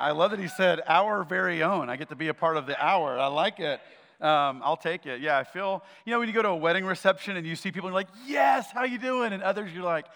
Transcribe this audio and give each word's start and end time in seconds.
I 0.00 0.12
love 0.12 0.30
that 0.30 0.40
he 0.40 0.48
said 0.48 0.80
our 0.86 1.24
very 1.24 1.62
own. 1.62 1.90
I 1.90 1.96
get 1.96 2.08
to 2.08 2.16
be 2.16 2.28
a 2.28 2.34
part 2.34 2.56
of 2.56 2.64
the 2.64 2.82
hour. 2.82 3.18
I 3.18 3.26
like 3.26 3.60
it. 3.60 3.80
Um, 4.18 4.62
I'll 4.64 4.78
take 4.78 5.04
it. 5.04 5.20
Yeah, 5.20 5.36
I 5.36 5.44
feel, 5.44 5.84
you 6.06 6.10
know, 6.10 6.18
when 6.18 6.28
you 6.28 6.34
go 6.34 6.40
to 6.40 6.48
a 6.48 6.56
wedding 6.56 6.86
reception 6.86 7.36
and 7.36 7.46
you 7.46 7.54
see 7.54 7.70
people 7.70 7.90
you're 7.90 7.94
like, 7.94 8.08
yes, 8.26 8.70
how 8.72 8.84
you 8.84 8.98
doing? 8.98 9.34
And 9.34 9.42
others, 9.42 9.70
you're 9.74 9.84
like, 9.84 10.06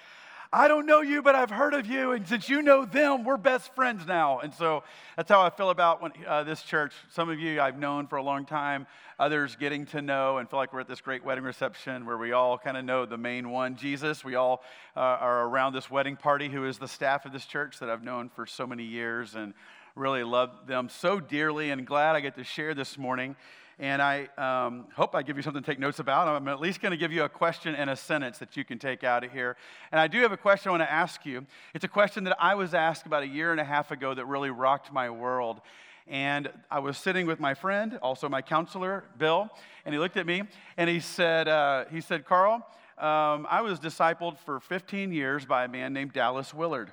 I 0.56 0.68
don't 0.68 0.86
know 0.86 1.00
you, 1.00 1.20
but 1.20 1.34
I've 1.34 1.50
heard 1.50 1.74
of 1.74 1.84
you. 1.84 2.12
And 2.12 2.28
since 2.28 2.48
you 2.48 2.62
know 2.62 2.84
them, 2.84 3.24
we're 3.24 3.36
best 3.36 3.74
friends 3.74 4.06
now. 4.06 4.38
And 4.38 4.54
so 4.54 4.84
that's 5.16 5.28
how 5.28 5.40
I 5.40 5.50
feel 5.50 5.70
about 5.70 6.00
when, 6.00 6.12
uh, 6.28 6.44
this 6.44 6.62
church. 6.62 6.92
Some 7.10 7.28
of 7.28 7.40
you 7.40 7.60
I've 7.60 7.76
known 7.76 8.06
for 8.06 8.18
a 8.18 8.22
long 8.22 8.46
time, 8.46 8.86
others 9.18 9.56
getting 9.56 9.84
to 9.86 10.00
know 10.00 10.38
and 10.38 10.48
feel 10.48 10.60
like 10.60 10.72
we're 10.72 10.78
at 10.78 10.86
this 10.86 11.00
great 11.00 11.24
wedding 11.24 11.42
reception 11.42 12.06
where 12.06 12.16
we 12.16 12.30
all 12.30 12.56
kind 12.56 12.76
of 12.76 12.84
know 12.84 13.04
the 13.04 13.18
main 13.18 13.50
one, 13.50 13.74
Jesus. 13.74 14.24
We 14.24 14.36
all 14.36 14.62
uh, 14.96 15.00
are 15.00 15.44
around 15.48 15.72
this 15.72 15.90
wedding 15.90 16.14
party 16.14 16.48
who 16.48 16.66
is 16.66 16.78
the 16.78 16.86
staff 16.86 17.26
of 17.26 17.32
this 17.32 17.46
church 17.46 17.80
that 17.80 17.90
I've 17.90 18.04
known 18.04 18.28
for 18.28 18.46
so 18.46 18.64
many 18.64 18.84
years 18.84 19.34
and 19.34 19.54
really 19.96 20.22
love 20.22 20.68
them 20.68 20.88
so 20.88 21.18
dearly 21.18 21.72
and 21.72 21.84
glad 21.84 22.14
I 22.14 22.20
get 22.20 22.36
to 22.36 22.44
share 22.44 22.74
this 22.74 22.96
morning. 22.96 23.34
And 23.78 24.00
I 24.00 24.28
um, 24.38 24.86
hope 24.94 25.14
I 25.14 25.22
give 25.22 25.36
you 25.36 25.42
something 25.42 25.62
to 25.62 25.66
take 25.66 25.80
notes 25.80 25.98
about. 25.98 26.28
I'm 26.28 26.46
at 26.46 26.60
least 26.60 26.80
going 26.80 26.92
to 26.92 26.96
give 26.96 27.12
you 27.12 27.24
a 27.24 27.28
question 27.28 27.74
and 27.74 27.90
a 27.90 27.96
sentence 27.96 28.38
that 28.38 28.56
you 28.56 28.64
can 28.64 28.78
take 28.78 29.02
out 29.02 29.24
of 29.24 29.32
here. 29.32 29.56
And 29.90 30.00
I 30.00 30.06
do 30.06 30.20
have 30.22 30.30
a 30.32 30.36
question 30.36 30.68
I 30.68 30.72
want 30.72 30.82
to 30.82 30.92
ask 30.92 31.26
you. 31.26 31.44
It's 31.74 31.84
a 31.84 31.88
question 31.88 32.24
that 32.24 32.36
I 32.38 32.54
was 32.54 32.72
asked 32.72 33.06
about 33.06 33.24
a 33.24 33.26
year 33.28 33.50
and 33.50 33.60
a 33.60 33.64
half 33.64 33.90
ago 33.90 34.14
that 34.14 34.26
really 34.26 34.50
rocked 34.50 34.92
my 34.92 35.10
world. 35.10 35.60
And 36.06 36.50
I 36.70 36.78
was 36.80 36.98
sitting 36.98 37.26
with 37.26 37.40
my 37.40 37.54
friend, 37.54 37.98
also 38.02 38.28
my 38.28 38.42
counselor, 38.42 39.04
Bill, 39.18 39.48
and 39.84 39.94
he 39.94 39.98
looked 39.98 40.18
at 40.18 40.26
me 40.26 40.42
and 40.76 40.88
he 40.88 41.00
said, 41.00 41.48
uh, 41.48 41.86
he 41.90 42.00
said, 42.00 42.26
Carl, 42.26 42.66
um, 42.98 43.46
I 43.50 43.62
was 43.62 43.80
discipled 43.80 44.38
for 44.38 44.60
15 44.60 45.12
years 45.12 45.46
by 45.46 45.64
a 45.64 45.68
man 45.68 45.92
named 45.92 46.12
Dallas 46.12 46.54
Willard. 46.54 46.92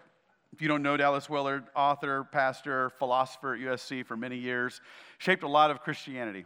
If 0.53 0.61
you 0.61 0.67
don't 0.67 0.81
know 0.81 0.97
Dallas 0.97 1.29
Willard, 1.29 1.63
author, 1.75 2.23
pastor, 2.23 2.89
philosopher 2.97 3.53
at 3.53 3.59
USC 3.61 4.05
for 4.05 4.17
many 4.17 4.37
years, 4.37 4.81
shaped 5.17 5.43
a 5.43 5.47
lot 5.47 5.71
of 5.71 5.81
Christianity. 5.81 6.45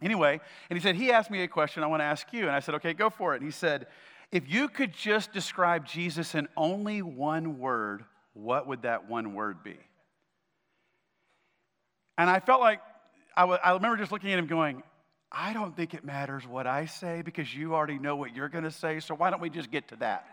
Anyway, 0.00 0.40
and 0.70 0.78
he 0.78 0.82
said, 0.82 0.94
he 0.94 1.10
asked 1.10 1.30
me 1.30 1.42
a 1.42 1.48
question 1.48 1.82
I 1.82 1.86
want 1.86 2.00
to 2.00 2.04
ask 2.04 2.32
you. 2.32 2.42
And 2.42 2.50
I 2.50 2.60
said, 2.60 2.74
okay, 2.76 2.94
go 2.94 3.10
for 3.10 3.34
it. 3.34 3.40
And 3.40 3.46
he 3.46 3.50
said, 3.50 3.86
if 4.30 4.48
you 4.48 4.68
could 4.68 4.92
just 4.92 5.32
describe 5.32 5.86
Jesus 5.86 6.34
in 6.34 6.48
only 6.56 7.02
one 7.02 7.58
word, 7.58 8.04
what 8.34 8.66
would 8.66 8.82
that 8.82 9.08
one 9.08 9.34
word 9.34 9.62
be? 9.62 9.76
And 12.16 12.28
I 12.28 12.40
felt 12.40 12.60
like, 12.60 12.80
I, 13.36 13.42
w- 13.42 13.58
I 13.62 13.72
remember 13.72 13.96
just 13.96 14.12
looking 14.12 14.32
at 14.32 14.38
him 14.38 14.46
going, 14.46 14.82
I 15.30 15.52
don't 15.52 15.76
think 15.76 15.94
it 15.94 16.04
matters 16.04 16.46
what 16.46 16.66
I 16.66 16.86
say 16.86 17.22
because 17.22 17.54
you 17.54 17.74
already 17.74 17.98
know 17.98 18.16
what 18.16 18.34
you're 18.34 18.48
going 18.48 18.64
to 18.64 18.70
say, 18.70 19.00
so 19.00 19.14
why 19.14 19.30
don't 19.30 19.40
we 19.40 19.50
just 19.50 19.70
get 19.70 19.88
to 19.88 19.96
that? 19.96 20.26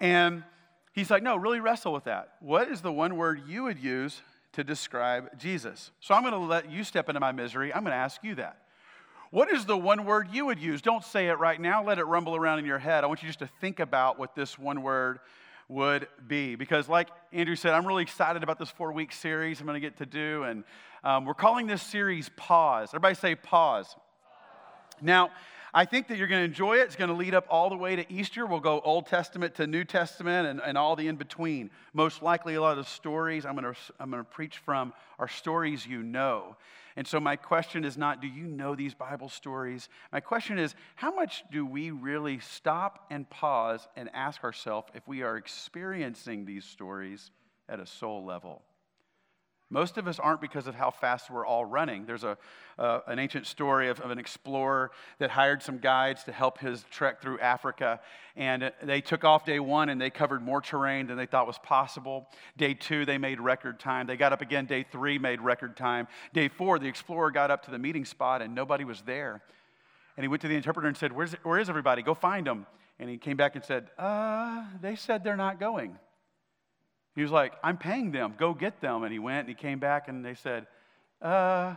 And 0.00 0.44
he's 0.92 1.10
like, 1.10 1.22
no, 1.22 1.36
really 1.36 1.60
wrestle 1.60 1.92
with 1.92 2.04
that. 2.04 2.34
What 2.40 2.68
is 2.68 2.80
the 2.80 2.92
one 2.92 3.16
word 3.16 3.42
you 3.46 3.64
would 3.64 3.78
use 3.78 4.22
to 4.52 4.64
describe 4.64 5.38
Jesus? 5.38 5.90
So 6.00 6.14
I'm 6.14 6.22
going 6.22 6.32
to 6.32 6.38
let 6.38 6.70
you 6.70 6.84
step 6.84 7.08
into 7.08 7.20
my 7.20 7.32
misery. 7.32 7.72
I'm 7.72 7.82
going 7.82 7.92
to 7.92 7.96
ask 7.96 8.22
you 8.22 8.34
that. 8.36 8.58
What 9.34 9.50
is 9.50 9.64
the 9.64 9.76
one 9.76 10.04
word 10.04 10.28
you 10.30 10.46
would 10.46 10.60
use? 10.60 10.80
Don't 10.80 11.02
say 11.02 11.26
it 11.26 11.40
right 11.40 11.60
now. 11.60 11.82
Let 11.82 11.98
it 11.98 12.04
rumble 12.04 12.36
around 12.36 12.60
in 12.60 12.64
your 12.64 12.78
head. 12.78 13.02
I 13.02 13.08
want 13.08 13.20
you 13.20 13.28
just 13.28 13.40
to 13.40 13.48
think 13.60 13.80
about 13.80 14.16
what 14.16 14.36
this 14.36 14.56
one 14.56 14.80
word 14.80 15.18
would 15.68 16.06
be. 16.28 16.54
Because, 16.54 16.88
like 16.88 17.08
Andrew 17.32 17.56
said, 17.56 17.74
I'm 17.74 17.84
really 17.84 18.04
excited 18.04 18.44
about 18.44 18.60
this 18.60 18.68
four 18.68 18.92
week 18.92 19.10
series 19.10 19.58
I'm 19.58 19.66
going 19.66 19.74
to 19.74 19.80
get 19.80 19.96
to 19.96 20.06
do. 20.06 20.44
And 20.44 20.62
um, 21.02 21.24
we're 21.24 21.34
calling 21.34 21.66
this 21.66 21.82
series 21.82 22.30
Pause. 22.36 22.90
Everybody 22.90 23.16
say 23.16 23.34
pause. 23.34 23.96
Now, 25.02 25.30
I 25.74 25.84
think 25.84 26.06
that 26.06 26.16
you're 26.16 26.28
going 26.28 26.42
to 26.42 26.44
enjoy 26.44 26.76
it. 26.76 26.82
It's 26.82 26.94
going 26.94 27.10
to 27.10 27.16
lead 27.16 27.34
up 27.34 27.48
all 27.50 27.70
the 27.70 27.76
way 27.76 27.96
to 27.96 28.12
Easter. 28.12 28.46
We'll 28.46 28.60
go 28.60 28.80
Old 28.82 29.08
Testament 29.08 29.56
to 29.56 29.66
New 29.66 29.82
Testament 29.82 30.46
and, 30.46 30.60
and 30.64 30.78
all 30.78 30.94
the 30.94 31.08
in 31.08 31.16
between. 31.16 31.72
Most 31.92 32.22
likely, 32.22 32.54
a 32.54 32.60
lot 32.60 32.78
of 32.78 32.84
the 32.84 32.88
stories 32.88 33.44
I'm 33.44 33.56
going, 33.56 33.74
to, 33.74 33.80
I'm 33.98 34.12
going 34.12 34.22
to 34.22 34.30
preach 34.30 34.58
from 34.58 34.92
are 35.18 35.26
stories 35.26 35.84
you 35.84 36.04
know. 36.04 36.54
And 36.96 37.06
so, 37.06 37.18
my 37.18 37.34
question 37.34 37.84
is 37.84 37.98
not, 37.98 38.20
do 38.20 38.28
you 38.28 38.46
know 38.46 38.76
these 38.76 38.94
Bible 38.94 39.28
stories? 39.28 39.88
My 40.12 40.20
question 40.20 40.58
is, 40.58 40.74
how 40.94 41.12
much 41.12 41.42
do 41.50 41.66
we 41.66 41.90
really 41.90 42.38
stop 42.38 43.06
and 43.10 43.28
pause 43.28 43.88
and 43.96 44.08
ask 44.14 44.44
ourselves 44.44 44.92
if 44.94 45.06
we 45.08 45.22
are 45.22 45.36
experiencing 45.36 46.44
these 46.44 46.64
stories 46.64 47.32
at 47.68 47.80
a 47.80 47.86
soul 47.86 48.24
level? 48.24 48.62
Most 49.70 49.96
of 49.96 50.06
us 50.06 50.18
aren't 50.18 50.40
because 50.40 50.66
of 50.66 50.74
how 50.74 50.90
fast 50.90 51.30
we're 51.30 51.46
all 51.46 51.64
running. 51.64 52.04
There's 52.04 52.22
a, 52.22 52.36
uh, 52.78 53.00
an 53.06 53.18
ancient 53.18 53.46
story 53.46 53.88
of, 53.88 53.98
of, 54.00 54.10
an 54.10 54.18
explorer 54.18 54.90
that 55.18 55.30
hired 55.30 55.62
some 55.62 55.78
guides 55.78 56.24
to 56.24 56.32
help 56.32 56.58
his 56.58 56.84
trek 56.90 57.22
through 57.22 57.40
Africa. 57.40 58.00
And 58.36 58.72
they 58.82 59.00
took 59.00 59.24
off 59.24 59.46
day 59.46 59.60
one 59.60 59.88
and 59.88 60.00
they 60.00 60.10
covered 60.10 60.42
more 60.42 60.60
terrain 60.60 61.06
than 61.06 61.16
they 61.16 61.26
thought 61.26 61.46
was 61.46 61.58
possible. 61.58 62.28
Day 62.56 62.74
two, 62.74 63.06
they 63.06 63.16
made 63.16 63.40
record 63.40 63.80
time. 63.80 64.06
They 64.06 64.16
got 64.16 64.32
up 64.32 64.42
again. 64.42 64.66
Day 64.66 64.84
three, 64.90 65.18
made 65.18 65.40
record 65.40 65.76
time. 65.76 66.08
Day 66.34 66.48
four, 66.48 66.78
the 66.78 66.88
explorer 66.88 67.30
got 67.30 67.50
up 67.50 67.64
to 67.64 67.70
the 67.70 67.78
meeting 67.78 68.04
spot 68.04 68.42
and 68.42 68.54
nobody 68.54 68.84
was 68.84 69.00
there. 69.02 69.42
And 70.16 70.24
he 70.24 70.28
went 70.28 70.42
to 70.42 70.48
the 70.48 70.56
interpreter 70.56 70.88
and 70.88 70.96
said, 70.96 71.12
Where's, 71.12 71.32
Where 71.42 71.58
is 71.58 71.68
everybody? 71.70 72.02
Go 72.02 72.14
find 72.14 72.46
them. 72.46 72.66
And 72.98 73.08
he 73.08 73.16
came 73.16 73.36
back 73.36 73.56
and 73.56 73.64
said, 73.64 73.88
uh, 73.98 74.64
They 74.80 74.94
said 74.94 75.24
they're 75.24 75.36
not 75.36 75.58
going. 75.58 75.98
He 77.14 77.22
was 77.22 77.30
like, 77.30 77.52
I'm 77.62 77.76
paying 77.78 78.10
them. 78.10 78.34
Go 78.36 78.54
get 78.54 78.80
them. 78.80 79.04
And 79.04 79.12
he 79.12 79.18
went 79.18 79.40
and 79.40 79.48
he 79.48 79.54
came 79.54 79.78
back 79.78 80.08
and 80.08 80.24
they 80.24 80.34
said, 80.34 80.66
uh, 81.22 81.76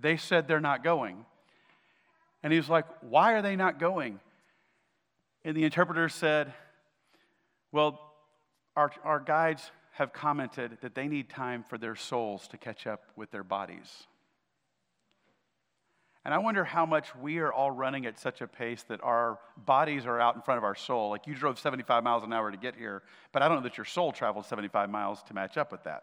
they 0.00 0.16
said 0.16 0.46
they're 0.46 0.60
not 0.60 0.84
going. 0.84 1.24
And 2.42 2.52
he 2.52 2.58
was 2.58 2.68
like, 2.68 2.86
Why 3.00 3.32
are 3.32 3.42
they 3.42 3.56
not 3.56 3.80
going? 3.80 4.20
And 5.44 5.56
the 5.56 5.64
interpreter 5.64 6.08
said, 6.08 6.52
Well, 7.72 8.00
our, 8.76 8.92
our 9.02 9.20
guides 9.20 9.70
have 9.92 10.12
commented 10.12 10.78
that 10.82 10.94
they 10.94 11.08
need 11.08 11.30
time 11.30 11.64
for 11.66 11.78
their 11.78 11.96
souls 11.96 12.46
to 12.48 12.58
catch 12.58 12.86
up 12.86 13.04
with 13.16 13.30
their 13.30 13.42
bodies. 13.42 14.06
And 16.26 16.34
I 16.34 16.38
wonder 16.38 16.64
how 16.64 16.84
much 16.84 17.14
we 17.14 17.38
are 17.38 17.52
all 17.52 17.70
running 17.70 18.04
at 18.04 18.18
such 18.18 18.40
a 18.40 18.48
pace 18.48 18.82
that 18.88 19.00
our 19.04 19.38
bodies 19.64 20.06
are 20.06 20.20
out 20.20 20.34
in 20.34 20.42
front 20.42 20.58
of 20.58 20.64
our 20.64 20.74
soul. 20.74 21.10
Like 21.10 21.28
you 21.28 21.36
drove 21.36 21.56
75 21.56 22.02
miles 22.02 22.24
an 22.24 22.32
hour 22.32 22.50
to 22.50 22.56
get 22.56 22.74
here, 22.74 23.04
but 23.30 23.42
I 23.42 23.48
don't 23.48 23.58
know 23.58 23.62
that 23.62 23.78
your 23.78 23.84
soul 23.84 24.10
traveled 24.10 24.44
75 24.44 24.90
miles 24.90 25.22
to 25.28 25.34
match 25.34 25.56
up 25.56 25.70
with 25.70 25.84
that. 25.84 26.02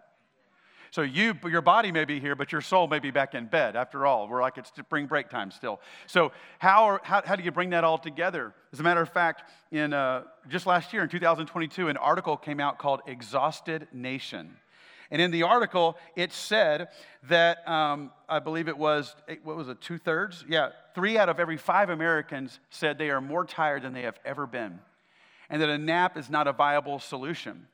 So 0.91 1.01
you, 1.01 1.37
your 1.43 1.59
body 1.59 1.91
may 1.91 2.05
be 2.05 2.21
here, 2.21 2.37
but 2.37 2.53
your 2.53 2.61
soul 2.61 2.87
may 2.87 2.99
be 2.99 3.11
back 3.11 3.35
in 3.35 3.47
bed. 3.47 3.75
After 3.75 4.05
all, 4.05 4.29
we're 4.29 4.41
like 4.41 4.57
it's 4.57 4.69
spring 4.69 5.07
break 5.07 5.27
time 5.27 5.51
still. 5.51 5.81
So 6.07 6.31
how, 6.57 6.85
are, 6.85 7.01
how, 7.03 7.21
how 7.25 7.35
do 7.35 7.43
you 7.43 7.51
bring 7.51 7.71
that 7.71 7.83
all 7.83 7.97
together? 7.97 8.53
As 8.71 8.79
a 8.79 8.83
matter 8.83 9.01
of 9.01 9.09
fact, 9.09 9.51
in 9.71 9.91
uh, 9.91 10.23
just 10.47 10.65
last 10.65 10.93
year 10.93 11.03
in 11.03 11.09
2022, 11.09 11.89
an 11.89 11.97
article 11.97 12.37
came 12.37 12.61
out 12.61 12.79
called 12.79 13.01
"Exhausted 13.07 13.89
Nation." 13.91 14.55
And 15.13 15.21
in 15.21 15.29
the 15.29 15.43
article, 15.43 15.95
it 16.15 16.33
said 16.33 16.87
that 17.29 17.69
um, 17.69 18.11
I 18.27 18.39
believe 18.39 18.67
it 18.67 18.75
was, 18.75 19.15
what 19.43 19.55
was 19.55 19.69
it, 19.69 19.79
two 19.79 19.99
thirds? 19.99 20.43
Yeah, 20.49 20.69
three 20.95 21.19
out 21.19 21.29
of 21.29 21.39
every 21.39 21.55
five 21.55 21.91
Americans 21.91 22.59
said 22.71 22.97
they 22.97 23.11
are 23.11 23.21
more 23.21 23.45
tired 23.45 23.83
than 23.83 23.93
they 23.93 24.01
have 24.01 24.19
ever 24.25 24.47
been, 24.47 24.79
and 25.51 25.61
that 25.61 25.69
a 25.69 25.77
nap 25.77 26.17
is 26.17 26.31
not 26.31 26.47
a 26.47 26.51
viable 26.51 26.97
solution. 26.97 27.67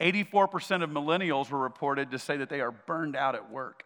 84% 0.00 0.82
of 0.82 0.90
millennials 0.90 1.50
were 1.50 1.60
reported 1.60 2.10
to 2.10 2.18
say 2.18 2.36
that 2.36 2.48
they 2.48 2.60
are 2.60 2.72
burned 2.72 3.14
out 3.14 3.36
at 3.36 3.48
work. 3.48 3.84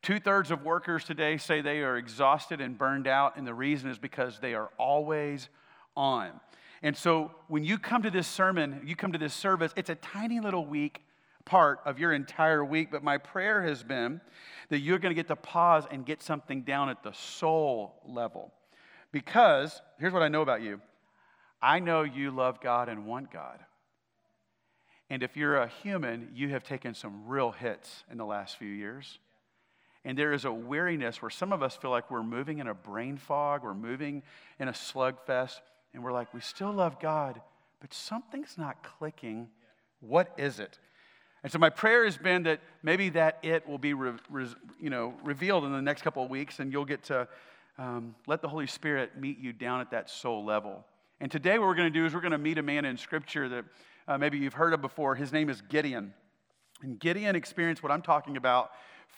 Two 0.00 0.18
thirds 0.18 0.50
of 0.50 0.64
workers 0.64 1.04
today 1.04 1.36
say 1.36 1.60
they 1.60 1.82
are 1.82 1.98
exhausted 1.98 2.62
and 2.62 2.78
burned 2.78 3.06
out, 3.06 3.36
and 3.36 3.46
the 3.46 3.52
reason 3.52 3.90
is 3.90 3.98
because 3.98 4.40
they 4.40 4.54
are 4.54 4.70
always 4.78 5.50
on. 5.98 6.30
And 6.82 6.96
so 6.96 7.30
when 7.48 7.62
you 7.62 7.76
come 7.76 8.02
to 8.04 8.10
this 8.10 8.26
sermon, 8.26 8.80
you 8.86 8.96
come 8.96 9.12
to 9.12 9.18
this 9.18 9.34
service, 9.34 9.70
it's 9.76 9.90
a 9.90 9.96
tiny 9.96 10.40
little 10.40 10.64
week 10.64 11.02
part 11.44 11.80
of 11.84 11.98
your 11.98 12.12
entire 12.12 12.64
week, 12.64 12.90
but 12.90 13.02
my 13.02 13.18
prayer 13.18 13.62
has 13.62 13.82
been 13.82 14.20
that 14.68 14.78
you're 14.78 14.98
going 14.98 15.10
to 15.10 15.14
get 15.14 15.28
to 15.28 15.36
pause 15.36 15.84
and 15.90 16.06
get 16.06 16.22
something 16.22 16.62
down 16.62 16.88
at 16.88 17.02
the 17.02 17.12
soul 17.12 17.94
level. 18.06 18.52
Because 19.12 19.82
here's 19.98 20.12
what 20.12 20.22
I 20.22 20.28
know 20.28 20.42
about 20.42 20.62
you 20.62 20.80
I 21.60 21.78
know 21.78 22.02
you 22.02 22.30
love 22.30 22.60
God 22.60 22.88
and 22.88 23.06
want 23.06 23.30
God. 23.30 23.60
And 25.10 25.22
if 25.22 25.36
you're 25.36 25.58
a 25.58 25.68
human, 25.68 26.30
you 26.34 26.48
have 26.48 26.64
taken 26.64 26.94
some 26.94 27.26
real 27.26 27.50
hits 27.50 28.04
in 28.10 28.16
the 28.16 28.24
last 28.24 28.56
few 28.56 28.70
years. 28.70 29.18
And 30.04 30.18
there 30.18 30.32
is 30.32 30.44
a 30.44 30.52
weariness 30.52 31.22
where 31.22 31.30
some 31.30 31.52
of 31.52 31.62
us 31.62 31.76
feel 31.76 31.90
like 31.90 32.10
we're 32.10 32.22
moving 32.22 32.58
in 32.58 32.66
a 32.66 32.74
brain 32.74 33.18
fog, 33.18 33.62
we're 33.62 33.74
moving 33.74 34.22
in 34.58 34.68
a 34.68 34.72
slugfest, 34.72 35.60
and 35.94 36.02
we're 36.02 36.12
like, 36.12 36.32
we 36.32 36.40
still 36.40 36.72
love 36.72 36.98
God, 36.98 37.40
but 37.80 37.92
something's 37.92 38.56
not 38.56 38.82
clicking. 38.82 39.48
What 40.00 40.32
is 40.38 40.58
it? 40.58 40.78
And 41.42 41.50
so 41.50 41.58
my 41.58 41.70
prayer 41.70 42.04
has 42.04 42.16
been 42.16 42.44
that 42.44 42.60
maybe 42.82 43.08
that 43.10 43.38
it 43.42 43.68
will 43.68 43.78
be 43.78 43.94
re, 43.94 44.12
re, 44.30 44.46
you 44.80 44.90
know, 44.90 45.14
revealed 45.24 45.64
in 45.64 45.72
the 45.72 45.82
next 45.82 46.02
couple 46.02 46.22
of 46.22 46.30
weeks, 46.30 46.60
and 46.60 46.72
you'll 46.72 46.84
get 46.84 47.02
to 47.04 47.26
um, 47.78 48.14
let 48.26 48.42
the 48.42 48.48
Holy 48.48 48.66
Spirit 48.66 49.18
meet 49.18 49.38
you 49.38 49.52
down 49.52 49.80
at 49.80 49.90
that 49.90 50.08
soul 50.08 50.44
level. 50.44 50.84
And 51.20 51.30
today, 51.30 51.58
what 51.58 51.66
we're 51.66 51.74
going 51.74 51.92
to 51.92 51.98
do 51.98 52.06
is 52.06 52.14
we're 52.14 52.20
going 52.20 52.32
to 52.32 52.38
meet 52.38 52.58
a 52.58 52.62
man 52.62 52.84
in 52.84 52.96
Scripture 52.96 53.48
that 53.48 53.64
uh, 54.06 54.18
maybe 54.18 54.38
you've 54.38 54.54
heard 54.54 54.72
of 54.72 54.80
before. 54.80 55.14
His 55.14 55.32
name 55.32 55.48
is 55.48 55.60
Gideon. 55.62 56.14
And 56.82 56.98
Gideon 56.98 57.36
experienced 57.36 57.82
what 57.82 57.92
I'm 57.92 58.02
talking 58.02 58.36
about 58.36 58.70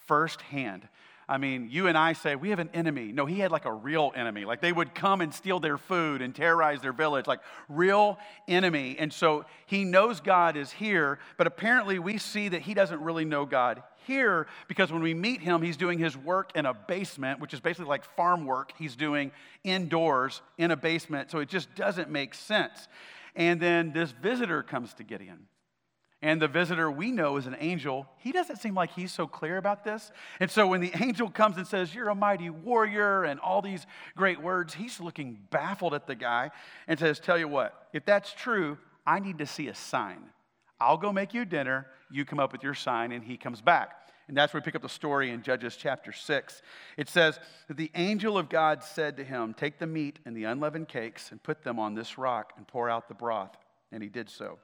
firsthand. 0.06 0.88
I 1.28 1.38
mean, 1.38 1.68
you 1.70 1.86
and 1.86 1.96
I 1.96 2.12
say, 2.12 2.36
we 2.36 2.50
have 2.50 2.58
an 2.58 2.70
enemy. 2.74 3.12
No, 3.12 3.24
he 3.24 3.38
had 3.38 3.50
like 3.50 3.64
a 3.64 3.72
real 3.72 4.12
enemy. 4.14 4.44
Like 4.44 4.60
they 4.60 4.72
would 4.72 4.94
come 4.94 5.20
and 5.20 5.32
steal 5.32 5.58
their 5.58 5.78
food 5.78 6.20
and 6.20 6.34
terrorize 6.34 6.80
their 6.82 6.92
village, 6.92 7.26
like 7.26 7.40
real 7.68 8.18
enemy. 8.46 8.96
And 8.98 9.12
so 9.12 9.44
he 9.66 9.84
knows 9.84 10.20
God 10.20 10.56
is 10.56 10.70
here, 10.70 11.18
but 11.38 11.46
apparently 11.46 11.98
we 11.98 12.18
see 12.18 12.48
that 12.48 12.62
he 12.62 12.74
doesn't 12.74 13.00
really 13.00 13.24
know 13.24 13.46
God 13.46 13.82
here 14.06 14.46
because 14.68 14.92
when 14.92 15.02
we 15.02 15.14
meet 15.14 15.40
him, 15.40 15.62
he's 15.62 15.78
doing 15.78 15.98
his 15.98 16.16
work 16.16 16.52
in 16.54 16.66
a 16.66 16.74
basement, 16.74 17.40
which 17.40 17.54
is 17.54 17.60
basically 17.60 17.88
like 17.88 18.04
farm 18.04 18.44
work 18.44 18.72
he's 18.76 18.96
doing 18.96 19.32
indoors 19.62 20.42
in 20.58 20.70
a 20.70 20.76
basement. 20.76 21.30
So 21.30 21.38
it 21.38 21.48
just 21.48 21.74
doesn't 21.74 22.10
make 22.10 22.34
sense. 22.34 22.88
And 23.34 23.60
then 23.60 23.92
this 23.92 24.12
visitor 24.12 24.62
comes 24.62 24.94
to 24.94 25.04
Gideon 25.04 25.46
and 26.24 26.40
the 26.40 26.48
visitor 26.48 26.90
we 26.90 27.12
know 27.12 27.36
is 27.36 27.46
an 27.46 27.54
angel, 27.60 28.06
he 28.16 28.32
doesn't 28.32 28.56
seem 28.56 28.74
like 28.74 28.90
he's 28.92 29.12
so 29.12 29.26
clear 29.26 29.58
about 29.58 29.84
this. 29.84 30.10
And 30.40 30.50
so 30.50 30.66
when 30.66 30.80
the 30.80 30.90
angel 31.02 31.28
comes 31.28 31.58
and 31.58 31.66
says, 31.66 31.94
You're 31.94 32.08
a 32.08 32.14
mighty 32.14 32.48
warrior, 32.48 33.24
and 33.24 33.38
all 33.38 33.60
these 33.60 33.86
great 34.16 34.40
words, 34.40 34.72
he's 34.72 34.98
looking 35.00 35.38
baffled 35.50 35.92
at 35.92 36.06
the 36.06 36.14
guy 36.14 36.50
and 36.88 36.98
says, 36.98 37.20
Tell 37.20 37.38
you 37.38 37.46
what, 37.46 37.88
if 37.92 38.06
that's 38.06 38.32
true, 38.32 38.78
I 39.06 39.20
need 39.20 39.36
to 39.36 39.46
see 39.46 39.68
a 39.68 39.74
sign. 39.74 40.22
I'll 40.80 40.96
go 40.96 41.12
make 41.12 41.34
you 41.34 41.44
dinner, 41.44 41.86
you 42.10 42.24
come 42.24 42.40
up 42.40 42.52
with 42.52 42.62
your 42.62 42.74
sign, 42.74 43.12
and 43.12 43.22
he 43.22 43.36
comes 43.36 43.60
back. 43.60 43.90
And 44.26 44.34
that's 44.34 44.54
where 44.54 44.62
we 44.62 44.64
pick 44.64 44.74
up 44.74 44.80
the 44.80 44.88
story 44.88 45.28
in 45.28 45.42
Judges 45.42 45.76
chapter 45.76 46.10
6. 46.10 46.62
It 46.96 47.10
says 47.10 47.38
that 47.68 47.76
the 47.76 47.90
angel 47.94 48.38
of 48.38 48.48
God 48.48 48.82
said 48.82 49.18
to 49.18 49.24
him, 49.24 49.52
Take 49.52 49.78
the 49.78 49.86
meat 49.86 50.20
and 50.24 50.34
the 50.34 50.44
unleavened 50.44 50.88
cakes 50.88 51.30
and 51.30 51.42
put 51.42 51.64
them 51.64 51.78
on 51.78 51.94
this 51.94 52.16
rock 52.16 52.54
and 52.56 52.66
pour 52.66 52.88
out 52.88 53.08
the 53.08 53.14
broth. 53.14 53.58
And 53.92 54.02
he 54.02 54.08
did 54.08 54.30
so. 54.30 54.58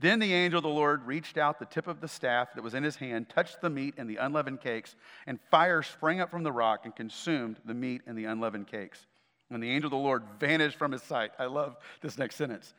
Then 0.00 0.18
the 0.18 0.32
angel 0.32 0.58
of 0.58 0.62
the 0.62 0.70
Lord 0.70 1.06
reached 1.06 1.36
out 1.36 1.58
the 1.58 1.66
tip 1.66 1.86
of 1.86 2.00
the 2.00 2.08
staff 2.08 2.54
that 2.54 2.64
was 2.64 2.72
in 2.72 2.82
his 2.82 2.96
hand, 2.96 3.28
touched 3.28 3.60
the 3.60 3.68
meat 3.68 3.94
and 3.98 4.08
the 4.08 4.16
unleavened 4.16 4.62
cakes, 4.62 4.96
and 5.26 5.38
fire 5.50 5.82
sprang 5.82 6.20
up 6.20 6.30
from 6.30 6.42
the 6.42 6.52
rock 6.52 6.80
and 6.84 6.96
consumed 6.96 7.58
the 7.66 7.74
meat 7.74 8.00
and 8.06 8.16
the 8.16 8.24
unleavened 8.24 8.66
cakes. 8.66 9.06
And 9.50 9.62
the 9.62 9.70
angel 9.70 9.88
of 9.88 9.92
the 9.92 9.98
Lord 9.98 10.22
vanished 10.38 10.78
from 10.78 10.92
his 10.92 11.02
sight, 11.02 11.32
I 11.38 11.46
love 11.46 11.76
this 12.00 12.16
next 12.16 12.36
sentence. 12.36 12.72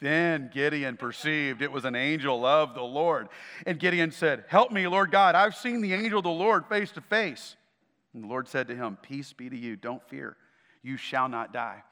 Then 0.00 0.50
Gideon 0.52 0.96
perceived 0.96 1.62
it 1.62 1.72
was 1.72 1.86
an 1.86 1.96
angel 1.96 2.44
of 2.44 2.74
the 2.74 2.82
Lord. 2.82 3.28
And 3.66 3.80
Gideon 3.80 4.12
said, 4.12 4.44
Help 4.48 4.70
me, 4.70 4.86
Lord 4.86 5.10
God. 5.10 5.34
I've 5.34 5.56
seen 5.56 5.80
the 5.80 5.94
angel 5.94 6.18
of 6.18 6.24
the 6.24 6.30
Lord 6.30 6.66
face 6.66 6.92
to 6.92 7.00
face. 7.00 7.56
And 8.12 8.22
the 8.22 8.28
Lord 8.28 8.46
said 8.46 8.68
to 8.68 8.76
him, 8.76 8.98
Peace 9.00 9.32
be 9.32 9.48
to 9.48 9.56
you. 9.56 9.74
Don't 9.74 10.06
fear. 10.08 10.36
You 10.82 10.96
shall 10.96 11.28
not 11.28 11.52
die. 11.52 11.82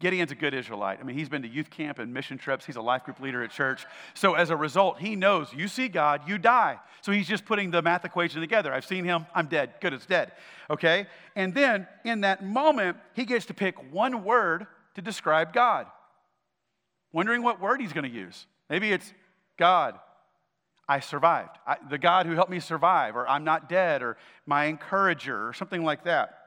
Gideon's 0.00 0.32
a 0.32 0.34
good 0.34 0.54
Israelite. 0.54 0.98
I 0.98 1.04
mean, 1.04 1.16
he's 1.16 1.28
been 1.28 1.42
to 1.42 1.48
youth 1.48 1.68
camp 1.68 1.98
and 1.98 2.12
mission 2.12 2.38
trips. 2.38 2.64
He's 2.64 2.76
a 2.76 2.82
life 2.82 3.04
group 3.04 3.20
leader 3.20 3.44
at 3.44 3.50
church. 3.50 3.86
So 4.14 4.34
as 4.34 4.48
a 4.48 4.56
result, 4.56 4.98
he 4.98 5.14
knows 5.14 5.52
you 5.54 5.68
see 5.68 5.88
God, 5.88 6.22
you 6.26 6.38
die. 6.38 6.78
So 7.02 7.12
he's 7.12 7.28
just 7.28 7.44
putting 7.44 7.70
the 7.70 7.82
math 7.82 8.04
equation 8.04 8.40
together. 8.40 8.72
I've 8.72 8.86
seen 8.86 9.04
him, 9.04 9.26
I'm 9.34 9.46
dead. 9.46 9.74
Good, 9.80 9.92
it's 9.92 10.06
dead. 10.06 10.32
Okay? 10.70 11.06
And 11.36 11.54
then 11.54 11.86
in 12.04 12.22
that 12.22 12.42
moment, 12.42 12.96
he 13.14 13.26
gets 13.26 13.46
to 13.46 13.54
pick 13.54 13.92
one 13.92 14.24
word 14.24 14.66
to 14.94 15.02
describe 15.02 15.52
God. 15.52 15.86
Wondering 17.12 17.42
what 17.42 17.60
word 17.60 17.80
he's 17.80 17.92
going 17.92 18.10
to 18.10 18.16
use. 18.16 18.46
Maybe 18.70 18.92
it's 18.92 19.12
God. 19.58 19.98
I 20.88 21.00
survived. 21.00 21.58
I, 21.66 21.76
the 21.90 21.98
God 21.98 22.24
who 22.24 22.32
helped 22.32 22.50
me 22.50 22.58
survive, 22.58 23.16
or 23.16 23.28
I'm 23.28 23.44
not 23.44 23.68
dead, 23.68 24.02
or 24.02 24.16
my 24.46 24.64
encourager, 24.64 25.46
or 25.46 25.52
something 25.52 25.84
like 25.84 26.04
that. 26.04 26.38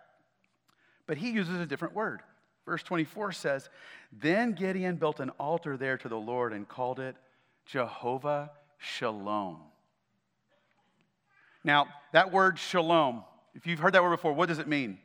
But 1.06 1.18
he 1.18 1.30
uses 1.30 1.60
a 1.60 1.66
different 1.66 1.94
word. 1.94 2.22
Verse 2.66 2.84
24 2.84 3.32
says, 3.34 3.70
Then 4.12 4.54
Gideon 4.54 4.96
built 4.96 5.20
an 5.20 5.32
altar 5.32 5.78
there 5.78 5.98
to 5.98 6.10
the 6.10 6.18
Lord 6.18 6.54
and 6.54 6.68
called 6.68 7.00
it 7.00 7.16
Jehovah 7.66 8.52
Shalom. 8.78 9.60
Now, 11.64 11.88
that 12.12 12.32
word 12.32 12.60
shalom, 12.60 13.24
if 13.56 13.66
you've 13.66 13.80
heard 13.80 13.94
that 13.94 14.04
word 14.04 14.12
before, 14.12 14.34
what 14.34 14.50
does 14.50 14.60
it 14.60 14.68
mean? 14.68 14.98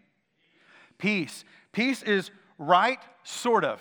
Peace. 0.99 1.45
Peace 1.73 2.03
is 2.03 2.31
right, 2.59 2.99
sort 3.23 3.65
of. 3.65 3.81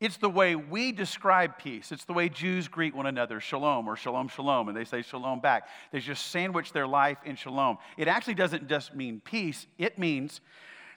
It's 0.00 0.18
the 0.18 0.28
way 0.28 0.54
we 0.54 0.92
describe 0.92 1.56
peace. 1.56 1.90
It's 1.90 2.04
the 2.04 2.12
way 2.12 2.28
Jews 2.28 2.68
greet 2.68 2.94
one 2.94 3.06
another, 3.06 3.40
shalom 3.40 3.88
or 3.88 3.96
shalom, 3.96 4.28
shalom, 4.28 4.68
and 4.68 4.76
they 4.76 4.84
say 4.84 5.00
shalom 5.00 5.40
back. 5.40 5.68
They 5.92 6.00
just 6.00 6.26
sandwich 6.26 6.72
their 6.72 6.86
life 6.86 7.16
in 7.24 7.36
shalom. 7.36 7.78
It 7.96 8.08
actually 8.08 8.34
doesn't 8.34 8.68
just 8.68 8.94
mean 8.94 9.22
peace, 9.24 9.66
it 9.78 9.98
means 9.98 10.42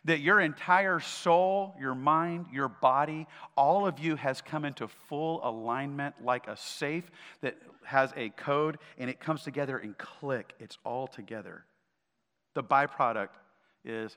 that 0.08 0.22
your 0.22 0.40
entire 0.40 1.02
soul, 1.02 1.76
your 1.78 1.94
mind, 1.94 2.46
your 2.52 2.70
body, 2.70 3.28
all 3.58 3.86
of 3.86 4.00
you 4.00 4.16
has 4.16 4.42
come 4.42 4.64
into 4.64 4.88
full 4.88 5.42
alignment 5.48 6.16
like 6.24 6.48
a 6.48 6.56
safe 6.56 7.12
that 7.42 7.58
has 7.84 8.14
a 8.16 8.30
code 8.30 8.78
and 8.98 9.10
it 9.10 9.20
comes 9.20 9.44
together 9.44 9.78
and 9.78 9.98
click. 9.98 10.54
It's 10.60 10.78
all 10.86 11.08
together. 11.08 11.66
The 12.56 12.64
byproduct 12.64 13.32
is 13.84 14.16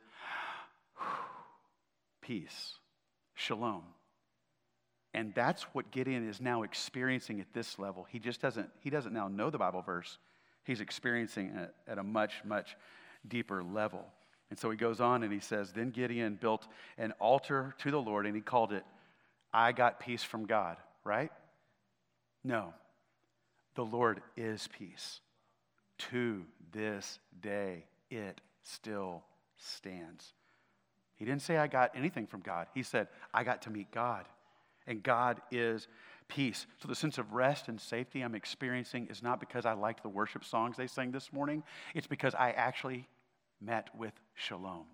peace, 2.23 2.75
shalom. 3.35 3.83
And 5.13 5.35
that's 5.35 5.65
what 5.73 5.91
Gideon 5.91 6.29
is 6.29 6.41
now 6.41 6.63
experiencing 6.63 7.41
at 7.41 7.53
this 7.53 7.81
level. 7.81 8.07
He 8.09 8.21
just 8.21 8.41
doesn't, 8.41 8.71
he 8.79 8.91
doesn't 8.91 9.13
now 9.13 9.27
know 9.27 9.51
the 9.51 9.59
Bible 9.59 9.83
verse. 9.83 10.19
He's 10.63 10.81
experiencing 10.81 11.49
it 11.49 11.75
at 11.89 11.99
a 11.99 12.05
much, 12.05 12.35
much 12.45 12.77
deeper 13.27 13.65
level. 13.65 14.07
And 14.51 14.59
so 14.59 14.71
he 14.71 14.77
goes 14.77 15.01
on 15.01 15.23
and 15.23 15.33
he 15.33 15.41
says, 15.41 15.73
Then 15.73 15.91
Gideon 15.91 16.37
built 16.41 16.67
an 16.99 17.13
altar 17.21 17.75
to 17.79 17.91
the 17.91 18.01
Lord 18.01 18.27
and 18.27 18.35
he 18.35 18.43
called 18.43 18.73
it, 18.73 18.85
I 19.53 19.73
got 19.73 20.01
peace 20.01 20.23
from 20.23 20.47
God, 20.47 20.77
right? 21.05 21.31
No. 22.45 22.75
The 23.77 23.85
Lord 23.85 24.21
is 24.37 24.69
peace. 24.77 25.21
To 26.11 26.45
this 26.73 27.19
day, 27.41 27.85
it 28.11 28.41
still 28.63 29.23
stands. 29.57 30.33
He 31.17 31.25
didn't 31.25 31.43
say, 31.43 31.59
I 31.59 31.67
got 31.67 31.93
anything 31.95 32.27
from 32.27 32.41
God. 32.41 32.67
He 32.75 32.83
said, 32.83 33.09
I 33.35 33.45
got 33.45 33.63
to 33.63 33.71
meet 33.71 33.91
God. 33.93 34.25
And 34.87 35.03
God 35.03 35.41
is 35.51 35.87
peace. 36.29 36.67
So 36.81 36.89
the 36.89 36.95
sense 36.95 37.19
of 37.19 37.33
rest 37.35 37.69
and 37.69 37.79
safety 37.79 38.23
I'm 38.23 38.35
experiencing 38.35 39.09
is 39.11 39.23
not 39.23 39.39
because 39.39 39.67
I 39.67 39.75
liked 39.75 40.03
the 40.03 40.09
worship 40.09 40.45
songs 40.45 40.77
they 40.77 40.87
sang 40.87 41.13
this 41.13 41.33
morning, 41.33 41.63
it's 41.95 42.07
because 42.07 42.35
I 42.35 42.53
actually 42.53 43.07
met 43.61 43.89
with 43.97 44.13
shalom. 44.35 44.85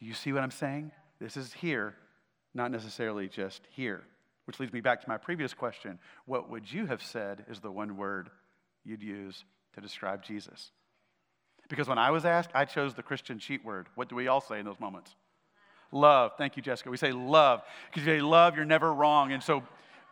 Do 0.00 0.06
you 0.06 0.14
see 0.14 0.32
what 0.32 0.42
I'm 0.42 0.50
saying? 0.50 0.90
This 1.20 1.36
is 1.36 1.52
here, 1.52 1.94
not 2.54 2.70
necessarily 2.70 3.28
just 3.28 3.62
here. 3.70 4.02
Which 4.46 4.60
leads 4.60 4.72
me 4.72 4.80
back 4.80 5.00
to 5.00 5.08
my 5.08 5.16
previous 5.16 5.54
question. 5.54 5.98
What 6.26 6.50
would 6.50 6.70
you 6.70 6.86
have 6.86 7.02
said 7.02 7.46
is 7.48 7.60
the 7.60 7.70
one 7.70 7.96
word 7.96 8.28
you'd 8.84 9.02
use 9.02 9.44
to 9.74 9.80
describe 9.80 10.22
Jesus? 10.22 10.70
Because 11.68 11.88
when 11.88 11.98
I 11.98 12.10
was 12.10 12.26
asked, 12.26 12.50
I 12.54 12.66
chose 12.66 12.94
the 12.94 13.02
Christian 13.02 13.38
cheat 13.38 13.64
word. 13.64 13.86
What 13.94 14.10
do 14.10 14.16
we 14.16 14.28
all 14.28 14.42
say 14.42 14.58
in 14.58 14.66
those 14.66 14.80
moments? 14.80 15.14
Love. 15.92 16.32
Thank 16.36 16.56
you, 16.56 16.62
Jessica. 16.62 16.90
We 16.90 16.98
say 16.98 17.12
love. 17.12 17.62
Because 17.88 18.06
you 18.06 18.12
say 18.12 18.20
love, 18.20 18.56
you're 18.56 18.66
never 18.66 18.92
wrong. 18.92 19.32
And 19.32 19.42
so 19.42 19.62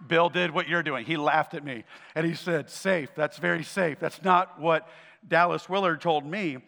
Bill 0.06 0.31
did 0.31 0.50
what 0.50 0.67
you're 0.67 0.83
doing. 0.83 1.05
He 1.05 1.17
laughed 1.17 1.53
at 1.53 1.65
me 1.65 1.85
and 2.15 2.25
he 2.25 2.35
said, 2.35 2.71
safe. 2.71 3.11
That's 3.15 3.37
very 3.37 3.65
safe. 3.65 3.99
That's 4.01 4.22
not 4.22 4.58
what 4.58 4.89
Dallas 5.27 5.69
Willard 5.69 6.01
told 6.01 6.25
me 6.25 6.58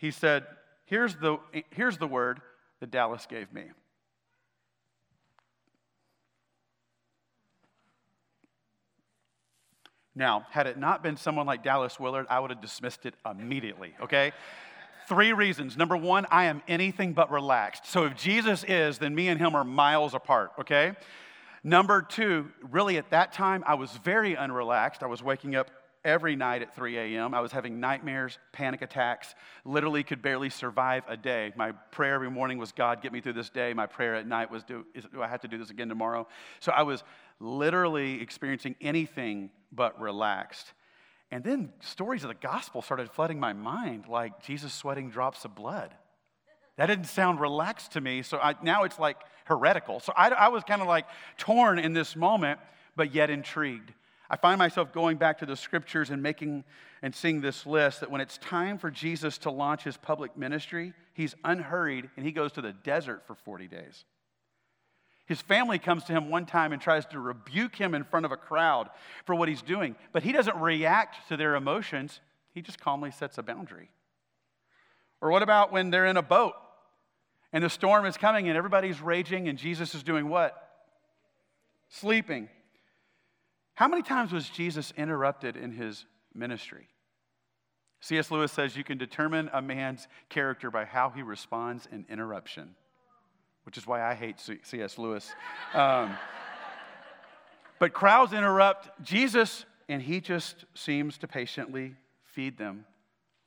he 0.00 0.10
said, 0.10 0.46
here's 0.86 1.14
the, 1.16 1.36
here's 1.68 1.98
the 1.98 2.06
word 2.06 2.40
that 2.80 2.90
Dallas 2.90 3.26
gave 3.28 3.52
me. 3.52 3.64
Now, 10.14 10.46
had 10.50 10.66
it 10.66 10.78
not 10.78 11.02
been 11.02 11.18
someone 11.18 11.46
like 11.46 11.62
Dallas 11.62 12.00
Willard, 12.00 12.26
I 12.30 12.40
would 12.40 12.50
have 12.50 12.62
dismissed 12.62 13.04
it 13.04 13.14
immediately, 13.30 13.94
okay? 14.02 14.32
Three 15.06 15.34
reasons. 15.34 15.76
Number 15.76 15.98
one, 15.98 16.26
I 16.30 16.44
am 16.44 16.62
anything 16.66 17.12
but 17.12 17.30
relaxed. 17.30 17.86
So 17.86 18.06
if 18.06 18.16
Jesus 18.16 18.64
is, 18.64 18.96
then 18.96 19.14
me 19.14 19.28
and 19.28 19.38
him 19.38 19.54
are 19.54 19.64
miles 19.64 20.14
apart, 20.14 20.52
okay? 20.60 20.94
Number 21.62 22.00
two, 22.00 22.50
really 22.70 22.96
at 22.96 23.10
that 23.10 23.34
time, 23.34 23.62
I 23.66 23.74
was 23.74 23.90
very 24.02 24.34
unrelaxed. 24.34 25.02
I 25.02 25.06
was 25.06 25.22
waking 25.22 25.56
up 25.56 25.70
every 26.04 26.36
night 26.36 26.62
at 26.62 26.74
3 26.74 26.96
a.m. 26.96 27.34
I 27.34 27.40
was 27.40 27.52
having 27.52 27.80
nightmares, 27.80 28.38
panic 28.52 28.82
attacks, 28.82 29.34
literally 29.64 30.02
could 30.02 30.22
barely 30.22 30.50
survive 30.50 31.04
a 31.08 31.16
day. 31.16 31.52
My 31.56 31.72
prayer 31.72 32.14
every 32.14 32.30
morning 32.30 32.58
was, 32.58 32.72
God, 32.72 33.02
get 33.02 33.12
me 33.12 33.20
through 33.20 33.34
this 33.34 33.50
day. 33.50 33.74
My 33.74 33.86
prayer 33.86 34.14
at 34.14 34.26
night 34.26 34.50
was, 34.50 34.62
do, 34.64 34.86
is, 34.94 35.04
do 35.12 35.22
I 35.22 35.28
have 35.28 35.40
to 35.42 35.48
do 35.48 35.58
this 35.58 35.70
again 35.70 35.88
tomorrow? 35.88 36.26
So 36.60 36.72
I 36.72 36.82
was 36.82 37.02
literally 37.38 38.20
experiencing 38.20 38.76
anything 38.80 39.50
but 39.72 40.00
relaxed. 40.00 40.72
And 41.30 41.44
then 41.44 41.72
stories 41.80 42.24
of 42.24 42.28
the 42.28 42.34
gospel 42.34 42.82
started 42.82 43.10
flooding 43.10 43.38
my 43.38 43.52
mind, 43.52 44.06
like 44.08 44.42
Jesus 44.42 44.72
sweating 44.72 45.10
drops 45.10 45.44
of 45.44 45.54
blood. 45.54 45.94
That 46.76 46.86
didn't 46.86 47.06
sound 47.06 47.40
relaxed 47.40 47.92
to 47.92 48.00
me, 48.00 48.22
so 48.22 48.38
I, 48.38 48.54
now 48.62 48.84
it's 48.84 48.98
like 48.98 49.18
heretical. 49.44 50.00
So 50.00 50.12
I, 50.16 50.30
I 50.30 50.48
was 50.48 50.64
kind 50.64 50.80
of 50.80 50.88
like 50.88 51.06
torn 51.36 51.78
in 51.78 51.92
this 51.92 52.16
moment, 52.16 52.58
but 52.96 53.14
yet 53.14 53.28
intrigued. 53.30 53.92
I 54.30 54.36
find 54.36 54.60
myself 54.60 54.92
going 54.92 55.16
back 55.16 55.38
to 55.38 55.46
the 55.46 55.56
scriptures 55.56 56.10
and 56.10 56.22
making 56.22 56.64
and 57.02 57.14
seeing 57.14 57.40
this 57.40 57.66
list 57.66 58.00
that 58.00 58.10
when 58.10 58.20
it's 58.20 58.38
time 58.38 58.78
for 58.78 58.90
Jesus 58.90 59.38
to 59.38 59.50
launch 59.50 59.82
his 59.82 59.96
public 59.96 60.36
ministry, 60.36 60.92
he's 61.14 61.34
unhurried 61.44 62.08
and 62.16 62.24
he 62.24 62.30
goes 62.30 62.52
to 62.52 62.62
the 62.62 62.72
desert 62.72 63.26
for 63.26 63.34
40 63.34 63.66
days. 63.66 64.04
His 65.26 65.40
family 65.40 65.78
comes 65.78 66.04
to 66.04 66.12
him 66.12 66.30
one 66.30 66.46
time 66.46 66.72
and 66.72 66.80
tries 66.80 67.06
to 67.06 67.20
rebuke 67.20 67.74
him 67.74 67.94
in 67.94 68.04
front 68.04 68.26
of 68.26 68.32
a 68.32 68.36
crowd 68.36 68.90
for 69.24 69.34
what 69.34 69.48
he's 69.48 69.62
doing, 69.62 69.96
but 70.12 70.22
he 70.22 70.32
doesn't 70.32 70.56
react 70.56 71.28
to 71.28 71.36
their 71.36 71.56
emotions. 71.56 72.20
He 72.52 72.62
just 72.62 72.80
calmly 72.80 73.10
sets 73.10 73.38
a 73.38 73.42
boundary. 73.42 73.90
Or 75.20 75.30
what 75.30 75.42
about 75.42 75.72
when 75.72 75.90
they're 75.90 76.06
in 76.06 76.16
a 76.16 76.22
boat 76.22 76.54
and 77.52 77.64
the 77.64 77.70
storm 77.70 78.06
is 78.06 78.16
coming 78.16 78.48
and 78.48 78.56
everybody's 78.56 79.00
raging 79.00 79.48
and 79.48 79.58
Jesus 79.58 79.94
is 79.94 80.02
doing 80.02 80.28
what? 80.28 80.70
Sleeping. 81.88 82.48
How 83.80 83.88
many 83.88 84.02
times 84.02 84.30
was 84.30 84.46
Jesus 84.50 84.92
interrupted 84.94 85.56
in 85.56 85.72
his 85.72 86.04
ministry? 86.34 86.86
C.S. 88.00 88.30
Lewis 88.30 88.52
says 88.52 88.76
you 88.76 88.84
can 88.84 88.98
determine 88.98 89.48
a 89.54 89.62
man's 89.62 90.06
character 90.28 90.70
by 90.70 90.84
how 90.84 91.08
he 91.08 91.22
responds 91.22 91.88
in 91.90 92.04
interruption, 92.10 92.74
which 93.64 93.78
is 93.78 93.86
why 93.86 94.02
I 94.02 94.14
hate 94.14 94.36
C.S. 94.38 94.98
Lewis. 94.98 95.32
Um, 95.72 96.14
but 97.78 97.94
crowds 97.94 98.34
interrupt 98.34 99.02
Jesus, 99.02 99.64
and 99.88 100.02
he 100.02 100.20
just 100.20 100.66
seems 100.74 101.16
to 101.16 101.26
patiently 101.26 101.94
feed 102.26 102.58
them. 102.58 102.84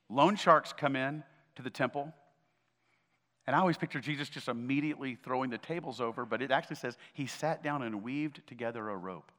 Loan 0.09 0.35
sharks 0.35 0.73
come 0.73 0.95
in 0.95 1.23
to 1.57 1.61
the 1.61 1.69
temple. 1.69 2.11
And 3.45 3.55
I 3.55 3.59
always 3.59 3.77
picture 3.77 3.99
Jesus 3.99 4.29
just 4.29 4.47
immediately 4.47 5.13
throwing 5.13 5.51
the 5.51 5.59
tables 5.59 6.01
over, 6.01 6.25
but 6.25 6.41
it 6.41 6.49
actually 6.49 6.77
says 6.77 6.97
he 7.13 7.27
sat 7.27 7.61
down 7.61 7.83
and 7.83 8.01
weaved 8.01 8.41
together 8.47 8.89
a 8.89 8.97
rope. 8.97 9.31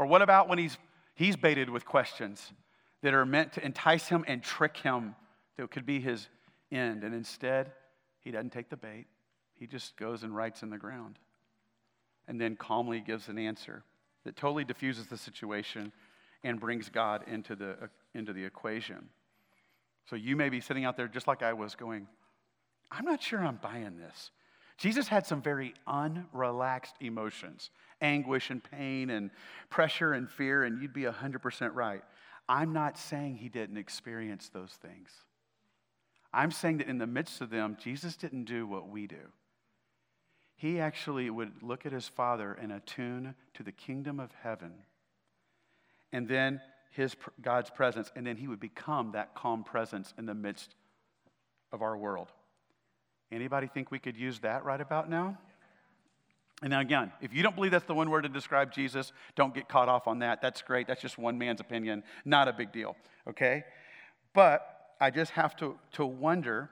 Or 0.00 0.06
what 0.06 0.22
about 0.22 0.48
when 0.48 0.56
he's, 0.56 0.78
he's 1.14 1.36
baited 1.36 1.68
with 1.68 1.84
questions 1.84 2.54
that 3.02 3.12
are 3.12 3.26
meant 3.26 3.52
to 3.52 3.64
entice 3.64 4.08
him 4.08 4.24
and 4.26 4.42
trick 4.42 4.78
him 4.78 5.14
that 5.58 5.70
could 5.70 5.84
be 5.84 6.00
his 6.00 6.26
end? 6.72 7.04
And 7.04 7.14
instead, 7.14 7.72
he 8.20 8.30
doesn't 8.30 8.48
take 8.48 8.70
the 8.70 8.78
bait, 8.78 9.04
he 9.52 9.66
just 9.66 9.98
goes 9.98 10.22
and 10.22 10.34
writes 10.34 10.62
in 10.62 10.70
the 10.70 10.78
ground 10.78 11.18
and 12.26 12.40
then 12.40 12.56
calmly 12.56 13.00
gives 13.00 13.28
an 13.28 13.36
answer 13.36 13.82
that 14.24 14.36
totally 14.36 14.64
diffuses 14.64 15.06
the 15.06 15.18
situation 15.18 15.92
and 16.44 16.58
brings 16.58 16.88
God 16.88 17.24
into 17.26 17.54
the, 17.54 17.76
into 18.14 18.32
the 18.32 18.42
equation. 18.42 19.10
So 20.08 20.16
you 20.16 20.34
may 20.34 20.48
be 20.48 20.62
sitting 20.62 20.86
out 20.86 20.96
there 20.96 21.08
just 21.08 21.26
like 21.28 21.42
I 21.42 21.52
was 21.52 21.74
going, 21.74 22.08
I'm 22.90 23.04
not 23.04 23.22
sure 23.22 23.40
I'm 23.40 23.60
buying 23.62 23.98
this. 23.98 24.30
Jesus 24.80 25.08
had 25.08 25.26
some 25.26 25.42
very 25.42 25.74
unrelaxed 25.86 26.94
emotions 27.00 27.70
anguish 28.00 28.48
and 28.48 28.64
pain 28.64 29.10
and 29.10 29.30
pressure 29.68 30.14
and 30.14 30.28
fear, 30.30 30.64
and 30.64 30.80
you'd 30.80 30.94
be 30.94 31.02
100% 31.02 31.74
right. 31.74 32.02
I'm 32.48 32.72
not 32.72 32.96
saying 32.96 33.36
he 33.36 33.50
didn't 33.50 33.76
experience 33.76 34.48
those 34.48 34.72
things. 34.72 35.10
I'm 36.32 36.50
saying 36.50 36.78
that 36.78 36.88
in 36.88 36.96
the 36.96 37.06
midst 37.06 37.42
of 37.42 37.50
them, 37.50 37.76
Jesus 37.78 38.16
didn't 38.16 38.44
do 38.44 38.66
what 38.66 38.88
we 38.88 39.06
do. 39.06 39.28
He 40.56 40.80
actually 40.80 41.28
would 41.28 41.62
look 41.62 41.84
at 41.84 41.92
his 41.92 42.08
Father 42.08 42.56
and 42.58 42.72
attune 42.72 43.34
to 43.54 43.62
the 43.62 43.72
kingdom 43.72 44.18
of 44.18 44.30
heaven. 44.42 44.72
And 46.10 46.26
then 46.26 46.62
his 46.90 47.14
God's 47.42 47.68
presence, 47.68 48.10
and 48.16 48.26
then 48.26 48.38
he 48.38 48.48
would 48.48 48.60
become 48.60 49.12
that 49.12 49.34
calm 49.34 49.62
presence 49.62 50.14
in 50.16 50.24
the 50.24 50.34
midst 50.34 50.74
of 51.70 51.82
our 51.82 51.98
world. 51.98 52.32
Anybody 53.32 53.66
think 53.66 53.90
we 53.90 53.98
could 53.98 54.16
use 54.16 54.40
that 54.40 54.64
right 54.64 54.80
about 54.80 55.08
now? 55.08 55.38
And 56.62 56.70
now 56.70 56.80
again, 56.80 57.12
if 57.20 57.32
you 57.32 57.42
don't 57.42 57.54
believe 57.54 57.70
that's 57.70 57.86
the 57.86 57.94
one 57.94 58.10
word 58.10 58.22
to 58.22 58.28
describe 58.28 58.72
Jesus, 58.72 59.12
don't 59.34 59.54
get 59.54 59.68
caught 59.68 59.88
off 59.88 60.06
on 60.06 60.18
that. 60.18 60.42
That's 60.42 60.60
great. 60.62 60.86
That's 60.86 61.00
just 61.00 61.16
one 61.16 61.38
man's 61.38 61.60
opinion. 61.60 62.02
Not 62.24 62.48
a 62.48 62.52
big 62.52 62.72
deal. 62.72 62.96
Okay? 63.26 63.64
But 64.34 64.94
I 65.00 65.10
just 65.10 65.32
have 65.32 65.56
to, 65.56 65.78
to 65.92 66.04
wonder 66.04 66.68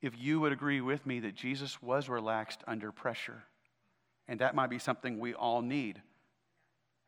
if 0.00 0.14
you 0.18 0.40
would 0.40 0.52
agree 0.52 0.80
with 0.80 1.04
me 1.04 1.20
that 1.20 1.34
Jesus 1.34 1.82
was 1.82 2.08
relaxed 2.08 2.62
under 2.66 2.90
pressure. 2.90 3.42
And 4.26 4.40
that 4.40 4.54
might 4.54 4.70
be 4.70 4.78
something 4.78 5.18
we 5.18 5.34
all 5.34 5.60
need. 5.60 6.00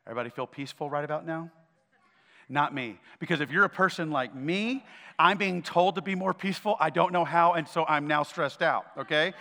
Everybody 0.05 0.29
feel 0.29 0.45
peaceful 0.45 0.89
right 0.89 1.03
about 1.03 1.25
now? 1.25 1.49
Not 2.49 2.73
me. 2.73 2.99
Because 3.19 3.41
if 3.41 3.51
you're 3.51 3.65
a 3.65 3.69
person 3.69 4.11
like 4.11 4.35
me, 4.35 4.85
I'm 5.19 5.37
being 5.37 5.61
told 5.61 5.95
to 5.95 6.01
be 6.01 6.15
more 6.15 6.33
peaceful. 6.33 6.75
I 6.79 6.89
don't 6.89 7.13
know 7.13 7.25
how, 7.25 7.53
and 7.53 7.67
so 7.67 7.85
I'm 7.85 8.07
now 8.07 8.23
stressed 8.23 8.61
out, 8.61 8.85
okay? 8.97 9.33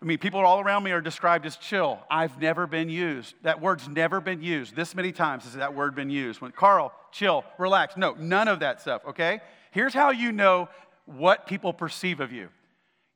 I 0.00 0.04
mean, 0.04 0.18
people 0.18 0.40
all 0.40 0.60
around 0.60 0.82
me 0.82 0.92
are 0.92 1.00
described 1.00 1.46
as 1.46 1.56
chill. 1.56 1.98
I've 2.10 2.38
never 2.38 2.66
been 2.66 2.90
used. 2.90 3.34
That 3.42 3.62
word's 3.62 3.88
never 3.88 4.20
been 4.20 4.42
used. 4.42 4.76
This 4.76 4.94
many 4.94 5.12
times 5.12 5.44
has 5.44 5.54
that 5.54 5.74
word 5.74 5.94
been 5.94 6.10
used. 6.10 6.42
When 6.42 6.52
Carl, 6.52 6.92
chill, 7.10 7.44
relax. 7.58 7.96
No, 7.96 8.14
none 8.18 8.46
of 8.46 8.60
that 8.60 8.82
stuff, 8.82 9.02
okay? 9.08 9.40
Here's 9.70 9.94
how 9.94 10.10
you 10.10 10.30
know 10.30 10.68
what 11.06 11.46
people 11.46 11.72
perceive 11.72 12.20
of 12.20 12.32
you 12.32 12.48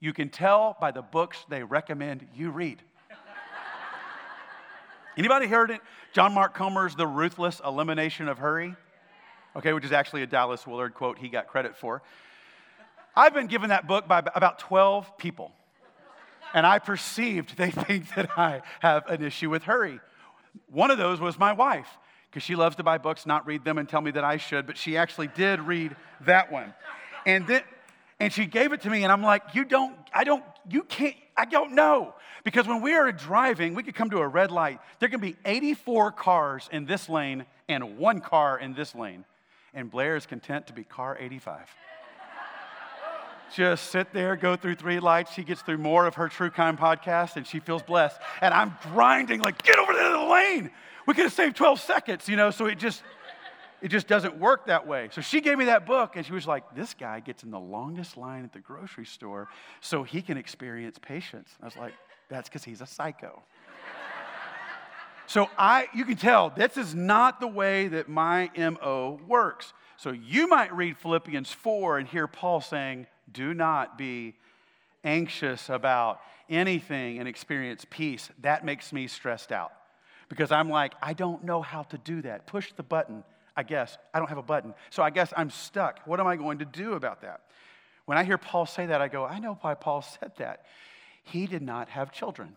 you 0.01 0.13
can 0.13 0.29
tell 0.29 0.77
by 0.81 0.93
the 0.93 1.03
books 1.03 1.45
they 1.49 1.63
recommend 1.63 2.27
you 2.35 2.51
read. 2.51 2.83
Anybody 5.19 5.47
heard 5.47 5.71
it? 5.71 5.81
John 6.13 6.33
Mark 6.33 6.55
Comer's 6.55 6.95
The 6.95 7.07
Ruthless 7.07 7.61
Elimination 7.65 8.29
of 8.29 8.39
Hurry? 8.39 8.77
Okay, 9.59 9.73
which 9.73 9.85
is 9.85 9.93
actually 9.93 10.23
a 10.23 10.27
Dallas 10.27 10.67
Willard 10.67 10.95
quote 10.95 11.19
he 11.19 11.29
got 11.29 11.49
credit 11.49 11.77
for. 11.77 12.01
I've 13.15 13.35
been 13.35 13.49
given 13.49 13.71
that 13.71 13.89
book 13.89 14.07
by 14.07 14.21
about 14.35 14.61
12 14.61 15.19
people, 15.19 15.53
and 16.55 16.65
I 16.65 16.79
perceived 16.79 17.57
they 17.57 17.71
think 17.87 18.15
that 18.15 18.31
I 18.39 18.63
have 18.81 19.07
an 19.09 19.23
issue 19.23 19.51
with 19.51 19.65
hurry. 19.65 20.01
One 20.71 20.91
of 20.91 20.99
those 20.99 21.21
was 21.21 21.39
my 21.39 21.53
wife, 21.53 21.89
because 22.31 22.45
she 22.45 22.55
loves 22.55 22.77
to 22.77 22.85
buy 22.85 22.99
books, 22.99 23.27
not 23.27 23.47
read 23.47 23.65
them, 23.65 23.79
and 23.79 23.89
tell 23.89 24.01
me 24.01 24.13
that 24.13 24.25
I 24.25 24.37
should, 24.37 24.67
but 24.67 24.77
she 24.79 24.97
actually 24.97 25.29
did 25.29 25.61
read 25.61 25.97
that 26.21 26.53
one. 26.53 26.73
And 27.27 27.47
then, 27.47 27.63
and 28.21 28.33
she 28.33 28.47
gave 28.47 28.73
it 28.73 28.83
to 28.83 28.91
me, 28.91 29.03
and 29.03 29.13
I'm 29.13 29.23
like, 29.23 29.55
you 29.55 29.65
don't, 29.65 29.97
I 30.15 30.23
don't, 30.23 30.45
you 30.71 30.85
can't, 30.85 31.17
I 31.37 31.47
don't 31.47 31.73
know. 31.73 32.15
Because 32.45 32.69
when 32.69 32.81
we 32.81 32.95
are 32.95 33.11
driving, 33.11 33.75
we 33.75 33.83
could 33.83 33.97
come 33.97 34.11
to 34.11 34.19
a 34.19 34.29
red 34.29 34.53
light. 34.53 34.79
There 35.01 35.09
can 35.09 35.21
be 35.21 35.37
84 35.45 36.13
cars 36.13 36.69
in 36.71 36.87
this 36.87 37.09
lane 37.09 37.45
and 37.69 37.99
one 37.99 38.21
car 38.21 38.59
in 38.59 38.75
this 38.75 38.95
lane 38.95 39.25
and 39.75 39.91
Blair 39.91 40.17
is 40.17 40.27
content 40.27 40.67
to 40.69 40.73
be 40.73 40.85
car 40.85 41.17
85. 41.19 41.69
Just 43.55 43.91
sit 43.91 44.13
there, 44.13 44.37
go 44.37 44.57
through 44.57 44.75
three 44.75 45.01
lights. 45.01 45.33
She 45.33 45.43
gets 45.43 45.63
through 45.63 45.79
more 45.79 46.07
of 46.07 46.17
her 46.17 46.29
True 46.29 46.51
Crime 46.51 46.77
podcast 46.77 47.37
and 47.37 47.47
she 47.47 47.61
feels 47.61 47.83
blessed. 47.83 48.21
And 48.43 48.53
I'm 48.53 48.77
grinding, 48.93 49.41
like, 49.41 49.63
get 49.63 49.79
over 49.79 49.93
there 49.93 50.13
to 50.13 50.19
the 50.19 50.25
lane. 50.25 50.71
We 51.07 51.15
could 51.15 51.25
have 51.25 51.33
saved 51.33 51.57
12 51.57 51.81
seconds, 51.81 52.29
you 52.29 52.37
know, 52.37 52.51
so 52.51 52.67
it 52.67 52.79
just, 52.79 53.03
it 53.81 53.89
just 53.89 54.07
doesn't 54.07 54.39
work 54.39 54.67
that 54.67 54.87
way. 54.87 55.09
So 55.13 55.23
she 55.23 55.41
gave 55.41 55.57
me 55.57 55.67
that 55.67 55.87
book 55.87 56.17
and 56.17 56.27
she 56.27 56.33
was 56.33 56.47
like, 56.47 56.75
this 56.75 56.93
guy 56.93 57.21
gets 57.21 57.43
in 57.43 57.51
the 57.51 57.61
longest 57.61 58.17
line 58.19 58.45
at 58.45 58.53
the 58.53 58.61
grocery 58.61 59.07
store 59.07 59.49
so 59.81 60.03
he 60.03 60.21
can 60.21 60.37
experience 60.37 60.99
patience. 60.99 61.51
I 61.63 61.65
was 61.65 61.77
like, 61.77 61.95
that's 62.29 62.49
because 62.49 62.65
he's 62.65 62.83
a 62.83 62.87
psycho. 62.87 63.43
So 65.29 65.51
I, 65.59 65.89
you 65.95 66.07
can 66.07 66.17
tell 66.17 66.49
this 66.49 66.79
is 66.79 66.95
not 66.95 67.39
the 67.39 67.47
way 67.47 67.89
that 67.89 68.09
my 68.09 68.51
MO 68.57 69.21
works. 69.29 69.75
So 69.99 70.11
you 70.11 70.49
might 70.49 70.75
read 70.75 70.97
Philippians 70.97 71.53
4 71.53 71.99
and 71.99 72.09
hear 72.09 72.27
Paul 72.27 72.63
saying, 72.63 73.07
do 73.31 73.53
not 73.53 73.99
be 73.99 74.37
anxious 75.05 75.69
about 75.69 76.21
anything 76.49 77.19
and 77.19 77.29
experience 77.29 77.85
peace. 77.91 78.31
That 78.41 78.65
makes 78.65 78.91
me 78.91 79.07
stressed 79.07 79.53
out 79.53 79.73
because 80.31 80.51
I'm 80.51 80.71
like, 80.71 80.95
I 81.03 81.13
don't 81.13 81.45
know 81.45 81.61
how 81.61 81.83
to 81.83 81.99
do 81.99 82.23
that. 82.23 82.47
Push 82.47 82.73
the 82.73 82.83
button, 82.83 83.23
I 83.55 83.65
guess. 83.65 83.99
I 84.15 84.21
don't 84.21 84.31
have 84.31 84.39
a 84.39 84.43
button. 84.43 84.73
So 84.89 85.03
I 85.03 85.11
guess 85.11 85.31
I'm 85.37 85.51
stuck. 85.51 86.01
What 86.07 86.21
am 86.21 86.27
I 86.27 86.37
going 86.37 86.61
to 86.61 86.65
do 86.65 86.95
about 86.95 87.21
that? 87.21 87.43
When 88.07 88.17
I 88.17 88.25
hear 88.25 88.39
Paul 88.39 88.65
say 88.65 88.87
that, 88.87 89.03
I 89.03 89.09
go, 89.09 89.27
I 89.27 89.41
know 89.41 89.59
why 89.61 89.75
Paul 89.75 90.01
said 90.01 90.33
that. 90.39 90.65
He 91.23 91.47
did 91.47 91.61
not 91.61 91.91
have 91.91 92.13
children. 92.13 92.57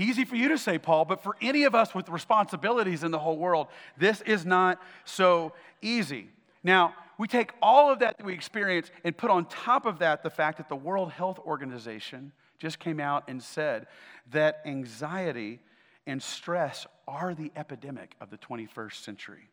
Easy 0.00 0.24
for 0.24 0.34
you 0.34 0.48
to 0.48 0.56
say, 0.56 0.78
Paul, 0.78 1.04
but 1.04 1.22
for 1.22 1.36
any 1.42 1.64
of 1.64 1.74
us 1.74 1.94
with 1.94 2.08
responsibilities 2.08 3.04
in 3.04 3.10
the 3.10 3.18
whole 3.18 3.36
world, 3.36 3.66
this 3.98 4.22
is 4.22 4.46
not 4.46 4.80
so 5.04 5.52
easy. 5.82 6.30
Now, 6.64 6.94
we 7.18 7.28
take 7.28 7.52
all 7.60 7.92
of 7.92 7.98
that 7.98 8.16
that 8.16 8.24
we 8.24 8.32
experience 8.32 8.90
and 9.04 9.14
put 9.14 9.30
on 9.30 9.44
top 9.44 9.84
of 9.84 9.98
that 9.98 10.22
the 10.22 10.30
fact 10.30 10.56
that 10.56 10.70
the 10.70 10.76
World 10.76 11.12
Health 11.12 11.38
Organization 11.40 12.32
just 12.58 12.78
came 12.78 12.98
out 12.98 13.24
and 13.28 13.42
said 13.42 13.88
that 14.30 14.62
anxiety 14.64 15.60
and 16.06 16.22
stress 16.22 16.86
are 17.06 17.34
the 17.34 17.52
epidemic 17.54 18.14
of 18.22 18.30
the 18.30 18.38
21st 18.38 19.04
century. 19.04 19.50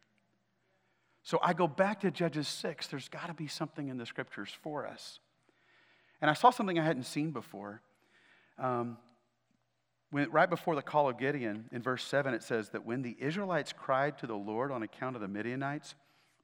So 1.24 1.40
I 1.44 1.52
go 1.52 1.68
back 1.68 2.00
to 2.02 2.12
Judges 2.12 2.48
6. 2.48 2.88
There's 2.88 3.10
got 3.10 3.28
to 3.28 3.34
be 3.34 3.48
something 3.48 3.90
in 3.90 3.98
the 3.98 4.06
scriptures 4.06 4.56
for 4.62 4.88
us. 4.88 5.20
And 6.22 6.32
I 6.32 6.36
saw 6.36 6.52
something 6.52 6.80
I 6.80 6.86
hadn't 6.86 7.04
seen 7.04 7.32
before. 7.32 7.82
Um, 8.58 8.98
when, 10.18 10.32
right 10.32 10.50
before 10.50 10.76
the 10.76 10.82
call 10.82 11.10
of 11.10 11.20
Gideon, 11.20 11.70
in 11.72 11.82
verse 11.82 12.04
7, 12.04 12.34
it 12.34 12.42
says 12.42 12.70
that 12.70 12.86
when 12.86 13.04
the 13.04 13.16
Israelites 13.20 13.72
cried 13.72 14.18
to 14.18 14.28
the 14.28 14.36
Lord 14.36 14.72
on 14.72 14.82
account 14.82 15.16
of 15.16 15.22
the 15.22 15.28
Midianites, 15.28 15.96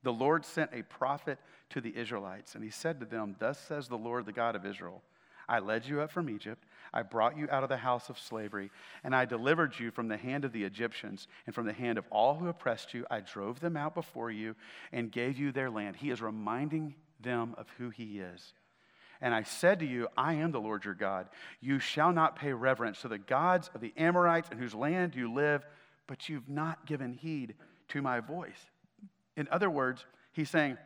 the 0.03 0.13
Lord 0.13 0.45
sent 0.45 0.69
a 0.73 0.83
prophet 0.83 1.39
to 1.71 1.81
the 1.81 1.95
Israelites, 1.97 2.55
and 2.55 2.63
he 2.63 2.69
said 2.69 2.99
to 2.99 3.05
them, 3.05 3.35
Thus 3.39 3.57
says 3.57 3.87
the 3.87 3.97
Lord, 3.97 4.25
the 4.25 4.31
God 4.31 4.55
of 4.55 4.65
Israel 4.65 5.01
I 5.47 5.59
led 5.59 5.85
you 5.85 6.01
up 6.01 6.11
from 6.11 6.29
Egypt, 6.29 6.63
I 6.93 7.01
brought 7.01 7.37
you 7.37 7.47
out 7.51 7.63
of 7.63 7.69
the 7.69 7.77
house 7.77 8.09
of 8.09 8.19
slavery, 8.19 8.71
and 9.03 9.15
I 9.15 9.25
delivered 9.25 9.77
you 9.77 9.91
from 9.91 10.07
the 10.07 10.17
hand 10.17 10.45
of 10.45 10.53
the 10.53 10.63
Egyptians 10.63 11.27
and 11.45 11.55
from 11.55 11.65
the 11.65 11.73
hand 11.73 11.97
of 11.97 12.05
all 12.11 12.35
who 12.35 12.47
oppressed 12.47 12.93
you. 12.93 13.05
I 13.09 13.19
drove 13.19 13.59
them 13.59 13.75
out 13.75 13.95
before 13.95 14.31
you 14.31 14.55
and 14.91 15.11
gave 15.11 15.37
you 15.37 15.51
their 15.51 15.69
land. 15.69 15.97
He 15.97 16.11
is 16.11 16.21
reminding 16.21 16.95
them 17.19 17.55
of 17.57 17.67
who 17.77 17.89
he 17.89 18.19
is. 18.19 18.53
And 19.23 19.33
I 19.33 19.43
said 19.43 19.79
to 19.79 19.85
you, 19.85 20.09
I 20.17 20.33
am 20.33 20.51
the 20.51 20.59
Lord 20.59 20.83
your 20.83 20.93
God. 20.93 21.29
You 21.61 21.79
shall 21.79 22.11
not 22.11 22.35
pay 22.35 22.51
reverence 22.51 23.01
to 23.01 23.07
the 23.07 23.17
gods 23.17 23.71
of 23.73 23.79
the 23.79 23.93
Amorites 23.95 24.49
in 24.51 24.57
whose 24.57 24.75
land 24.75 25.15
you 25.15 25.33
live, 25.33 25.65
but 26.07 26.27
you've 26.27 26.49
not 26.49 26.85
given 26.85 27.13
heed 27.13 27.55
to 27.87 28.01
my 28.01 28.19
voice. 28.19 28.69
In 29.37 29.47
other 29.49 29.69
words, 29.69 30.05
He's 30.33 30.49
saying, 30.49 30.77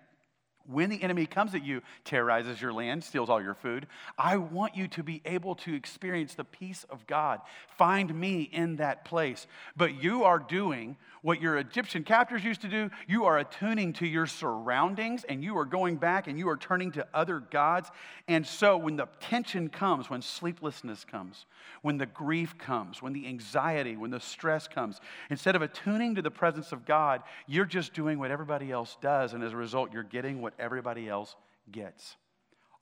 when 0.68 0.90
the 0.90 1.02
enemy 1.02 1.26
comes 1.26 1.56
at 1.56 1.64
you, 1.64 1.82
terrorizes 2.04 2.62
your 2.62 2.74
land, 2.74 3.04
steals 3.04 3.30
all 3.30 3.42
your 3.42 3.54
food, 3.54 3.88
I 4.18 4.38
want 4.38 4.76
you 4.76 4.88
to 4.90 5.04
be 5.04 5.22
able 5.26 5.56
to 5.56 5.74
experience 5.74 6.34
the 6.34 6.44
peace 6.44 6.86
of 6.90 7.08
God. 7.08 7.42
Find 7.78 8.14
me 8.14 8.42
in 8.44 8.78
that 8.78 9.06
place. 9.06 9.48
But 9.76 10.02
you 10.02 10.24
are 10.24 10.40
doing 10.40 10.98
what 11.22 11.42
your 11.42 11.58
Egyptian 11.58 12.04
captors 12.04 12.44
used 12.44 12.62
to 12.62 12.68
do. 12.68 12.90
You 13.08 13.26
are 13.26 13.38
attuning 13.40 13.94
to 13.94 14.08
your 14.08 14.28
surroundings 14.28 15.24
and 15.24 15.44
you 15.44 15.58
are 15.58 15.66
going 15.66 15.98
back 15.98 16.28
and 16.28 16.38
you 16.38 16.48
are 16.50 16.58
turning 16.58 16.92
to 16.94 17.08
other 17.14 17.40
gods. 17.40 17.92
And 18.28 18.46
so 18.46 18.78
when 18.78 18.96
the 18.96 19.08
tension 19.20 19.70
comes, 19.70 20.10
when 20.10 20.22
sleeplessness 20.22 21.04
comes, 21.04 21.46
when 21.82 21.98
the 21.98 22.06
grief 22.06 22.58
comes, 22.58 23.02
when 23.02 23.14
the 23.14 23.28
anxiety, 23.28 23.98
when 23.98 24.12
the 24.12 24.20
stress 24.20 24.68
comes, 24.68 25.00
instead 25.30 25.56
of 25.56 25.62
attuning 25.62 26.16
to 26.16 26.22
the 26.22 26.32
presence 26.32 26.72
of 26.72 26.86
God, 26.86 27.24
you're 27.46 27.66
just 27.66 27.94
doing 27.94 28.20
what 28.20 28.32
everybody 28.32 28.72
else 28.72 28.98
does. 29.02 29.34
And 29.34 29.44
as 29.44 29.54
a 29.54 29.58
result, 29.58 29.92
you're 29.92 30.04
getting 30.04 30.42
what 30.42 30.54
everybody 30.60 31.08
else 31.08 31.36
gets. 31.72 32.16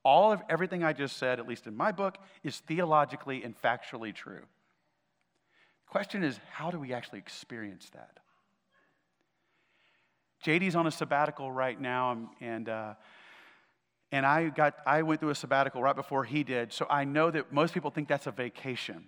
All 0.04 0.32
of 0.32 0.42
everything 0.50 0.84
I 0.84 0.94
just 0.94 1.18
said, 1.18 1.40
at 1.40 1.48
least 1.48 1.66
in 1.66 1.76
my 1.76 1.92
book, 1.92 2.18
is 2.44 2.60
theologically 2.60 3.44
and 3.44 3.60
factually 3.60 4.14
true. 4.14 4.42
The 5.86 5.92
question 5.92 6.24
is, 6.24 6.40
how 6.52 6.70
do 6.70 6.80
we 6.80 6.94
actually 6.94 7.20
experience 7.20 7.90
that? 7.94 8.20
JD's 10.46 10.76
on 10.76 10.86
a 10.86 10.92
sabbatical 10.92 11.52
right 11.52 11.80
now, 11.80 12.30
and 12.40 12.70
uh, 12.70 12.94
and 14.12 14.26
I 14.26 14.50
got 14.50 14.76
I 14.86 15.02
went 15.02 15.20
through 15.20 15.32
a 15.32 15.36
sabbatical 15.36 15.82
right 15.82 15.96
before 15.96 16.24
he 16.24 16.44
did, 16.44 16.72
so 16.72 16.86
I 16.88 17.04
know 17.04 17.32
that 17.32 17.52
most 17.52 17.74
people 17.74 17.90
think 17.90 18.08
that's 18.08 18.28
a 18.28 18.32
vacation, 18.32 19.06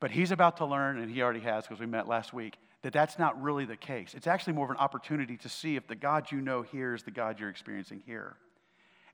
but 0.00 0.10
he's 0.10 0.30
about 0.30 0.56
to 0.58 0.64
learn, 0.64 0.98
and 0.98 1.10
he 1.10 1.20
already 1.20 1.40
has 1.40 1.64
because 1.64 1.78
we 1.78 1.86
met 1.86 2.08
last 2.08 2.32
week, 2.32 2.56
that 2.82 2.92
that's 2.92 3.18
not 3.18 3.40
really 3.40 3.64
the 3.64 3.76
case. 3.76 4.14
It's 4.14 4.26
actually 4.26 4.54
more 4.54 4.64
of 4.64 4.70
an 4.70 4.76
opportunity 4.76 5.36
to 5.38 5.48
see 5.48 5.76
if 5.76 5.86
the 5.86 5.94
God 5.94 6.30
you 6.30 6.40
know 6.40 6.62
here 6.62 6.94
is 6.94 7.02
the 7.02 7.10
God 7.10 7.38
you're 7.38 7.48
experiencing 7.48 8.02
here. 8.04 8.36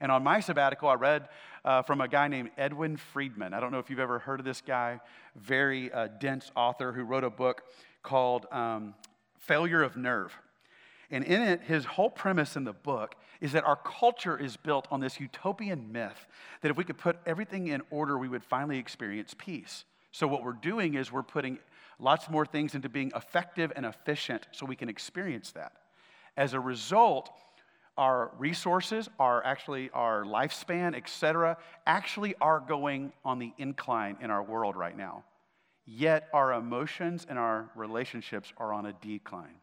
And 0.01 0.13
on 0.13 0.23
my 0.23 0.41
sabbatical, 0.41 0.89
I 0.89 0.95
read 0.95 1.29
uh, 1.65 1.83
from 1.83 2.01
a 2.01 2.09
guy 2.09 2.29
named 2.29 2.51
Edwin 2.57 2.97
Friedman. 2.97 3.53
I 3.53 3.61
don't 3.61 3.73
know 3.73 3.81
if 3.81 3.91
you've 3.91 3.99
ever 3.99 4.21
heard 4.21 4.39
of 4.39 4.47
this 4.47 4.61
guy, 4.61 5.01
very 5.35 5.93
uh, 5.93 6.09
dense 6.21 6.51
author 6.55 6.93
who 6.93 7.03
wrote 7.03 7.25
a 7.25 7.31
book 7.31 7.63
called 8.03 8.47
um, 8.53 8.95
Failure 9.39 9.83
of 9.83 9.97
Nerve. 9.97 10.33
And 11.11 11.25
in 11.25 11.43
it, 11.43 11.63
his 11.63 11.85
whole 11.85 12.11
premise 12.11 12.55
in 12.55 12.65
the 12.65 12.73
book 12.73 13.17
is 13.41 13.53
that 13.53 13.65
our 13.65 13.77
culture 13.77 14.39
is 14.39 14.57
built 14.57 14.87
on 14.91 15.01
this 15.01 15.19
utopian 15.19 15.91
myth 15.91 16.27
that 16.61 16.71
if 16.71 16.77
we 16.77 16.85
could 16.85 16.99
put 16.99 17.19
everything 17.27 17.69
in 17.69 17.83
order, 17.91 18.19
we 18.19 18.29
would 18.29 18.45
finally 18.45 18.79
experience 18.79 19.35
peace. 19.37 19.85
So, 20.19 20.27
what 20.27 20.43
we're 20.43 20.51
doing 20.51 20.95
is 20.95 21.13
we're 21.13 21.23
putting 21.23 21.61
lots 22.01 22.29
more 22.29 22.45
things 22.45 22.75
into 22.75 22.89
being 22.89 23.13
effective 23.15 23.73
and 23.77 23.87
efficient 23.87 24.49
so 24.51 24.67
we 24.67 24.75
can 24.75 24.89
experience 24.89 25.53
that. 25.53 25.71
As 26.37 26.55
a 26.55 26.61
result, 26.61 27.31
our 27.97 28.33
resources, 28.37 29.09
our 29.21 29.45
actually 29.45 29.91
our 29.91 30.25
lifespan, 30.25 30.97
etc., 30.97 31.57
actually 31.87 32.35
are 32.41 32.59
going 32.59 33.13
on 33.25 33.39
the 33.39 33.53
incline 33.59 34.17
in 34.21 34.33
our 34.33 34.43
world 34.43 34.75
right 34.75 34.97
now. 34.97 35.23
Yet 35.87 36.27
our 36.33 36.53
emotions 36.53 37.25
and 37.31 37.39
our 37.39 37.71
relationships 37.77 38.53
are 38.57 38.73
on 38.73 38.87
a 38.87 38.95
decline. 38.95 39.61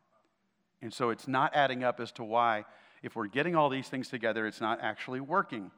And 0.81 0.93
so 0.93 1.09
it's 1.09 1.27
not 1.27 1.53
adding 1.53 1.83
up 1.83 1.99
as 1.99 2.13
to 2.13 2.23
why, 2.23 2.63
if 3.03 3.17
we're 3.17 3.27
getting 3.27 3.57
all 3.57 3.67
these 3.67 3.89
things 3.89 4.07
together, 4.07 4.47
it's 4.47 4.61
not 4.61 4.79
actually 4.81 5.19
working. 5.19 5.69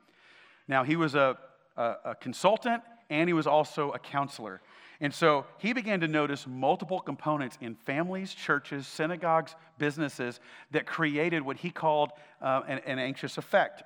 Now, 0.68 0.84
he 0.84 0.96
was 0.96 1.16
a, 1.16 1.36
a, 1.78 1.96
a 2.06 2.16
consultant 2.16 2.84
and 3.10 3.30
he 3.30 3.34
was 3.34 3.48
also 3.48 3.92
a 3.92 4.00
counselor. 4.00 4.62
And 5.00 5.14
so 5.14 5.46
he 5.60 5.74
began 5.74 6.00
to 6.00 6.08
notice 6.08 6.48
multiple 6.48 7.00
components 7.00 7.58
in 7.62 7.76
families, 7.76 8.34
churches, 8.34 8.88
synagogues, 8.88 9.56
businesses 9.78 10.40
that 10.72 10.88
created 10.88 11.44
what 11.44 11.58
he 11.58 11.70
called 11.70 12.12
uh, 12.42 12.62
an, 12.68 12.80
an, 12.86 12.98
anxious 12.98 13.38
effect. 13.38 13.84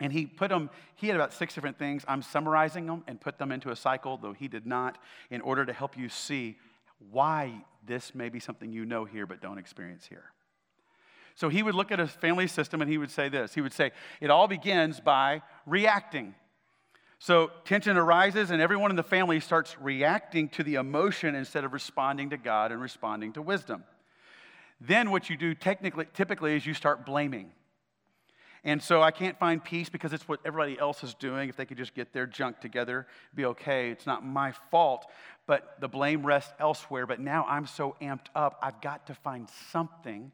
And 0.00 0.12
he 0.12 0.24
put 0.26 0.48
them, 0.48 0.70
he 0.94 1.08
had 1.08 1.16
about 1.16 1.34
six 1.34 1.54
different 1.54 1.78
things. 1.78 2.04
I'm 2.08 2.22
summarizing 2.22 2.86
them 2.86 3.04
and 3.06 3.20
put 3.20 3.38
them 3.38 3.52
into 3.52 3.70
a 3.70 3.76
cycle, 3.76 4.16
though 4.16 4.32
he 4.32 4.48
did 4.48 4.66
not, 4.66 4.98
in 5.30 5.42
order 5.42 5.66
to 5.66 5.72
help 5.72 5.96
you 5.96 6.08
see 6.08 6.56
why 7.10 7.64
this 7.86 8.14
may 8.14 8.30
be 8.30 8.40
something 8.40 8.72
you 8.72 8.86
know 8.86 9.04
here 9.04 9.26
but 9.26 9.42
don't 9.42 9.58
experience 9.58 10.06
here. 10.06 10.32
So 11.34 11.48
he 11.48 11.62
would 11.62 11.74
look 11.74 11.92
at 11.92 12.00
a 12.00 12.06
family 12.06 12.46
system 12.46 12.80
and 12.80 12.90
he 12.90 12.96
would 12.96 13.10
say 13.10 13.28
this. 13.28 13.54
He 13.54 13.60
would 13.60 13.72
say, 13.72 13.90
It 14.20 14.30
all 14.30 14.48
begins 14.48 15.00
by 15.00 15.42
reacting. 15.66 16.34
So 17.18 17.50
tension 17.64 17.96
arises, 17.96 18.50
and 18.50 18.60
everyone 18.60 18.90
in 18.90 18.96
the 18.96 19.02
family 19.02 19.40
starts 19.40 19.76
reacting 19.80 20.48
to 20.50 20.62
the 20.62 20.74
emotion 20.74 21.34
instead 21.34 21.64
of 21.64 21.72
responding 21.72 22.30
to 22.30 22.36
God 22.36 22.72
and 22.72 22.80
responding 22.80 23.32
to 23.34 23.42
wisdom. 23.42 23.84
Then, 24.80 25.10
what 25.10 25.30
you 25.30 25.36
do 25.36 25.54
technically, 25.54 26.06
typically 26.12 26.56
is 26.56 26.66
you 26.66 26.74
start 26.74 27.06
blaming. 27.06 27.52
And 28.64 28.82
so 28.82 29.02
I 29.02 29.10
can't 29.10 29.38
find 29.38 29.62
peace 29.62 29.90
because 29.90 30.14
it's 30.14 30.26
what 30.26 30.40
everybody 30.44 30.78
else 30.78 31.04
is 31.04 31.12
doing. 31.12 31.50
If 31.50 31.56
they 31.56 31.66
could 31.66 31.76
just 31.76 31.94
get 31.94 32.14
their 32.14 32.26
junk 32.26 32.60
together, 32.60 33.06
be 33.34 33.44
okay. 33.44 33.90
It's 33.90 34.06
not 34.06 34.24
my 34.24 34.52
fault, 34.70 35.06
but 35.46 35.76
the 35.80 35.88
blame 35.88 36.24
rests 36.24 36.52
elsewhere. 36.58 37.06
But 37.06 37.20
now 37.20 37.44
I'm 37.46 37.66
so 37.66 37.94
amped 38.00 38.28
up, 38.34 38.58
I've 38.62 38.80
got 38.80 39.06
to 39.08 39.14
find 39.14 39.48
something. 39.70 40.32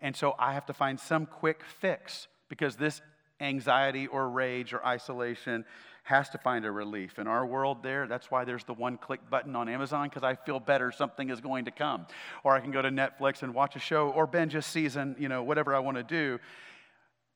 And 0.00 0.14
so 0.14 0.34
I 0.38 0.52
have 0.52 0.66
to 0.66 0.74
find 0.74 1.00
some 1.00 1.24
quick 1.24 1.62
fix 1.80 2.28
because 2.50 2.76
this 2.76 3.00
anxiety 3.40 4.06
or 4.06 4.28
rage 4.28 4.72
or 4.72 4.84
isolation 4.84 5.64
has 6.08 6.30
to 6.30 6.38
find 6.38 6.64
a 6.64 6.70
relief. 6.70 7.18
In 7.18 7.26
our 7.26 7.44
world, 7.44 7.82
there, 7.82 8.06
that's 8.06 8.30
why 8.30 8.44
there's 8.44 8.64
the 8.64 8.72
one 8.72 8.96
click 8.96 9.20
button 9.28 9.54
on 9.54 9.68
Amazon 9.68 10.08
because 10.08 10.22
I 10.22 10.34
feel 10.34 10.58
better 10.58 10.90
something 10.90 11.28
is 11.28 11.40
going 11.40 11.66
to 11.66 11.70
come. 11.70 12.06
Or 12.44 12.54
I 12.54 12.60
can 12.60 12.70
go 12.70 12.80
to 12.80 12.88
Netflix 12.88 13.42
and 13.42 13.52
watch 13.52 13.76
a 13.76 13.78
show 13.78 14.08
or 14.08 14.26
binge 14.26 14.54
a 14.54 14.62
season, 14.62 15.16
you 15.18 15.28
know, 15.28 15.42
whatever 15.42 15.74
I 15.74 15.80
want 15.80 15.98
to 15.98 16.02
do. 16.02 16.38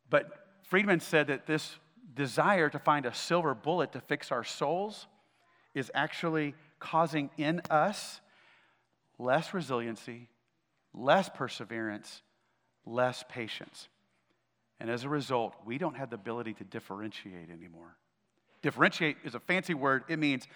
But 0.09 0.27
Friedman 0.62 1.01
said 1.01 1.27
that 1.27 1.47
this 1.47 1.77
desire 2.15 2.71
to 2.71 2.79
find 2.79 3.05
a 3.05 3.15
silver 3.15 3.55
bullet 3.55 3.93
to 3.93 4.01
fix 4.01 4.33
our 4.33 4.45
souls 4.45 5.07
is 5.75 5.91
actually 5.95 6.55
causing 6.81 7.31
in 7.37 7.61
us 7.71 8.21
less 9.19 9.53
resiliency, 9.53 10.29
less 10.95 11.29
perseverance, 11.29 12.23
less 12.85 13.23
patience. 13.29 13.88
And 14.83 14.90
as 14.90 15.05
a 15.05 15.09
result, 15.09 15.55
we 15.64 15.79
don't 15.79 15.97
have 15.97 16.11
the 16.11 16.16
ability 16.16 16.55
to 16.55 16.64
differentiate 16.64 17.51
anymore. 17.51 17.97
Differentiate 18.62 19.16
is 19.23 19.37
a 19.37 19.38
fancy 19.38 19.75
word. 19.75 20.03
It 20.09 20.18
means 20.18 20.49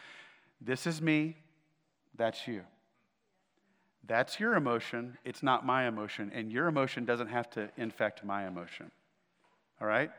this 0.60 0.84
is 0.84 1.00
me, 1.00 1.36
that's 2.16 2.48
you. 2.48 2.62
That's 4.04 4.40
your 4.40 4.54
emotion, 4.54 5.16
it's 5.24 5.44
not 5.44 5.64
my 5.64 5.86
emotion, 5.86 6.32
and 6.34 6.50
your 6.50 6.66
emotion 6.66 7.04
doesn't 7.04 7.28
have 7.28 7.48
to 7.50 7.70
infect 7.76 8.24
my 8.24 8.48
emotion. 8.48 8.90
All 9.80 9.86
right? 9.86 10.10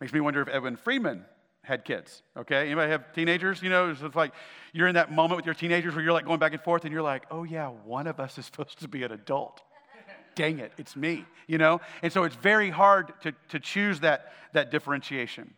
Makes 0.00 0.12
me 0.12 0.20
wonder 0.20 0.40
if 0.40 0.48
Edwin 0.48 0.76
Friedman 0.76 1.24
had 1.62 1.84
kids. 1.84 2.22
Okay? 2.36 2.66
Anybody 2.66 2.92
have 2.92 3.12
teenagers? 3.14 3.60
You 3.62 3.68
know, 3.68 3.90
it's 3.90 4.14
like 4.14 4.32
you're 4.72 4.86
in 4.86 4.94
that 4.94 5.10
moment 5.10 5.38
with 5.38 5.46
your 5.46 5.56
teenagers 5.56 5.96
where 5.96 6.04
you're 6.04 6.12
like 6.12 6.24
going 6.24 6.38
back 6.38 6.52
and 6.52 6.62
forth 6.62 6.84
and 6.84 6.92
you're 6.92 7.02
like, 7.02 7.24
oh 7.32 7.42
yeah, 7.42 7.66
one 7.66 8.06
of 8.06 8.20
us 8.20 8.38
is 8.38 8.46
supposed 8.46 8.78
to 8.78 8.86
be 8.86 9.02
an 9.02 9.10
adult. 9.10 9.60
Dang 10.34 10.58
it, 10.58 10.72
it's 10.78 10.96
me, 10.96 11.24
you 11.46 11.58
know? 11.58 11.80
And 12.02 12.12
so 12.12 12.24
it's 12.24 12.36
very 12.36 12.70
hard 12.70 13.12
to, 13.22 13.32
to 13.50 13.60
choose 13.60 14.00
that, 14.00 14.32
that 14.52 14.70
differentiation. 14.70 15.54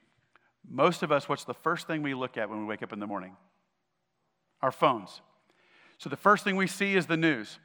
Most 0.68 1.02
of 1.02 1.12
us, 1.12 1.28
what's 1.28 1.44
the 1.44 1.54
first 1.54 1.86
thing 1.86 2.02
we 2.02 2.14
look 2.14 2.36
at 2.36 2.50
when 2.50 2.58
we 2.60 2.64
wake 2.64 2.82
up 2.82 2.92
in 2.92 2.98
the 2.98 3.06
morning? 3.06 3.36
Our 4.62 4.72
phones. 4.72 5.20
So 5.98 6.10
the 6.10 6.16
first 6.16 6.44
thing 6.44 6.56
we 6.56 6.66
see 6.66 6.94
is 6.94 7.06
the 7.06 7.16
news, 7.16 7.58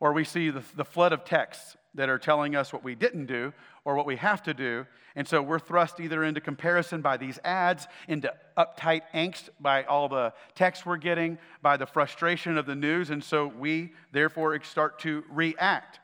or 0.00 0.12
we 0.12 0.24
see 0.24 0.50
the, 0.50 0.62
the 0.76 0.84
flood 0.84 1.12
of 1.12 1.24
texts 1.24 1.76
that 1.94 2.08
are 2.08 2.18
telling 2.18 2.54
us 2.54 2.72
what 2.72 2.84
we 2.84 2.94
didn't 2.94 3.26
do 3.26 3.52
or 3.84 3.94
what 3.94 4.06
we 4.06 4.16
have 4.16 4.42
to 4.44 4.54
do. 4.54 4.86
And 5.16 5.26
so 5.26 5.42
we're 5.42 5.58
thrust 5.58 6.00
either 6.00 6.22
into 6.22 6.40
comparison 6.40 7.00
by 7.00 7.16
these 7.16 7.38
ads, 7.42 7.88
into 8.06 8.32
uptight 8.56 9.02
angst 9.14 9.48
by 9.60 9.82
all 9.84 10.08
the 10.08 10.32
texts 10.54 10.86
we're 10.86 10.96
getting, 10.96 11.38
by 11.60 11.76
the 11.76 11.86
frustration 11.86 12.56
of 12.56 12.66
the 12.66 12.76
news. 12.76 13.10
And 13.10 13.22
so 13.22 13.46
we 13.46 13.92
therefore 14.12 14.62
start 14.62 15.00
to 15.00 15.24
react 15.30 16.00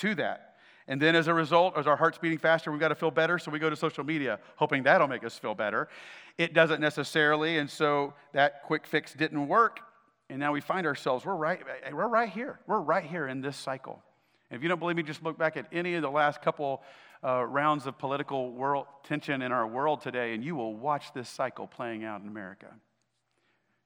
to 0.00 0.14
that. 0.16 0.56
And 0.88 1.00
then 1.00 1.14
as 1.14 1.28
a 1.28 1.34
result, 1.34 1.78
as 1.78 1.86
our 1.86 1.96
heart's 1.96 2.18
beating 2.18 2.38
faster, 2.38 2.72
we've 2.72 2.80
got 2.80 2.88
to 2.88 2.96
feel 2.96 3.12
better, 3.12 3.38
so 3.38 3.50
we 3.50 3.58
go 3.58 3.70
to 3.70 3.76
social 3.76 4.02
media, 4.02 4.40
hoping 4.56 4.82
that'll 4.82 5.06
make 5.06 5.24
us 5.24 5.38
feel 5.38 5.54
better. 5.54 5.88
It 6.36 6.52
doesn't 6.52 6.80
necessarily, 6.80 7.58
and 7.58 7.70
so 7.70 8.14
that 8.32 8.64
quick 8.64 8.86
fix 8.86 9.14
didn't 9.14 9.46
work. 9.46 9.80
And 10.28 10.40
now 10.40 10.52
we 10.52 10.60
find 10.60 10.86
ourselves, 10.86 11.24
we're 11.24 11.34
right, 11.34 11.60
we're 11.92 12.08
right 12.08 12.28
here. 12.28 12.58
We're 12.66 12.80
right 12.80 13.04
here 13.04 13.28
in 13.28 13.40
this 13.40 13.56
cycle. 13.56 14.02
And 14.50 14.56
if 14.56 14.62
you 14.62 14.68
don't 14.68 14.80
believe 14.80 14.96
me, 14.96 15.02
just 15.02 15.22
look 15.22 15.38
back 15.38 15.56
at 15.56 15.66
any 15.70 15.94
of 15.94 16.02
the 16.02 16.10
last 16.10 16.42
couple 16.42 16.82
uh, 17.22 17.44
rounds 17.44 17.86
of 17.86 17.98
political 17.98 18.50
world 18.50 18.86
tension 19.04 19.42
in 19.42 19.52
our 19.52 19.66
world 19.66 20.00
today, 20.00 20.34
and 20.34 20.42
you 20.42 20.56
will 20.56 20.74
watch 20.74 21.12
this 21.14 21.28
cycle 21.28 21.66
playing 21.66 22.04
out 22.04 22.20
in 22.20 22.26
America. 22.26 22.66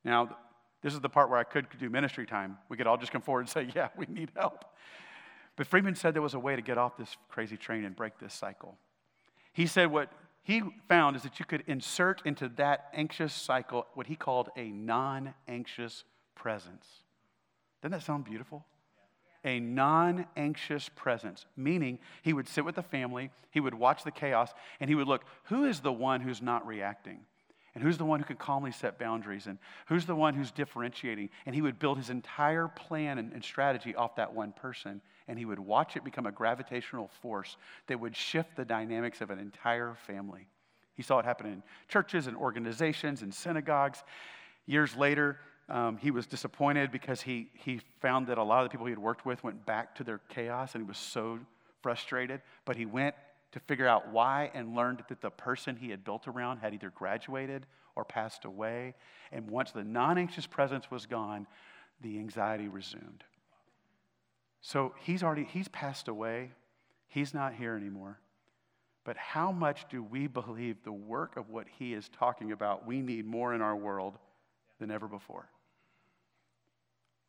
Now, 0.04 0.36
this 0.82 0.94
is 0.94 1.00
the 1.00 1.08
part 1.08 1.28
where 1.28 1.38
I 1.38 1.44
could 1.44 1.66
do 1.78 1.90
ministry 1.90 2.26
time. 2.26 2.58
We 2.68 2.76
could 2.76 2.86
all 2.86 2.96
just 2.96 3.10
come 3.10 3.22
forward 3.22 3.40
and 3.40 3.48
say, 3.48 3.68
Yeah, 3.74 3.88
we 3.96 4.06
need 4.06 4.30
help. 4.36 4.64
But 5.56 5.66
Friedman 5.66 5.94
said 5.94 6.14
there 6.14 6.22
was 6.22 6.34
a 6.34 6.38
way 6.38 6.56
to 6.56 6.62
get 6.62 6.78
off 6.78 6.96
this 6.96 7.16
crazy 7.28 7.56
train 7.56 7.84
and 7.84 7.94
break 7.94 8.18
this 8.18 8.34
cycle. 8.34 8.76
He 9.52 9.66
said 9.66 9.90
what 9.90 10.10
he 10.42 10.62
found 10.88 11.16
is 11.16 11.22
that 11.22 11.38
you 11.38 11.46
could 11.46 11.64
insert 11.66 12.22
into 12.26 12.48
that 12.50 12.88
anxious 12.92 13.32
cycle 13.32 13.86
what 13.94 14.06
he 14.06 14.16
called 14.16 14.50
a 14.56 14.68
non 14.68 15.34
anxious 15.48 16.04
presence. 16.34 16.86
Doesn't 17.80 17.92
that 17.92 18.02
sound 18.02 18.24
beautiful? 18.24 18.64
a 19.44 19.60
non 19.60 20.26
anxious 20.36 20.88
presence, 20.94 21.46
meaning 21.56 21.98
he 22.22 22.32
would 22.32 22.48
sit 22.48 22.64
with 22.64 22.74
the 22.74 22.82
family, 22.82 23.30
he 23.50 23.60
would 23.60 23.74
watch 23.74 24.02
the 24.02 24.10
chaos, 24.10 24.52
and 24.80 24.88
he 24.88 24.94
would 24.94 25.06
look 25.06 25.24
who 25.44 25.64
is 25.64 25.80
the 25.80 25.92
one 25.92 26.20
who's 26.20 26.42
not 26.42 26.66
reacting? 26.66 27.20
And 27.74 27.82
who's 27.82 27.98
the 27.98 28.04
one 28.04 28.20
who 28.20 28.26
can 28.26 28.36
calmly 28.36 28.70
set 28.70 28.98
boundaries? 28.98 29.48
And 29.48 29.58
who's 29.86 30.06
the 30.06 30.14
one 30.14 30.34
who's 30.34 30.52
differentiating? 30.52 31.30
And 31.44 31.54
he 31.54 31.62
would 31.62 31.78
build 31.78 31.98
his 31.98 32.08
entire 32.08 32.68
plan 32.68 33.18
and, 33.18 33.32
and, 33.32 33.42
strategy 33.42 33.96
off 33.96 34.14
that 34.16 34.32
one 34.32 34.52
person. 34.52 35.00
And 35.26 35.38
he 35.38 35.44
would 35.44 35.58
watch 35.58 35.96
it 35.96 36.04
become 36.04 36.26
a 36.26 36.32
gravitational 36.32 37.10
force 37.20 37.56
that 37.88 37.98
would 37.98 38.14
shift 38.14 38.54
the 38.54 38.64
dynamics 38.64 39.20
of 39.20 39.30
an 39.30 39.40
entire 39.40 39.96
family. 40.06 40.46
He 40.94 41.02
saw 41.02 41.18
it 41.18 41.24
happen 41.24 41.46
in 41.46 41.62
churches 41.88 42.28
and 42.28 42.36
organizations 42.36 43.22
and 43.22 43.34
synagogues. 43.34 44.04
Years 44.66 44.94
later, 44.94 45.40
um, 45.68 45.96
he 45.96 46.12
was 46.12 46.26
disappointed 46.26 46.92
because 46.92 47.22
he, 47.22 47.48
he 47.54 47.80
found 48.00 48.28
that 48.28 48.38
a 48.38 48.42
lot 48.42 48.64
of 48.64 48.66
the 48.66 48.70
people 48.70 48.86
he 48.86 48.92
had 48.92 48.98
worked 48.98 49.26
with 49.26 49.42
went 49.42 49.66
back 49.66 49.96
to 49.96 50.04
their 50.04 50.20
chaos 50.28 50.74
and 50.74 50.84
he 50.84 50.86
was 50.86 50.98
so 50.98 51.40
frustrated. 51.82 52.40
But 52.64 52.76
he 52.76 52.86
went 52.86 53.16
to 53.54 53.60
figure 53.60 53.86
out 53.86 54.10
why 54.10 54.50
and 54.52 54.74
learned 54.74 55.04
that 55.08 55.20
the 55.20 55.30
person 55.30 55.76
he 55.76 55.90
had 55.90 56.02
built 56.02 56.26
around 56.26 56.58
had 56.58 56.74
either 56.74 56.90
graduated 56.90 57.66
or 57.94 58.04
passed 58.04 58.44
away. 58.44 58.94
And 59.30 59.48
once 59.48 59.70
the 59.70 59.84
non 59.84 60.18
anxious 60.18 60.44
presence 60.44 60.90
was 60.90 61.06
gone, 61.06 61.46
the 62.00 62.18
anxiety 62.18 62.66
resumed. 62.66 63.22
So 64.60 64.92
he's 64.98 65.22
already, 65.22 65.44
he's 65.44 65.68
passed 65.68 66.08
away. 66.08 66.50
He's 67.06 67.32
not 67.32 67.54
here 67.54 67.76
anymore. 67.76 68.18
But 69.04 69.16
how 69.16 69.52
much 69.52 69.88
do 69.88 70.02
we 70.02 70.26
believe 70.26 70.82
the 70.82 70.90
work 70.90 71.36
of 71.36 71.48
what 71.48 71.68
he 71.78 71.94
is 71.94 72.08
talking 72.08 72.50
about 72.50 72.84
we 72.84 73.02
need 73.02 73.24
more 73.24 73.54
in 73.54 73.62
our 73.62 73.76
world 73.76 74.18
than 74.80 74.90
ever 74.90 75.06
before? 75.06 75.48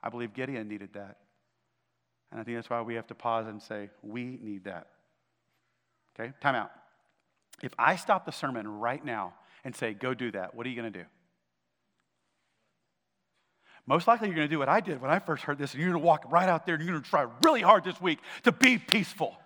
I 0.02 0.10
believe 0.10 0.34
Gideon 0.34 0.68
needed 0.68 0.94
that. 0.94 1.18
And 2.32 2.42
I 2.42 2.44
think 2.44 2.58
that's 2.58 2.70
why 2.72 2.82
we 2.82 2.96
have 2.96 3.06
to 3.08 3.16
pause 3.16 3.46
and 3.46 3.62
say, 3.62 3.92
we 4.02 4.40
need 4.42 4.64
that. 4.64 4.88
Okay, 6.18 6.32
time 6.42 6.56
out. 6.56 6.72
If 7.62 7.74
I 7.78 7.96
stop 7.96 8.26
the 8.26 8.32
sermon 8.32 8.68
right 8.68 9.04
now 9.04 9.34
and 9.64 9.76
say, 9.76 9.94
go 9.94 10.14
do 10.14 10.32
that, 10.32 10.56
what 10.56 10.66
are 10.66 10.70
you 10.70 10.76
going 10.76 10.92
to 10.92 11.00
do? 11.00 11.06
Most 13.88 14.08
likely, 14.08 14.28
you're 14.28 14.36
going 14.36 14.48
to 14.48 14.54
do 14.54 14.58
what 14.58 14.70
I 14.70 14.80
did 14.80 15.00
when 15.00 15.12
I 15.12 15.20
first 15.20 15.44
heard 15.44 15.60
this, 15.60 15.74
and 15.74 15.82
you're 15.82 15.92
going 15.92 16.02
to 16.02 16.06
walk 16.06 16.26
right 16.32 16.50
out 16.50 16.66
there 16.66 16.76
and 16.76 16.84
you're 16.84 16.94
going 16.94 17.04
to 17.04 17.10
try 17.10 17.28
really 17.44 17.62
hard 17.62 17.84
this 17.84 18.02
week 18.02 18.20
to 18.44 18.52
be 18.52 18.78
peaceful. 18.78 19.38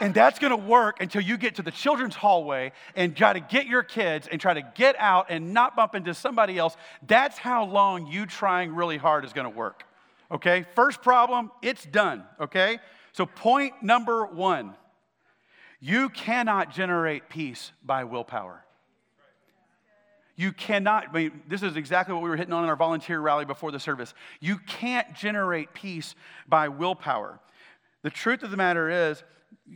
And 0.00 0.12
that's 0.12 0.38
going 0.38 0.50
to 0.50 0.56
work 0.56 1.00
until 1.00 1.22
you 1.22 1.36
get 1.36 1.54
to 1.56 1.62
the 1.62 1.70
children's 1.70 2.16
hallway 2.16 2.72
and 2.96 3.16
try 3.16 3.32
to 3.32 3.40
get 3.40 3.66
your 3.66 3.82
kids 3.82 4.26
and 4.30 4.40
try 4.40 4.52
to 4.52 4.62
get 4.74 4.96
out 4.98 5.26
and 5.28 5.54
not 5.54 5.76
bump 5.76 5.94
into 5.94 6.12
somebody 6.12 6.58
else. 6.58 6.76
That's 7.06 7.38
how 7.38 7.64
long 7.64 8.06
you 8.06 8.26
trying 8.26 8.74
really 8.74 8.96
hard 8.96 9.24
is 9.24 9.32
going 9.32 9.50
to 9.50 9.56
work. 9.56 9.84
Okay? 10.30 10.66
First 10.74 11.02
problem, 11.02 11.52
it's 11.62 11.84
done. 11.84 12.24
Okay? 12.40 12.80
So, 13.12 13.26
point 13.26 13.82
number 13.82 14.26
one 14.26 14.74
you 15.82 16.10
cannot 16.10 16.72
generate 16.72 17.28
peace 17.28 17.72
by 17.84 18.04
willpower. 18.04 18.64
You 20.36 20.52
cannot, 20.52 21.08
I 21.08 21.12
mean, 21.12 21.42
this 21.48 21.64
is 21.64 21.74
exactly 21.74 22.14
what 22.14 22.22
we 22.22 22.30
were 22.30 22.36
hitting 22.36 22.52
on 22.52 22.62
in 22.62 22.70
our 22.70 22.76
volunteer 22.76 23.20
rally 23.20 23.44
before 23.44 23.72
the 23.72 23.80
service. 23.80 24.14
You 24.38 24.58
can't 24.58 25.12
generate 25.12 25.74
peace 25.74 26.14
by 26.46 26.68
willpower. 26.68 27.40
The 28.02 28.10
truth 28.10 28.44
of 28.44 28.52
the 28.52 28.56
matter 28.56 29.10
is, 29.10 29.24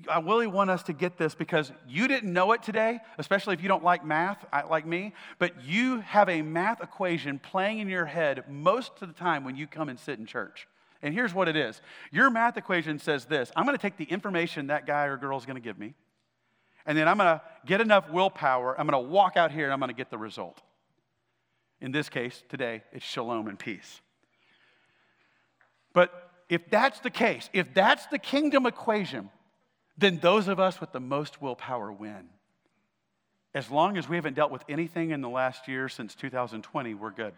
uh, 0.09 0.12
I 0.12 0.21
really 0.21 0.47
want 0.47 0.71
us 0.71 0.85
to 0.85 0.92
get 0.92 1.19
this 1.19 1.35
because 1.35 1.73
you 1.88 2.07
didn't 2.07 2.33
know 2.33 2.53
it 2.53 2.62
today, 2.62 3.01
especially 3.19 3.55
if 3.55 3.62
you 3.62 3.69
don't 3.69 3.85
like 3.85 4.05
math 4.05 4.47
like 4.71 4.87
me, 4.87 5.12
but 5.40 5.64
you 5.64 6.01
have 6.03 6.29
a 6.29 6.40
math 6.40 6.81
equation 6.81 7.40
playing 7.40 7.81
in 7.81 7.88
your 7.88 8.07
head 8.07 8.45
most 8.49 8.92
of 9.03 9.09
the 9.09 9.14
time 9.14 9.42
when 9.42 9.57
you 9.57 9.66
come 9.66 9.88
and 9.88 9.99
sit 9.99 10.21
in 10.21 10.27
church. 10.27 10.69
And 11.02 11.12
here's 11.12 11.35
what 11.35 11.48
it 11.48 11.56
is 11.56 11.80
your 12.11 12.30
math 12.30 12.56
equation 12.56 12.98
says 12.98 13.26
this 13.26 13.50
I'm 13.56 13.64
going 13.64 13.76
to 13.76 13.82
take 13.82 13.96
the 13.96 14.04
information 14.04 14.68
that 14.68 14.87
guy 14.87 15.04
or 15.04 15.16
girl 15.16 15.38
is 15.38 15.46
going 15.46 15.56
to 15.56 15.62
give 15.62 15.78
me, 15.78 15.94
and 16.87 16.96
then 16.96 17.09
I'm 17.09 17.18
going 17.18 17.38
to 17.38 17.42
get 17.66 17.80
enough 17.80 18.11
willpower. 18.11 18.78
I'm 18.78 18.87
going 18.87 19.04
to 19.04 19.11
walk 19.11 19.37
out 19.37 19.50
here 19.50 19.64
and 19.64 19.72
I'm 19.72 19.80
going 19.80 19.90
to 19.90 19.96
get 19.96 20.11
the 20.11 20.18
result. 20.18 20.61
In 21.80 21.92
this 21.92 22.09
case, 22.09 22.42
today, 22.48 22.82
it's 22.92 23.04
shalom 23.04 23.48
and 23.48 23.59
peace. 23.59 24.00
But 25.92 26.30
if 26.48 26.70
that's 26.70 27.00
the 27.00 27.11
case, 27.11 27.50
if 27.52 27.74
that's 27.74 28.06
the 28.06 28.18
kingdom 28.18 28.66
equation, 28.66 29.30
then 29.98 30.18
those 30.18 30.48
of 30.48 30.61
us 30.61 30.80
with 30.80 30.92
the 30.92 31.00
most 31.00 31.42
willpower 31.42 31.92
win. 31.92 32.28
As 33.54 33.70
long 33.70 33.96
as 33.96 34.09
we 34.09 34.16
haven't 34.16 34.35
dealt 34.35 34.50
with 34.50 34.62
anything 34.68 35.11
in 35.11 35.22
the 35.22 35.28
last 35.28 35.66
year 35.66 35.88
since 35.88 36.14
2020, 36.14 36.94
we're 36.94 37.11
good. 37.11 37.32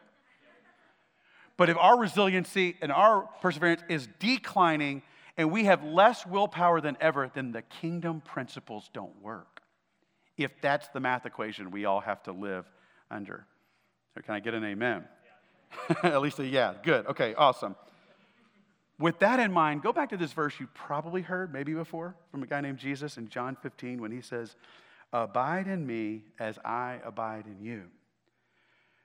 But 1.58 1.68
if 1.68 1.76
our 1.76 1.98
resiliency 1.98 2.76
and 2.80 2.90
our 2.90 3.28
perseverance 3.42 3.82
is 3.88 4.08
declining 4.20 5.02
and 5.36 5.50
we 5.50 5.64
have 5.64 5.84
less 5.84 6.24
willpower 6.24 6.80
than 6.80 6.96
ever, 7.00 7.30
then 7.34 7.52
the 7.52 7.62
kingdom 7.62 8.22
principles 8.22 8.88
don't 8.94 9.20
work. 9.20 9.60
If 10.36 10.52
that's 10.62 10.88
the 10.88 11.00
math 11.00 11.26
equation 11.26 11.70
we 11.72 11.84
all 11.84 12.00
have 12.00 12.22
to 12.22 12.32
live 12.32 12.64
under. 13.10 13.44
So, 14.14 14.22
can 14.22 14.34
I 14.34 14.40
get 14.40 14.54
an 14.54 14.64
amen? 14.64 15.04
Yeah. 15.90 15.96
At 16.14 16.22
least 16.22 16.38
a 16.38 16.46
yeah. 16.46 16.74
Good. 16.82 17.06
Okay, 17.06 17.34
awesome. 17.34 17.74
With 19.00 19.18
that 19.18 19.40
in 19.40 19.52
mind, 19.52 19.82
go 19.82 19.92
back 19.92 20.10
to 20.10 20.16
this 20.16 20.32
verse 20.32 20.54
you 20.58 20.68
probably 20.74 21.22
heard 21.22 21.52
maybe 21.52 21.74
before 21.74 22.14
from 22.30 22.42
a 22.42 22.46
guy 22.46 22.60
named 22.60 22.78
Jesus 22.78 23.16
in 23.16 23.28
John 23.28 23.56
15 23.62 24.00
when 24.00 24.12
he 24.12 24.20
says, 24.20 24.54
Abide 25.12 25.66
in 25.66 25.86
me 25.86 26.24
as 26.38 26.58
I 26.64 27.00
abide 27.04 27.46
in 27.46 27.64
you. 27.64 27.84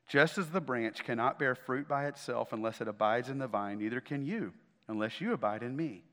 Just 0.08 0.38
as 0.38 0.50
the 0.50 0.62
branch 0.62 1.04
cannot 1.04 1.40
bear 1.40 1.56
fruit 1.56 1.88
by 1.88 2.08
itself 2.08 2.54
unless 2.54 2.82
it 2.82 2.88
abides 2.88 3.30
in 3.30 3.40
the 3.40 3.48
vine, 3.48 3.80
neither 3.80 4.02
can 4.02 4.26
you 4.26 4.54
unless 4.88 5.22
you 5.22 5.34
abide 5.34 5.64
in 5.64 5.76
me. 5.76 6.04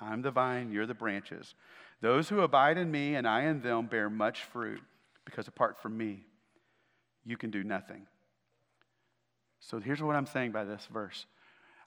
I'm 0.00 0.22
the 0.22 0.30
vine, 0.30 0.72
you're 0.72 0.86
the 0.86 0.94
branches. 0.94 1.54
Those 2.00 2.28
who 2.28 2.40
abide 2.40 2.76
in 2.76 2.90
me 2.90 3.14
and 3.14 3.26
I 3.26 3.42
in 3.44 3.62
them 3.62 3.86
bear 3.86 4.10
much 4.10 4.42
fruit, 4.44 4.82
because 5.24 5.48
apart 5.48 5.80
from 5.80 5.96
me, 5.96 6.24
you 7.24 7.36
can 7.36 7.50
do 7.50 7.64
nothing. 7.64 8.06
So 9.60 9.80
here's 9.80 10.02
what 10.02 10.16
I'm 10.16 10.26
saying 10.26 10.52
by 10.52 10.64
this 10.64 10.86
verse 10.92 11.26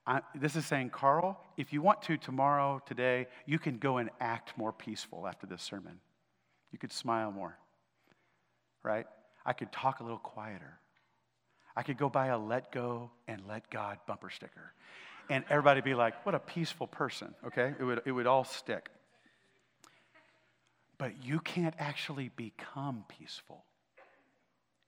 I, 0.07 0.21
this 0.33 0.55
is 0.55 0.65
saying, 0.65 0.89
Carl, 0.89 1.39
if 1.55 1.71
you 1.71 1.81
want 1.81 2.01
to 2.03 2.17
tomorrow, 2.17 2.81
today, 2.85 3.27
you 3.45 3.59
can 3.59 3.77
go 3.77 3.97
and 3.97 4.09
act 4.19 4.57
more 4.57 4.73
peaceful 4.73 5.27
after 5.27 5.45
this 5.45 5.61
sermon. 5.61 5.99
You 6.71 6.79
could 6.79 6.91
smile 6.91 7.31
more, 7.31 7.57
right? 8.81 9.05
I 9.45 9.53
could 9.53 9.71
talk 9.71 9.99
a 9.99 10.03
little 10.03 10.17
quieter. 10.17 10.79
I 11.79 11.81
could 11.81 11.97
go 11.97 12.09
buy 12.09 12.27
a 12.27 12.37
let 12.37 12.73
go 12.73 13.09
and 13.25 13.41
let 13.47 13.69
God 13.69 13.99
bumper 14.05 14.29
sticker. 14.29 14.73
And 15.29 15.45
everybody 15.49 15.79
be 15.79 15.93
like, 15.93 16.25
what 16.25 16.35
a 16.35 16.39
peaceful 16.39 16.87
person, 16.87 17.33
okay? 17.47 17.73
It 17.79 17.83
would, 17.85 18.01
it 18.05 18.11
would 18.11 18.27
all 18.27 18.43
stick. 18.43 18.89
But 20.97 21.23
you 21.23 21.39
can't 21.39 21.75
actually 21.79 22.31
become 22.35 23.05
peaceful 23.07 23.63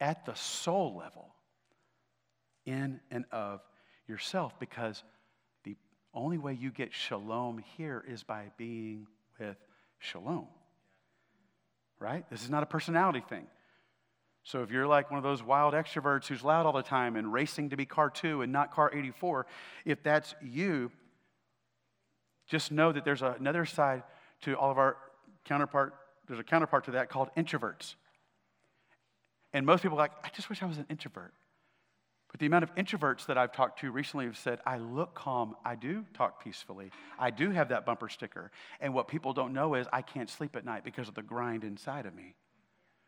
at 0.01 0.25
the 0.25 0.33
soul 0.33 0.97
level 0.97 1.33
in 2.65 2.99
and 3.09 3.23
of 3.31 3.61
yourself 4.09 4.59
because 4.59 5.01
the 5.63 5.77
only 6.13 6.39
way 6.39 6.57
you 6.59 6.71
get 6.71 6.93
shalom 6.93 7.63
here 7.77 8.03
is 8.05 8.21
by 8.21 8.51
being 8.57 9.07
with 9.39 9.55
shalom. 9.99 10.47
Right? 11.99 12.29
This 12.29 12.43
is 12.43 12.49
not 12.49 12.63
a 12.63 12.65
personality 12.65 13.23
thing. 13.29 13.47
So 14.43 14.63
if 14.63 14.71
you're 14.71 14.87
like 14.87 15.11
one 15.11 15.17
of 15.17 15.23
those 15.23 15.43
wild 15.43 15.73
extroverts 15.73 16.27
who's 16.27 16.43
loud 16.43 16.65
all 16.65 16.73
the 16.73 16.81
time 16.81 17.15
and 17.15 17.31
racing 17.31 17.69
to 17.69 17.77
be 17.77 17.85
car 17.85 18.09
2 18.09 18.41
and 18.41 18.51
not 18.51 18.73
car 18.73 18.91
84, 18.93 19.45
if 19.85 20.01
that's 20.01 20.33
you, 20.41 20.91
just 22.47 22.71
know 22.71 22.91
that 22.91 23.05
there's 23.05 23.21
another 23.21 23.65
side 23.65 24.03
to 24.41 24.57
all 24.57 24.71
of 24.71 24.77
our 24.77 24.97
counterpart, 25.45 25.93
there's 26.27 26.39
a 26.39 26.43
counterpart 26.43 26.85
to 26.85 26.91
that 26.91 27.09
called 27.09 27.29
introverts. 27.37 27.95
And 29.53 29.65
most 29.65 29.83
people 29.83 29.97
are 29.97 30.01
like, 30.01 30.11
I 30.23 30.29
just 30.29 30.49
wish 30.49 30.63
I 30.63 30.65
was 30.65 30.77
an 30.77 30.85
introvert. 30.89 31.33
But 32.31 32.39
the 32.39 32.45
amount 32.45 32.63
of 32.63 32.73
introverts 32.75 33.25
that 33.25 33.37
I've 33.37 33.51
talked 33.51 33.81
to 33.81 33.91
recently 33.91 34.25
have 34.25 34.37
said, 34.37 34.59
I 34.65 34.77
look 34.77 35.13
calm, 35.13 35.55
I 35.65 35.75
do 35.75 36.05
talk 36.13 36.43
peacefully, 36.43 36.91
I 37.19 37.29
do 37.29 37.51
have 37.51 37.69
that 37.69 37.85
bumper 37.85 38.07
sticker. 38.07 38.51
And 38.79 38.93
what 38.93 39.07
people 39.09 39.33
don't 39.33 39.53
know 39.53 39.75
is 39.75 39.85
I 39.91 40.01
can't 40.01 40.29
sleep 40.29 40.55
at 40.55 40.63
night 40.63 40.83
because 40.85 41.09
of 41.09 41.13
the 41.13 41.21
grind 41.21 41.63
inside 41.63 42.05
of 42.05 42.15
me. 42.15 42.35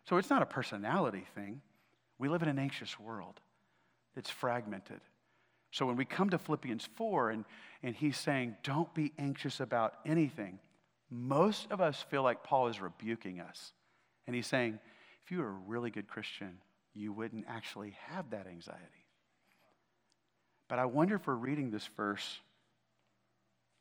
So 0.06 0.18
it's 0.18 0.30
not 0.30 0.42
a 0.42 0.46
personality 0.46 1.26
thing. 1.36 1.62
We 2.20 2.30
live 2.30 2.44
in 2.44 2.50
an 2.50 2.60
anxious 2.60 3.00
world, 3.00 3.40
it's 4.16 4.30
fragmented. 4.30 5.02
So 5.72 5.88
when 5.88 5.96
we 5.96 6.06
come 6.06 6.30
to 6.30 6.38
Philippians 6.38 6.88
4 6.96 7.32
and, 7.32 7.46
and 7.82 7.96
he's 7.96 8.16
saying, 8.16 8.58
don't 8.62 8.94
be 8.94 9.12
anxious 9.18 9.60
about 9.60 9.96
anything, 10.06 10.60
most 11.10 11.66
of 11.72 11.82
us 11.82 12.06
feel 12.12 12.22
like 12.22 12.44
Paul 12.44 12.68
is 12.68 12.80
rebuking 12.80 13.40
us. 13.40 13.74
And 14.28 14.36
he's 14.36 14.46
saying, 14.46 14.78
if 15.26 15.32
you 15.32 15.40
were 15.40 15.48
a 15.48 15.62
really 15.66 15.90
good 15.90 16.08
Christian, 16.08 16.60
you 16.94 17.12
wouldn't 17.12 17.46
actually 17.48 17.98
have 18.08 18.30
that 18.30 18.46
anxiety. 18.46 18.82
But 20.70 20.78
I 20.78 20.86
wonder 20.86 21.16
if 21.16 21.26
we're 21.26 21.34
reading 21.34 21.72
this 21.72 21.90
verse 21.98 22.40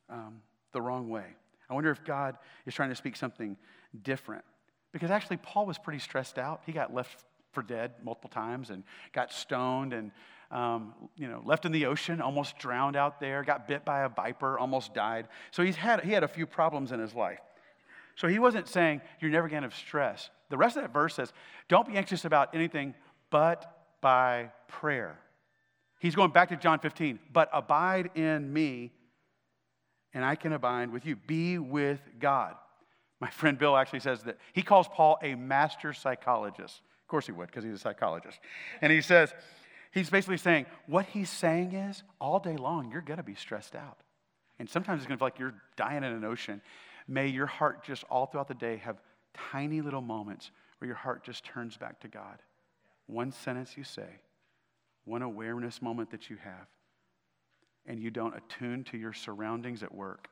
um, 0.09 0.41
the 0.73 0.81
wrong 0.81 1.09
way. 1.09 1.27
I 1.69 1.75
wonder 1.75 1.91
if 1.91 2.05
God 2.05 2.37
is 2.67 2.75
trying 2.75 2.91
to 2.91 2.97
speak 2.97 3.17
something 3.17 3.57
different. 4.03 4.45
Because 4.93 5.11
actually, 5.11 5.39
Paul 5.39 5.67
was 5.67 5.79
pretty 5.79 5.99
stressed 5.99 6.39
out. 6.39 6.63
He 6.67 6.73
got 6.73 6.95
left 6.95 7.25
for 7.53 7.63
dead 7.63 7.93
multiple 8.03 8.31
times 8.31 8.71
and 8.71 8.85
got 9.13 9.33
stoned 9.33 9.93
and 9.93 10.11
um, 10.51 10.93
you 11.17 11.29
know, 11.29 11.41
left 11.45 11.65
in 11.65 11.73
the 11.73 11.87
ocean, 11.87 12.21
almost 12.21 12.59
drowned 12.59 12.95
out 12.95 13.21
there, 13.21 13.43
got 13.43 13.67
bit 13.67 13.87
by 13.87 14.03
a 14.03 14.09
viper, 14.11 14.59
almost 14.59 14.93
died. 14.93 15.29
So 15.51 15.63
he's 15.63 15.77
had, 15.77 16.05
he 16.05 16.13
had 16.13 16.25
a 16.25 16.29
few 16.29 16.47
problems 16.47 16.93
in 16.93 17.01
his 17.01 17.15
life. 17.15 17.41
So 18.17 18.29
he 18.29 18.39
wasn't 18.39 18.69
saying, 18.69 19.01
You're 19.21 19.31
never 19.31 19.49
going 19.49 19.63
to 19.63 19.69
have 19.69 19.77
stress. 19.77 20.29
The 20.51 20.59
rest 20.59 20.77
of 20.77 20.83
that 20.83 20.93
verse 20.93 21.15
says, 21.15 21.33
Don't 21.69 21.89
be 21.89 21.97
anxious 21.97 22.27
about 22.27 22.55
anything 22.55 22.95
but 23.31 23.75
by 24.03 24.51
prayer. 24.69 25.19
He's 26.01 26.15
going 26.15 26.33
back 26.33 26.51
to 26.51 26.57
John 26.57 26.81
15, 26.81 27.19
but 27.33 27.49
abide 27.53 28.11
in 28.15 28.53
me, 28.53 28.93
and 30.13 30.25
I 30.25 30.35
can 30.35 30.53
abide 30.53 30.93
with 30.93 31.07
you. 31.07 31.17
Be 31.17 31.59
with 31.59 32.01
God. 32.19 32.57
My 33.23 33.31
friend 33.31 33.57
Bill 33.57 33.77
actually 33.77 34.01
says 34.01 34.25
that 34.25 34.37
he 34.53 34.63
calls 34.63 34.89
Paul 34.89 35.17
a 35.23 35.37
master 35.37 35.93
psychologist. 35.93 36.81
Of 37.03 37.07
course 37.07 37.27
he 37.27 37.31
would, 37.31 37.47
because 37.47 37.63
he's 37.63 37.75
a 37.75 37.79
psychologist. 37.79 38.41
And 38.81 38.93
he 38.93 39.01
says, 39.01 39.33
he's 39.93 40.11
basically 40.11 40.39
saying, 40.39 40.67
what 40.89 41.07
he's 41.07 41.31
saying 41.31 41.73
is, 41.73 42.03
all 42.21 42.41
day 42.41 42.57
long, 42.57 42.91
you're 42.91 43.01
going 43.01 43.19
to 43.19 43.23
be 43.23 43.37
stressed 43.37 43.77
out. 43.77 44.01
And 44.59 44.69
sometimes 44.69 44.99
it's 44.99 45.07
going 45.07 45.19
to 45.19 45.21
feel 45.21 45.27
like 45.27 45.39
you're 45.39 45.55
dying 45.77 45.99
in 45.99 46.13
an 46.13 46.25
ocean. 46.25 46.61
May 47.07 47.29
your 47.29 47.47
heart 47.47 47.85
just 47.85 48.03
all 48.11 48.27
throughout 48.27 48.49
the 48.49 48.55
day 48.55 48.79
have 48.79 48.97
tiny 49.53 49.83
little 49.83 50.01
moments 50.01 50.51
where 50.79 50.89
your 50.89 50.97
heart 50.97 51.23
just 51.23 51.45
turns 51.45 51.77
back 51.77 52.01
to 52.01 52.09
God. 52.09 52.43
One 53.07 53.31
sentence 53.31 53.77
you 53.77 53.85
say, 53.85 54.19
one 55.05 55.23
awareness 55.23 55.81
moment 55.81 56.11
that 56.11 56.29
you 56.29 56.39
have, 56.43 56.67
and 57.87 58.01
you 58.01 58.11
don't 58.11 58.35
attune 58.35 58.83
to 58.91 58.99
your 58.99 59.13
surroundings 59.13 59.85
at 59.85 59.95
work 59.95 60.29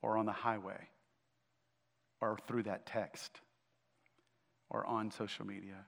or 0.00 0.16
on 0.16 0.24
the 0.24 0.32
highway 0.32 0.88
or 2.20 2.38
through 2.46 2.64
that 2.64 2.86
text 2.86 3.40
or 4.70 4.86
on 4.86 5.10
social 5.10 5.46
media. 5.46 5.86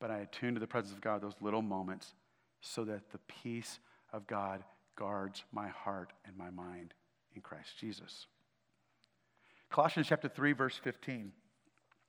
But 0.00 0.10
I 0.10 0.18
attune 0.18 0.54
to 0.54 0.60
the 0.60 0.66
presence 0.66 0.94
of 0.94 1.00
God 1.00 1.20
those 1.20 1.34
little 1.40 1.62
moments 1.62 2.14
so 2.60 2.84
that 2.84 3.10
the 3.10 3.18
peace 3.42 3.80
of 4.12 4.26
God 4.26 4.64
guards 4.96 5.44
my 5.52 5.68
heart 5.68 6.12
and 6.26 6.36
my 6.36 6.50
mind 6.50 6.94
in 7.34 7.40
Christ 7.40 7.78
Jesus. 7.78 8.26
Colossians 9.70 10.08
chapter 10.08 10.28
3 10.28 10.52
verse 10.52 10.76
15 10.76 11.32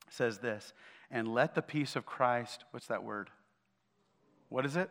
says 0.09 0.39
this, 0.39 0.73
and 1.09 1.33
let 1.33 1.55
the 1.55 1.61
peace 1.61 1.95
of 1.95 2.05
Christ, 2.05 2.65
what's 2.71 2.87
that 2.87 3.03
word? 3.03 3.29
What 4.49 4.65
is 4.65 4.75
it? 4.75 4.89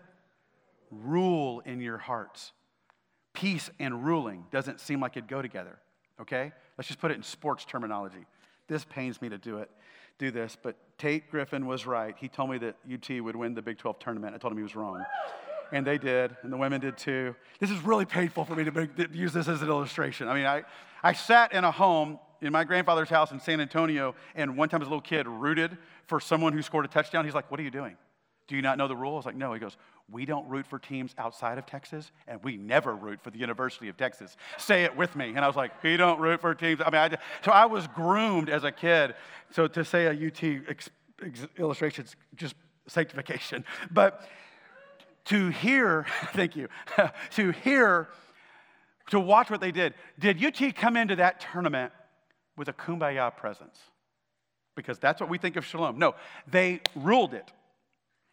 Rule 0.90 1.60
in 1.66 1.80
your 1.80 1.98
hearts. 1.98 2.52
Peace 3.32 3.70
and 3.78 4.04
ruling 4.04 4.44
doesn't 4.50 4.80
seem 4.80 5.00
like 5.00 5.16
it'd 5.16 5.28
go 5.28 5.42
together, 5.42 5.78
okay? 6.20 6.52
Let's 6.76 6.88
just 6.88 7.00
put 7.00 7.10
it 7.10 7.16
in 7.16 7.22
sports 7.22 7.64
terminology. 7.64 8.26
This 8.70 8.84
pains 8.84 9.20
me 9.20 9.28
to 9.28 9.36
do 9.36 9.58
it, 9.58 9.68
do 10.16 10.30
this, 10.30 10.56
but 10.62 10.76
Tate 10.96 11.28
Griffin 11.28 11.66
was 11.66 11.86
right. 11.86 12.14
He 12.16 12.28
told 12.28 12.50
me 12.50 12.58
that 12.58 12.76
UT 12.90 13.20
would 13.20 13.34
win 13.34 13.52
the 13.52 13.62
Big 13.62 13.78
12 13.78 13.98
tournament. 13.98 14.32
I 14.32 14.38
told 14.38 14.52
him 14.52 14.58
he 14.58 14.62
was 14.62 14.76
wrong. 14.76 15.04
And 15.72 15.84
they 15.84 15.98
did, 15.98 16.36
and 16.44 16.52
the 16.52 16.56
women 16.56 16.80
did 16.80 16.96
too. 16.96 17.34
This 17.58 17.72
is 17.72 17.82
really 17.82 18.04
painful 18.04 18.44
for 18.44 18.54
me 18.54 18.62
to, 18.62 18.70
to 18.86 19.08
use 19.12 19.32
this 19.32 19.48
as 19.48 19.60
an 19.60 19.68
illustration. 19.68 20.28
I 20.28 20.34
mean, 20.34 20.46
I, 20.46 20.62
I 21.02 21.14
sat 21.14 21.52
in 21.52 21.64
a 21.64 21.70
home 21.72 22.20
in 22.42 22.52
my 22.52 22.62
grandfather's 22.62 23.08
house 23.08 23.32
in 23.32 23.40
San 23.40 23.60
Antonio, 23.60 24.14
and 24.36 24.56
one 24.56 24.68
time 24.68 24.82
as 24.82 24.86
a 24.86 24.90
little 24.90 25.02
kid 25.02 25.26
rooted 25.26 25.76
for 26.06 26.20
someone 26.20 26.52
who 26.52 26.62
scored 26.62 26.84
a 26.84 26.88
touchdown. 26.88 27.24
He's 27.24 27.34
like, 27.34 27.50
What 27.50 27.58
are 27.58 27.64
you 27.64 27.72
doing? 27.72 27.96
Do 28.46 28.54
you 28.54 28.62
not 28.62 28.78
know 28.78 28.86
the 28.86 28.96
rule? 28.96 29.14
I 29.14 29.16
was 29.16 29.26
like, 29.26 29.36
No. 29.36 29.52
He 29.52 29.58
goes, 29.58 29.76
We 30.10 30.24
don't 30.24 30.48
root 30.48 30.66
for 30.66 30.78
teams 30.78 31.14
outside 31.18 31.58
of 31.58 31.66
Texas, 31.66 32.10
and 32.26 32.42
we 32.42 32.56
never 32.56 32.94
root 32.94 33.20
for 33.22 33.30
the 33.30 33.38
University 33.38 33.88
of 33.88 33.96
Texas. 33.96 34.36
Say 34.58 34.84
it 34.84 34.96
with 34.96 35.14
me. 35.14 35.28
And 35.28 35.40
I 35.40 35.46
was 35.46 35.56
like, 35.56 35.82
We 35.82 35.96
don't 35.96 36.20
root 36.20 36.40
for 36.40 36.54
teams. 36.54 36.80
I 36.84 36.90
mean, 36.90 37.00
I, 37.00 37.16
so 37.44 37.52
I 37.52 37.66
was 37.66 37.86
groomed 37.88 38.48
as 38.48 38.64
a 38.64 38.72
kid. 38.72 39.14
So 39.50 39.66
to 39.68 39.84
say 39.84 40.06
a 40.06 40.12
UT 40.12 40.62
ex, 40.68 40.90
ex, 41.24 41.46
illustration 41.58 42.04
is 42.04 42.16
just 42.34 42.54
sanctification. 42.86 43.64
But 43.90 44.28
to 45.26 45.48
hear, 45.48 46.06
thank 46.32 46.56
you, 46.56 46.68
to 47.32 47.52
hear, 47.52 48.08
to 49.10 49.20
watch 49.20 49.50
what 49.50 49.60
they 49.60 49.72
did. 49.72 49.94
Did 50.18 50.44
UT 50.44 50.74
come 50.74 50.96
into 50.96 51.16
that 51.16 51.40
tournament 51.52 51.92
with 52.56 52.68
a 52.68 52.72
kumbaya 52.72 53.36
presence? 53.36 53.78
Because 54.76 54.98
that's 54.98 55.20
what 55.20 55.28
we 55.28 55.38
think 55.38 55.56
of 55.56 55.64
shalom. 55.64 55.98
No, 55.98 56.14
they 56.48 56.80
ruled 56.94 57.34
it 57.34 57.52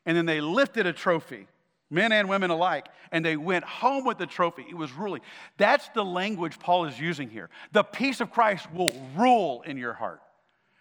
and 0.07 0.15
then 0.15 0.25
they 0.25 0.39
lifted 0.41 0.87
a 0.87 0.93
trophy, 0.93 1.47
men 1.89 2.12
and 2.12 2.28
women 2.28 2.50
alike, 2.50 2.88
and 3.12 3.23
they 3.23 3.38
went 3.38 3.63
home 3.63 4.06
with 4.06 4.17
the 4.17 4.26
trophy. 4.26 4.65
It 4.69 4.76
was 4.76 4.91
ruling. 4.91 5.21
That's 5.58 5.88
the 5.89 6.04
language 6.04 6.60
Paul 6.60 6.86
is 6.86 7.00
using 7.00 7.30
here. 7.30 7.50
The 7.71 7.84
peace 7.84 8.21
of 8.21 8.32
Christ 8.32 8.71
will 8.73 8.93
rule 9.15 9.63
in 9.65 9.78
your 9.78 9.93
heart. 9.93 10.21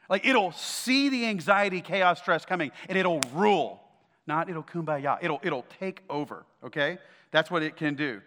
Like 0.09 0.27
it'll 0.27 0.53
see 0.53 1.09
the 1.09 1.27
anxiety, 1.27 1.81
chaos, 1.81 2.19
stress 2.19 2.45
coming, 2.45 2.71
and 2.89 2.97
it'll 2.97 3.21
rule. 3.35 3.83
Not 4.27 4.51
it'll 4.51 4.63
kumbaya. 4.63 5.19
It'll, 5.23 5.41
it'll 5.43 5.67
take 5.79 6.03
over, 6.11 6.45
okay? 6.65 6.99
That's 7.31 7.51
what 7.51 7.63
it 7.63 7.77
can 7.77 7.95
do. 7.95 8.21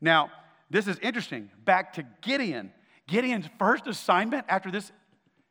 Now, 0.00 0.30
this 0.70 0.86
is 0.86 0.98
interesting. 0.98 1.50
Back 1.64 1.94
to 1.94 2.04
Gideon. 2.22 2.72
Gideon's 3.06 3.46
first 3.58 3.86
assignment 3.86 4.46
after 4.48 4.70
this 4.70 4.90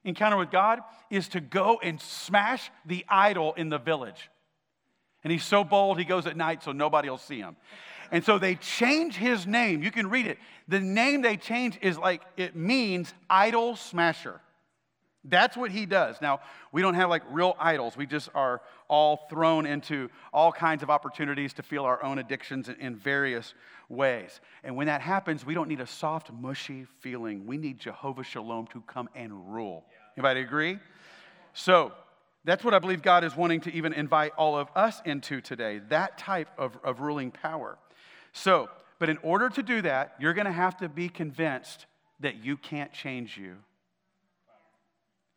encounter 0.04 0.38
with 0.38 0.52
God 0.52 0.80
is 1.10 1.28
to 1.30 1.39
go 1.39 1.80
and 1.82 2.02
smash 2.02 2.69
the 2.86 3.06
idol 3.08 3.54
in 3.54 3.69
the 3.69 3.78
village. 3.78 4.30
And 5.23 5.31
he's 5.31 5.43
so 5.43 5.63
bold, 5.63 5.97
he 5.97 6.05
goes 6.05 6.27
at 6.27 6.36
night 6.36 6.63
so 6.63 6.71
nobody 6.71 7.09
will 7.09 7.17
see 7.17 7.39
him. 7.39 7.55
And 8.12 8.23
so 8.23 8.38
they 8.38 8.55
change 8.55 9.15
his 9.15 9.47
name. 9.47 9.81
You 9.81 9.89
can 9.89 10.09
read 10.09 10.27
it. 10.27 10.38
The 10.67 10.79
name 10.79 11.21
they 11.21 11.38
change 11.38 11.79
is 11.81 11.97
like, 11.97 12.21
it 12.38 12.55
means 12.55 13.13
idol 13.29 13.75
smasher. 13.75 14.39
That's 15.25 15.55
what 15.55 15.71
he 15.71 15.86
does. 15.86 16.17
Now, 16.21 16.41
we 16.73 16.81
don't 16.81 16.95
have 16.95 17.09
like 17.09 17.23
real 17.31 17.55
idols. 17.57 17.95
We 17.95 18.05
just 18.05 18.29
are 18.36 18.62
all 18.89 19.25
thrown 19.29 19.65
into 19.65 20.09
all 20.33 20.51
kinds 20.51 20.83
of 20.83 20.89
opportunities 20.89 21.53
to 21.53 21.63
feel 21.63 21.86
our 21.86 22.03
own 22.03 22.19
addictions 22.19 22.69
in, 22.69 22.95
various 22.97 23.53
ways. 23.88 24.41
And 24.63 24.75
when 24.75 24.88
that 24.88 24.99
happens, 25.01 25.45
we 25.45 25.53
don't 25.53 25.69
need 25.69 25.79
a 25.79 25.88
soft, 25.88 26.31
mushy 26.31 26.86
feeling. 26.99 27.47
We 27.47 27.57
need 27.57 27.79
Jehovah 27.79 28.23
Shalom 28.23 28.67
to 28.67 28.81
come 28.81 29.07
and 29.15 29.53
rule. 29.53 29.86
Anybody 30.17 30.41
agree? 30.41 30.77
So, 31.53 31.93
that's 32.45 32.63
what 32.63 32.73
I 32.73 32.79
believe 32.79 33.01
God 33.01 33.23
is 33.23 33.36
wanting 33.36 33.62
to 33.62 33.73
even 33.73 33.93
invite 33.93 34.34
all 34.38 34.58
of 34.58 34.67
us 34.75 35.01
into 35.06 35.39
today 35.41 35.79
that 35.89 36.17
type 36.17 36.49
of, 36.58 36.77
of 36.84 36.99
ruling 36.99 37.32
power. 37.32 37.77
So, 38.34 38.69
but 38.99 39.10
in 39.10 39.17
order 39.17 39.49
to 39.49 39.63
do 39.63 39.82
that, 39.84 40.15
you're 40.19 40.34
going 40.34 40.45
to 40.45 40.51
have 40.51 40.77
to 40.77 40.89
be 40.89 41.10
convinced 41.10 41.86
that 42.19 42.43
you 42.43 42.58
can't 42.58 42.91
change 42.91 43.38
you. 43.38 43.56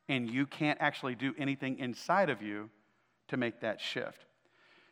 And 0.09 0.31
you 0.31 0.47
can't 0.47 0.81
actually 0.81 1.17
do 1.17 1.35
anything 1.37 1.79
inside 1.79 2.31
of 2.31 2.41
you 2.41 2.71
to 3.29 3.37
make 3.37 3.61
that 3.61 3.81
shift. 3.81 4.25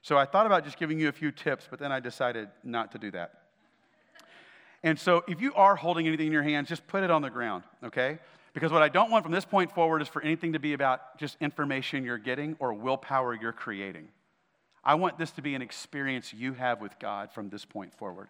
So 0.02 0.18
I 0.18 0.24
thought 0.24 0.46
about 0.46 0.64
just 0.64 0.78
giving 0.78 0.98
you 0.98 1.08
a 1.08 1.12
few 1.12 1.30
tips, 1.30 1.66
but 1.70 1.78
then 1.78 1.92
I 1.92 2.00
decided 2.00 2.48
not 2.62 2.92
to 2.92 2.98
do 2.98 3.10
that. 3.12 3.32
And 4.82 4.98
so 4.98 5.24
if 5.26 5.40
you 5.40 5.54
are 5.54 5.76
holding 5.76 6.06
anything 6.06 6.26
in 6.26 6.32
your 6.32 6.42
hands, 6.42 6.68
just 6.68 6.86
put 6.86 7.02
it 7.02 7.10
on 7.10 7.22
the 7.22 7.30
ground, 7.30 7.64
okay? 7.82 8.18
Because 8.54 8.70
what 8.70 8.82
I 8.82 8.88
don't 8.88 9.10
want 9.10 9.24
from 9.24 9.32
this 9.32 9.44
point 9.44 9.72
forward 9.72 10.00
is 10.00 10.08
for 10.08 10.22
anything 10.22 10.52
to 10.52 10.60
be 10.60 10.72
about 10.72 11.18
just 11.18 11.36
information 11.40 12.04
you're 12.04 12.18
getting 12.18 12.56
or 12.60 12.72
willpower 12.72 13.34
you're 13.34 13.52
creating. 13.52 14.08
I 14.84 14.94
want 14.94 15.18
this 15.18 15.32
to 15.32 15.42
be 15.42 15.54
an 15.56 15.62
experience 15.62 16.32
you 16.32 16.52
have 16.54 16.80
with 16.80 16.98
God 17.00 17.32
from 17.32 17.48
this 17.48 17.64
point 17.64 17.92
forward. 17.92 18.28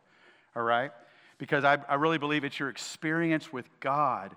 All 0.57 0.63
right? 0.63 0.93
Because 1.37 1.65
I, 1.65 1.79
I 1.89 1.95
really 1.97 2.17
believe 2.17 2.43
it's 2.43 2.59
your 2.59 2.71
experience 2.71 3.53
with 3.53 3.69
God 3.81 4.35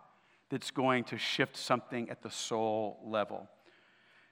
that's 0.49 0.71
going 0.71 1.05
to 1.05 1.17
shift 1.17 1.55
something 1.55 2.09
at 2.09 2.21
the 2.21 2.31
soul 2.31 2.99
level. 3.05 3.47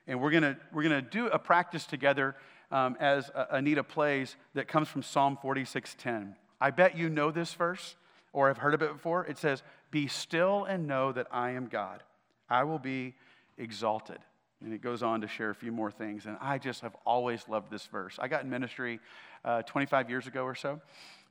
And 0.08 0.22
we're 0.22 0.32
going 0.32 0.58
we're 0.74 0.84
gonna 0.84 1.02
do 1.02 1.28
a 1.28 1.40
practice 1.40 1.86
together 1.86 2.36
um, 2.72 2.98
as 3.00 3.32
Anita 3.50 3.84
plays 3.84 4.36
that 4.54 4.68
comes 4.68 4.88
from 4.88 5.04
Psalm 5.04 5.38
46:10. 5.42 6.36
I 6.60 6.72
bet 6.72 6.98
you 6.98 7.10
know 7.10 7.32
this 7.32 7.54
verse 7.54 7.96
or 8.34 8.50
have 8.50 8.58
heard 8.58 8.74
of 8.74 8.82
it 8.82 8.92
before. 8.92 9.26
It 9.26 9.38
says, 9.38 9.64
be 9.92 10.08
still 10.08 10.66
and 10.66 10.88
know 10.88 11.12
that 11.12 11.28
I 11.32 11.52
am 11.52 11.68
God. 11.68 12.04
I 12.50 12.64
will 12.64 12.80
be 12.80 13.16
exalted. 13.58 14.20
And 14.64 14.74
it 14.74 14.82
goes 14.82 15.04
on 15.04 15.22
to 15.22 15.28
share 15.28 15.50
a 15.50 15.56
few 15.56 15.72
more 15.72 15.92
things. 15.92 16.26
And 16.26 16.38
I 16.42 16.58
just 16.58 16.82
have 16.82 16.96
always 17.06 17.48
loved 17.48 17.70
this 17.70 17.86
verse. 17.86 18.18
I 18.20 18.28
got 18.28 18.44
in 18.44 18.50
ministry 18.50 19.00
uh, 19.44 19.62
25 19.64 20.10
years 20.10 20.28
ago 20.28 20.44
or 20.44 20.56
so. 20.56 20.82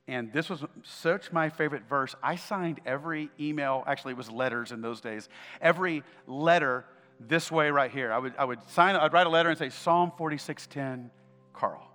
And 0.07 0.33
this 0.33 0.51
was 0.51 0.63
such 0.83 1.33
my 1.33 1.49
favorite 1.49 1.85
verse. 1.89 2.15
I 2.23 2.37
signed 2.37 2.81
every 2.85 3.31
email, 3.41 3.83
actually, 3.87 4.13
it 4.13 4.19
was 4.19 4.31
letters 4.31 4.71
in 4.71 4.83
those 4.83 5.01
days, 5.01 5.29
every 5.63 6.03
letter 6.27 6.85
this 7.19 7.51
way 7.51 7.71
right 7.71 7.91
here. 7.91 8.13
I 8.13 8.19
would, 8.19 8.35
I 8.37 8.45
would 8.45 8.59
sign, 8.71 8.97
I'd 8.97 9.15
write 9.15 9.27
a 9.27 9.31
letter 9.31 9.49
and 9.49 9.59
say, 9.59 9.71
Psalm 9.71 10.13
4610, 10.19 11.11
Carl. 11.55 11.91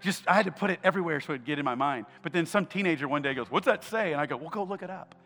Just, 0.00 0.22
I 0.28 0.34
had 0.34 0.46
to 0.46 0.52
put 0.52 0.70
it 0.70 0.78
everywhere 0.84 1.20
so 1.20 1.32
it'd 1.32 1.44
get 1.44 1.58
in 1.58 1.64
my 1.64 1.74
mind. 1.74 2.06
But 2.22 2.32
then 2.32 2.46
some 2.46 2.66
teenager 2.66 3.08
one 3.08 3.22
day 3.22 3.34
goes, 3.34 3.50
What's 3.50 3.66
that 3.66 3.82
say? 3.82 4.12
And 4.12 4.20
I 4.20 4.26
go, 4.26 4.36
Well, 4.36 4.50
go 4.50 4.62
look 4.62 4.82
it 4.82 4.90
up. 4.90 5.16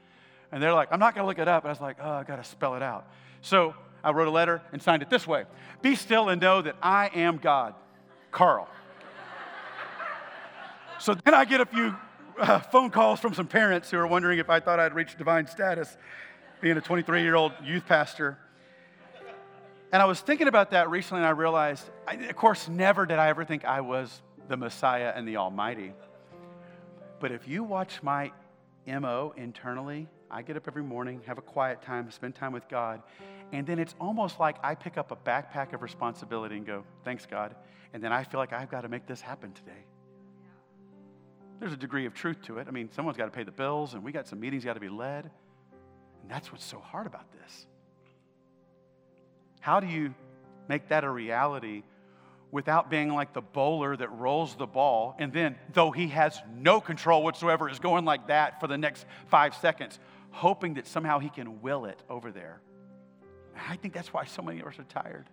And 0.52 0.62
they're 0.62 0.74
like, 0.74 0.88
I'm 0.92 1.00
not 1.00 1.14
going 1.14 1.24
to 1.24 1.26
look 1.26 1.38
it 1.38 1.48
up. 1.48 1.64
And 1.64 1.70
I 1.70 1.72
was 1.72 1.80
like, 1.80 1.96
oh, 2.00 2.10
I 2.10 2.24
got 2.24 2.36
to 2.36 2.44
spell 2.44 2.76
it 2.76 2.82
out. 2.82 3.08
So 3.40 3.74
I 4.04 4.10
wrote 4.12 4.28
a 4.28 4.30
letter 4.30 4.62
and 4.72 4.82
signed 4.82 5.02
it 5.02 5.10
this 5.10 5.26
way 5.26 5.44
Be 5.80 5.96
still 5.96 6.28
and 6.28 6.40
know 6.40 6.62
that 6.62 6.76
I 6.82 7.10
am 7.14 7.38
God, 7.38 7.74
Carl. 8.30 8.68
so 10.98 11.14
then 11.14 11.34
I 11.34 11.44
get 11.46 11.60
a 11.60 11.66
few 11.66 11.96
uh, 12.38 12.58
phone 12.60 12.90
calls 12.90 13.20
from 13.20 13.34
some 13.34 13.46
parents 13.46 13.90
who 13.90 13.98
are 13.98 14.06
wondering 14.06 14.38
if 14.38 14.50
I 14.50 14.60
thought 14.60 14.78
I'd 14.78 14.94
reached 14.94 15.18
divine 15.18 15.46
status 15.46 15.96
being 16.60 16.76
a 16.76 16.80
23 16.80 17.22
year 17.22 17.34
old 17.34 17.52
youth 17.64 17.86
pastor. 17.86 18.38
And 19.90 20.00
I 20.00 20.06
was 20.06 20.20
thinking 20.20 20.48
about 20.48 20.70
that 20.70 20.88
recently 20.88 21.18
and 21.18 21.26
I 21.26 21.30
realized, 21.30 21.84
I, 22.06 22.14
of 22.14 22.36
course, 22.36 22.68
never 22.68 23.04
did 23.04 23.18
I 23.18 23.28
ever 23.28 23.44
think 23.44 23.64
I 23.64 23.82
was 23.82 24.22
the 24.48 24.56
Messiah 24.56 25.12
and 25.14 25.28
the 25.28 25.36
Almighty. 25.36 25.92
But 27.20 27.30
if 27.30 27.46
you 27.46 27.62
watch 27.62 28.02
my 28.02 28.32
MO 28.86 29.34
internally, 29.36 30.08
I 30.32 30.40
get 30.40 30.56
up 30.56 30.66
every 30.66 30.82
morning, 30.82 31.20
have 31.26 31.36
a 31.36 31.42
quiet 31.42 31.82
time, 31.82 32.10
spend 32.10 32.34
time 32.34 32.52
with 32.52 32.66
God, 32.68 33.02
and 33.52 33.66
then 33.66 33.78
it's 33.78 33.94
almost 34.00 34.40
like 34.40 34.56
I 34.64 34.74
pick 34.74 34.96
up 34.96 35.10
a 35.10 35.16
backpack 35.16 35.74
of 35.74 35.82
responsibility 35.82 36.56
and 36.56 36.66
go, 36.66 36.84
Thanks, 37.04 37.26
God. 37.26 37.54
And 37.92 38.02
then 38.02 38.12
I 38.12 38.24
feel 38.24 38.40
like 38.40 38.54
I've 38.54 38.70
got 38.70 38.80
to 38.80 38.88
make 38.88 39.06
this 39.06 39.20
happen 39.20 39.52
today. 39.52 39.84
There's 41.60 41.74
a 41.74 41.76
degree 41.76 42.06
of 42.06 42.14
truth 42.14 42.40
to 42.44 42.58
it. 42.58 42.66
I 42.66 42.70
mean, 42.70 42.88
someone's 42.92 43.18
got 43.18 43.26
to 43.26 43.30
pay 43.30 43.44
the 43.44 43.52
bills, 43.52 43.92
and 43.92 44.02
we 44.02 44.10
got 44.10 44.26
some 44.26 44.40
meetings 44.40 44.64
got 44.64 44.74
to 44.74 44.80
be 44.80 44.88
led. 44.88 45.30
And 46.22 46.30
that's 46.30 46.50
what's 46.50 46.64
so 46.64 46.78
hard 46.78 47.06
about 47.06 47.30
this. 47.32 47.66
How 49.60 49.78
do 49.78 49.86
you 49.86 50.14
make 50.68 50.88
that 50.88 51.04
a 51.04 51.10
reality 51.10 51.82
without 52.50 52.90
being 52.90 53.08
like 53.12 53.32
the 53.32 53.40
bowler 53.40 53.96
that 53.96 54.08
rolls 54.12 54.54
the 54.56 54.66
ball 54.66 55.16
and 55.18 55.32
then, 55.32 55.56
though 55.72 55.90
he 55.90 56.08
has 56.08 56.38
no 56.54 56.80
control 56.80 57.22
whatsoever, 57.22 57.68
is 57.68 57.78
going 57.78 58.04
like 58.04 58.28
that 58.28 58.60
for 58.60 58.66
the 58.66 58.76
next 58.76 59.06
five 59.28 59.54
seconds, 59.54 59.98
hoping 60.32 60.74
that 60.74 60.86
somehow 60.86 61.18
he 61.18 61.28
can 61.28 61.62
will 61.62 61.84
it 61.84 62.02
over 62.10 62.32
there? 62.32 62.60
I 63.56 63.76
think 63.76 63.94
that's 63.94 64.12
why 64.12 64.24
so 64.24 64.42
many 64.42 64.60
of 64.60 64.66
us 64.66 64.78
are 64.78 64.84
tired. 64.84 65.28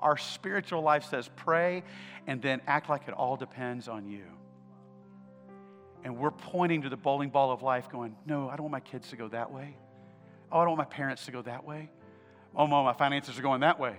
Our 0.00 0.16
spiritual 0.16 0.80
life 0.80 1.04
says 1.04 1.28
pray 1.36 1.82
and 2.26 2.40
then 2.40 2.60
act 2.66 2.88
like 2.88 3.08
it 3.08 3.14
all 3.14 3.36
depends 3.36 3.88
on 3.88 4.06
you. 4.06 4.24
And 6.04 6.16
we're 6.16 6.30
pointing 6.30 6.82
to 6.82 6.88
the 6.88 6.96
bowling 6.96 7.30
ball 7.30 7.50
of 7.50 7.62
life, 7.62 7.88
going, 7.90 8.16
No, 8.24 8.48
I 8.48 8.56
don't 8.56 8.70
want 8.70 8.72
my 8.72 8.80
kids 8.80 9.10
to 9.10 9.16
go 9.16 9.28
that 9.28 9.50
way. 9.50 9.76
Oh, 10.50 10.60
I 10.60 10.62
don't 10.62 10.76
want 10.76 10.90
my 10.90 10.96
parents 10.96 11.24
to 11.26 11.32
go 11.32 11.42
that 11.42 11.64
way. 11.64 11.90
Oh, 12.54 12.66
no, 12.66 12.82
my 12.82 12.92
finances 12.92 13.38
are 13.38 13.42
going 13.42 13.60
that 13.60 13.78
way. 13.78 13.96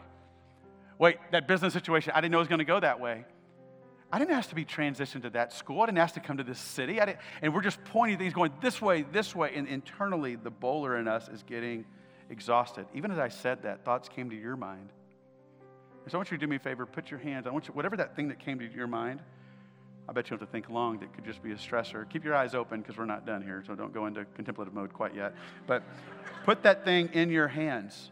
Wait, 0.97 1.17
that 1.31 1.47
business 1.47 1.73
situation, 1.73 2.13
I 2.15 2.21
didn't 2.21 2.31
know 2.31 2.39
it 2.39 2.41
was 2.41 2.47
going 2.47 2.59
to 2.59 2.65
go 2.65 2.79
that 2.79 2.99
way. 2.99 3.25
I 4.11 4.17
didn't 4.17 4.33
ask 4.33 4.49
to 4.49 4.55
be 4.55 4.65
transitioned 4.65 5.21
to 5.21 5.29
that 5.31 5.53
school. 5.53 5.81
I 5.81 5.85
didn't 5.85 5.99
ask 5.99 6.15
to 6.15 6.19
come 6.19 6.37
to 6.37 6.43
this 6.43 6.59
city. 6.59 6.99
and 7.41 7.53
we're 7.53 7.61
just 7.61 7.83
pointing 7.85 8.17
things 8.17 8.33
going 8.33 8.51
this 8.59 8.81
way, 8.81 9.03
this 9.03 9.35
way. 9.35 9.51
And 9.53 9.67
internally, 9.67 10.35
the 10.35 10.49
bowler 10.49 10.97
in 10.97 11.07
us 11.07 11.27
is 11.27 11.43
getting 11.43 11.85
exhausted. 12.29 12.87
Even 12.93 13.11
as 13.11 13.19
I 13.19 13.27
said 13.27 13.63
that, 13.63 13.85
thoughts 13.85 14.09
came 14.09 14.29
to 14.31 14.35
your 14.35 14.55
mind. 14.55 14.89
So 16.07 16.15
I 16.15 16.17
want 16.17 16.31
you 16.31 16.37
to 16.37 16.41
do 16.43 16.49
me 16.49 16.55
a 16.55 16.59
favor, 16.59 16.87
put 16.87 17.11
your 17.11 17.19
hands, 17.19 17.45
I 17.45 17.51
want 17.51 17.67
you, 17.67 17.73
whatever 17.73 17.95
that 17.97 18.15
thing 18.15 18.29
that 18.29 18.39
came 18.39 18.57
to 18.59 18.65
your 18.65 18.87
mind, 18.87 19.19
I 20.07 20.11
bet 20.11 20.27
you 20.27 20.37
have 20.37 20.39
to 20.39 20.51
think 20.51 20.67
long 20.67 20.97
that 20.99 21.13
could 21.13 21.23
just 21.23 21.43
be 21.43 21.51
a 21.51 21.55
stressor. 21.55 22.09
Keep 22.09 22.25
your 22.25 22.33
eyes 22.33 22.55
open 22.55 22.81
because 22.81 22.97
we're 22.97 23.05
not 23.05 23.27
done 23.27 23.43
here, 23.43 23.63
so 23.67 23.75
don't 23.75 23.93
go 23.93 24.07
into 24.07 24.25
contemplative 24.33 24.73
mode 24.73 24.91
quite 24.91 25.13
yet. 25.13 25.35
But 25.67 25.83
put 26.45 26.63
that 26.63 26.83
thing 26.83 27.09
in 27.13 27.29
your 27.29 27.47
hands 27.47 28.09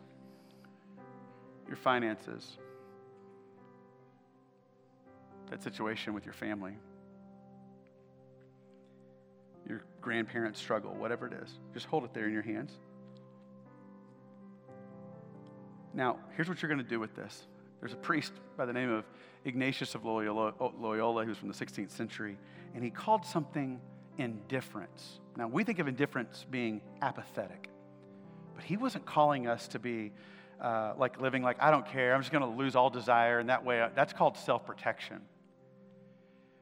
your 1.67 1.75
finances, 1.75 2.57
that 5.49 5.63
situation 5.63 6.13
with 6.13 6.25
your 6.25 6.33
family, 6.33 6.77
your 9.67 9.83
grandparents' 10.01 10.59
struggle, 10.59 10.93
whatever 10.93 11.27
it 11.27 11.33
is. 11.33 11.49
Just 11.73 11.85
hold 11.85 12.03
it 12.03 12.13
there 12.13 12.25
in 12.25 12.33
your 12.33 12.41
hands. 12.41 12.71
Now, 15.93 16.19
here's 16.35 16.47
what 16.47 16.61
you're 16.61 16.69
going 16.69 16.83
to 16.83 16.89
do 16.89 16.99
with 16.99 17.15
this. 17.15 17.47
There's 17.79 17.93
a 17.93 17.97
priest 17.97 18.33
by 18.55 18.65
the 18.65 18.73
name 18.73 18.91
of 18.91 19.05
Ignatius 19.45 19.95
of 19.95 20.05
Loyola, 20.05 20.53
Loyola, 20.79 21.25
who's 21.25 21.37
from 21.37 21.47
the 21.47 21.53
16th 21.53 21.91
century, 21.91 22.37
and 22.75 22.83
he 22.83 22.89
called 22.89 23.25
something 23.25 23.79
indifference. 24.17 25.19
Now, 25.35 25.47
we 25.47 25.63
think 25.63 25.79
of 25.79 25.87
indifference 25.87 26.45
being 26.49 26.81
apathetic, 27.01 27.69
but 28.55 28.63
he 28.63 28.77
wasn't 28.77 29.05
calling 29.05 29.47
us 29.47 29.67
to 29.69 29.79
be 29.79 30.11
uh, 30.61 30.93
like 30.97 31.21
living 31.21 31.43
like, 31.43 31.57
I 31.59 31.69
don't 31.69 31.85
care, 31.85 32.15
I'm 32.15 32.21
just 32.21 32.31
going 32.31 32.43
to 32.43 32.57
lose 32.57 32.75
all 32.75 32.89
desire, 32.89 33.39
and 33.39 33.49
that 33.49 33.63
way, 33.63 33.87
that's 33.95 34.13
called 34.13 34.37
self 34.37 34.65
protection. 34.65 35.21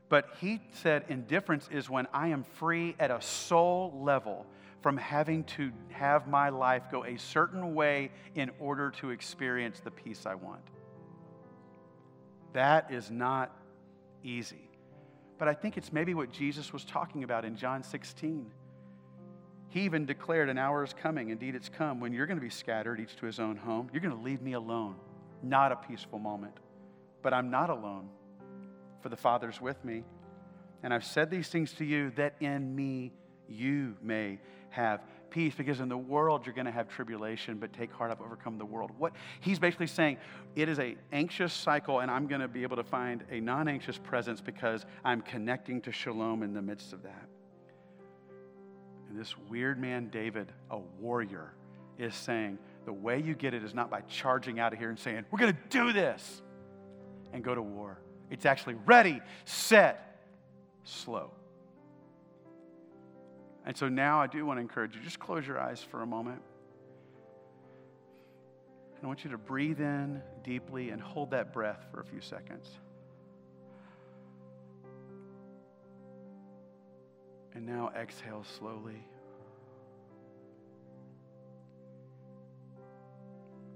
But 0.10 0.30
he 0.40 0.62
said 0.72 1.06
indifference 1.10 1.68
is 1.72 1.90
when 1.90 2.08
I 2.14 2.28
am 2.30 2.44
free 2.44 2.96
at 3.00 3.12
a 3.12 3.22
soul 3.22 4.00
level 4.04 4.46
from 4.82 4.98
having 4.98 5.44
to 5.44 5.72
have 5.90 6.28
my 6.28 6.50
life 6.50 6.84
go 6.92 7.04
a 7.06 7.18
certain 7.18 7.74
way 7.74 8.12
in 8.36 8.52
order 8.60 8.92
to 8.92 9.10
experience 9.10 9.80
the 9.80 9.90
peace 9.90 10.26
I 10.28 10.36
want. 10.36 10.62
That 12.54 12.92
is 12.92 13.10
not 13.10 13.52
easy. 14.24 14.70
But 15.38 15.48
I 15.48 15.54
think 15.54 15.78
it's 15.78 15.92
maybe 15.92 16.14
what 16.14 16.32
Jesus 16.32 16.72
was 16.72 16.86
talking 16.86 17.24
about 17.24 17.46
in 17.46 17.58
John 17.58 17.84
16. 17.84 18.52
He 19.70 19.82
even 19.82 20.06
declared, 20.06 20.50
An 20.50 20.58
hour 20.58 20.84
is 20.84 20.94
coming, 20.94 21.30
indeed 21.30 21.56
it's 21.56 21.68
come, 21.68 22.00
when 22.00 22.14
you're 22.14 22.28
going 22.28 22.38
to 22.38 22.44
be 22.44 22.50
scattered, 22.50 23.00
each 23.00 23.16
to 23.18 23.26
his 23.26 23.40
own 23.40 23.58
home. 23.58 23.90
You're 23.92 24.02
going 24.02 24.16
to 24.16 24.24
leave 24.24 24.42
me 24.42 24.54
alone. 24.54 24.96
Not 25.44 25.72
a 25.72 25.76
peaceful 25.76 26.20
moment. 26.20 26.58
But 27.22 27.34
I'm 27.34 27.50
not 27.50 27.70
alone, 27.70 28.08
for 29.06 29.10
the 29.10 29.16
Father's 29.16 29.62
with 29.62 29.86
me. 29.86 30.04
And 30.82 30.92
I've 30.92 31.06
said 31.06 31.30
these 31.30 31.48
things 31.48 31.74
to 31.74 31.86
you 31.86 32.10
that 32.16 32.34
in 32.40 32.76
me 32.76 33.14
you 33.48 33.96
may 34.02 34.40
have 34.72 35.00
peace 35.30 35.54
because 35.54 35.80
in 35.80 35.90
the 35.90 35.96
world 35.98 36.44
you're 36.44 36.56
going 36.56 36.66
to 36.66 36.72
have 36.72 36.90
tribulation 36.90 37.60
but 37.60 37.72
take 37.72 37.92
heart 37.92 38.10
i've 38.10 38.20
overcome 38.20 38.58
the 38.58 38.66
world. 38.66 38.90
What 38.98 39.14
he's 39.42 39.60
basically 39.60 39.86
saying 39.86 40.18
it 40.56 40.70
is 40.70 40.80
a 40.80 40.96
anxious 41.12 41.54
cycle 41.54 42.00
and 42.00 42.10
i'm 42.10 42.26
going 42.26 42.42
to 42.42 42.48
be 42.48 42.64
able 42.64 42.78
to 42.78 42.84
find 42.84 43.24
a 43.30 43.40
non-anxious 43.40 44.00
presence 44.00 44.42
because 44.42 44.88
i'm 45.04 45.22
connecting 45.22 45.82
to 45.82 45.92
shalom 45.92 46.42
in 46.42 46.56
the 46.56 46.62
midst 46.64 46.92
of 46.92 47.04
that. 47.04 47.28
And 49.08 49.20
this 49.20 49.38
weird 49.38 49.80
man 49.80 50.10
david 50.10 50.52
a 50.72 50.80
warrior 50.80 51.54
is 52.00 52.16
saying 52.16 52.58
the 52.86 52.94
way 52.94 53.20
you 53.20 53.36
get 53.36 53.54
it 53.54 53.64
is 53.64 53.76
not 53.76 53.92
by 53.92 54.02
charging 54.02 54.60
out 54.60 54.74
of 54.74 54.80
here 54.80 54.90
and 54.90 54.98
saying 54.98 55.26
we're 55.30 55.38
going 55.38 55.54
to 55.54 55.60
do 55.70 55.94
this 55.94 56.42
and 57.34 57.44
go 57.44 57.54
to 57.54 57.62
war 57.62 58.00
it's 58.30 58.46
actually 58.46 58.76
ready 58.86 59.22
set 59.46 60.20
slow 60.84 61.32
and 63.66 63.76
so 63.76 63.90
now 63.90 64.22
I 64.22 64.28
do 64.28 64.46
want 64.46 64.58
to 64.58 64.62
encourage 64.62 64.96
you 64.96 65.02
just 65.02 65.20
close 65.20 65.46
your 65.46 65.60
eyes 65.60 65.82
for 65.82 66.04
a 66.04 66.06
moment. 66.06 66.42
And 68.96 69.04
I 69.04 69.08
want 69.08 69.24
you 69.24 69.32
to 69.32 69.40
breathe 69.40 69.82
in 69.82 70.22
deeply 70.44 70.92
and 70.92 71.02
hold 71.02 71.32
that 71.32 71.52
breath 71.52 71.84
for 71.92 72.00
a 72.00 72.06
few 72.06 72.22
seconds. 72.22 72.70
And 77.56 77.66
now 77.66 77.92
exhale 78.00 78.46
slowly. 78.58 79.04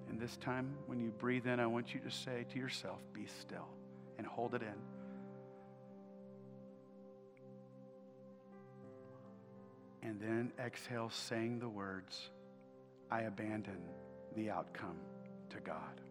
And 0.10 0.20
this 0.20 0.38
time, 0.38 0.76
when 0.86 1.00
you 1.00 1.10
breathe 1.10 1.48
in, 1.48 1.60
I 1.60 1.66
want 1.66 1.94
you 1.96 2.00
to 2.02 2.12
say 2.12 2.46
to 2.52 2.60
yourself, 2.60 3.00
be 3.14 3.26
still, 3.42 3.68
and 4.20 4.28
hold 4.28 4.54
it 4.54 4.62
in. 4.62 4.76
and 10.10 10.20
then 10.20 10.52
exhale, 10.60 11.12
saying 11.12 11.60
the 11.60 11.70
words, 11.70 12.30
I 13.12 13.22
abandon 13.22 13.80
the 14.36 14.50
outcome 14.50 14.98
to 15.52 15.60
God. 15.60 16.02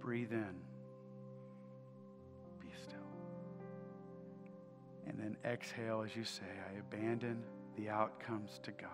Breathe 0.00 0.32
in, 0.32 0.54
be 2.60 2.68
still. 2.80 2.98
And 5.06 5.18
then 5.18 5.36
exhale 5.44 6.04
as 6.06 6.14
you 6.14 6.24
say, 6.24 6.42
I 6.70 6.78
abandon 6.78 7.42
the 7.76 7.88
outcomes 7.88 8.60
to 8.64 8.70
God. 8.70 8.88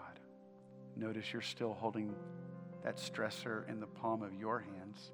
Notice 0.96 1.32
you're 1.32 1.42
still 1.42 1.74
holding 1.74 2.14
that 2.82 2.96
stressor 2.96 3.68
in 3.68 3.78
the 3.78 3.86
palm 3.86 4.22
of 4.22 4.32
your 4.34 4.60
hands 4.60 5.12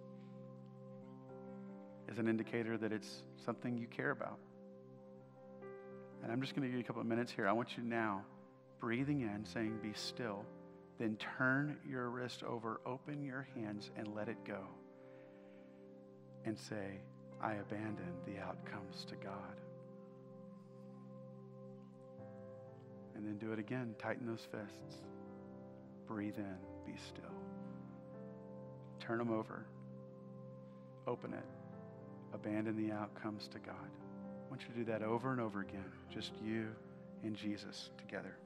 as 2.11 2.19
an 2.19 2.29
indicator 2.29 2.77
that 2.79 2.93
it's 2.93 3.23
something 3.45 3.77
you 3.77 3.87
care 3.87 4.11
about. 4.11 4.39
And 6.23 6.33
I'm 6.33 6.41
just 6.41 6.55
going 6.55 6.63
to 6.63 6.69
give 6.69 6.77
you 6.77 6.85
a 6.85 6.87
couple 6.87 7.03
of 7.03 7.07
minutes 7.07 7.31
here. 7.33 7.47
I 7.47 7.53
want 7.53 7.77
you 7.77 7.83
now, 7.83 8.23
breathing 8.81 9.21
in, 9.21 9.45
saying, 9.45 9.79
Be 9.83 9.93
still. 9.95 10.45
Then 10.99 11.17
turn 11.17 11.77
your 11.89 12.09
wrist 12.09 12.43
over, 12.45 12.81
open 12.87 13.23
your 13.25 13.47
hands, 13.55 13.91
and 13.97 14.15
let 14.15 14.29
it 14.29 14.37
go. 14.47 14.61
And 16.45 16.59
say, 16.59 17.01
I 17.43 17.55
abandon 17.55 18.13
the 18.27 18.41
outcomes 18.41 19.05
to 19.07 19.17
God. 19.17 19.61
And 23.17 23.27
then 23.27 23.39
do 23.39 23.53
it 23.53 23.59
again. 23.59 23.95
Tighten 23.99 24.27
those 24.27 24.47
fists. 24.51 25.03
Breathe 26.07 26.39
in. 26.39 26.57
Be 26.87 26.99
still. 27.09 27.25
Turn 29.01 29.19
them 29.19 29.31
over. 29.31 29.65
Open 31.07 31.33
it. 31.33 31.45
Abandon 32.35 32.77
the 32.77 32.93
outcomes 32.93 33.49
to 33.49 33.59
God. 33.59 33.75
I 33.77 34.51
want 34.51 34.63
you 34.63 34.69
to 34.75 34.81
do 34.81 34.85
that 34.93 35.03
over 35.03 35.33
and 35.33 35.41
over 35.41 35.61
again, 35.61 35.85
just 36.13 36.33
you 36.45 36.69
and 37.23 37.35
Jesus 37.35 37.91
together. 37.97 38.37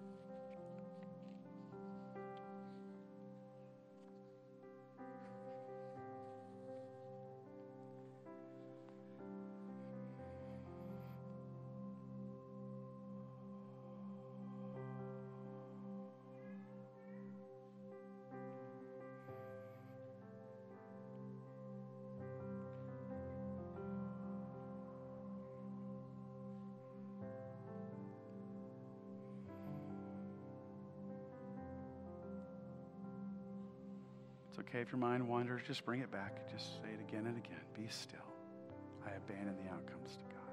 Okay 34.69 34.81
if 34.81 34.93
your 34.93 34.99
mind 34.99 35.27
wanders, 35.27 35.63
just 35.67 35.85
bring 35.85 36.01
it 36.01 36.11
back. 36.11 36.51
Just 36.53 36.83
say 36.83 36.89
it 36.93 37.01
again 37.09 37.27
and 37.27 37.37
again. 37.37 37.61
Be 37.75 37.87
still. 37.89 38.19
I 39.07 39.11
abandon 39.17 39.57
the 39.65 39.71
outcomes 39.73 40.17
to 40.17 40.25
God. 40.35 40.48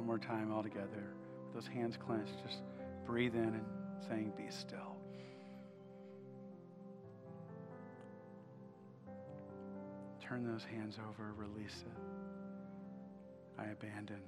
One 0.00 0.06
more 0.06 0.18
time 0.18 0.50
all 0.50 0.62
together. 0.62 1.12
With 1.44 1.52
those 1.52 1.66
hands 1.66 1.98
clenched, 1.98 2.32
just 2.42 2.60
breathe 3.04 3.34
in 3.34 3.42
and 3.42 3.64
saying, 4.08 4.32
Be 4.34 4.44
still. 4.48 4.96
Turn 10.26 10.50
those 10.50 10.64
hands 10.64 10.98
over, 11.06 11.34
release 11.36 11.84
it. 11.84 13.60
I 13.60 13.66
abandon 13.66 14.22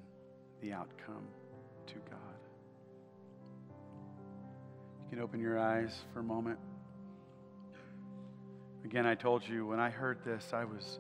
the 0.61 0.75
outcome 0.75 1.27
to 1.87 1.95
God. 2.11 2.41
You 5.05 5.09
can 5.09 5.21
open 5.21 5.41
your 5.41 5.59
eyes 5.59 6.05
for 6.13 6.21
a 6.21 6.23
moment. 6.23 6.59
Again, 8.85 9.07
I 9.07 9.15
told 9.15 9.43
you 9.49 9.65
when 9.65 9.81
I 9.81 9.89
heard 9.89 10.19
this, 10.23 10.51
I 10.53 10.65
was 10.65 10.99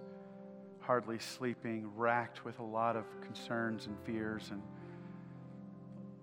hardly 0.83 1.19
sleeping, 1.19 1.91
racked 1.97 2.45
with 2.45 2.59
a 2.59 2.63
lot 2.63 2.97
of 2.97 3.05
concerns 3.21 3.87
and 3.87 3.97
fears. 4.05 4.49
And 4.51 4.61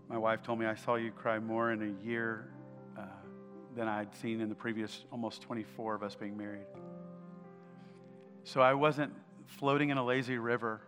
my 0.09 0.17
wife 0.17 0.43
told 0.43 0.59
me 0.59 0.65
I 0.65 0.75
saw 0.75 0.95
you 0.95 1.11
cry 1.11 1.39
more 1.39 1.71
in 1.71 1.81
a 1.81 2.05
year 2.05 2.51
uh, 2.97 3.03
than 3.75 3.87
I'd 3.87 4.13
seen 4.15 4.41
in 4.41 4.49
the 4.49 4.55
previous 4.55 5.05
almost 5.11 5.41
24 5.41 5.95
of 5.95 6.03
us 6.03 6.15
being 6.15 6.37
married. 6.37 6.65
So 8.43 8.61
I 8.61 8.73
wasn't 8.73 9.13
floating 9.45 9.89
in 9.89 9.97
a 9.97 10.05
lazy 10.05 10.37
river, 10.37 10.81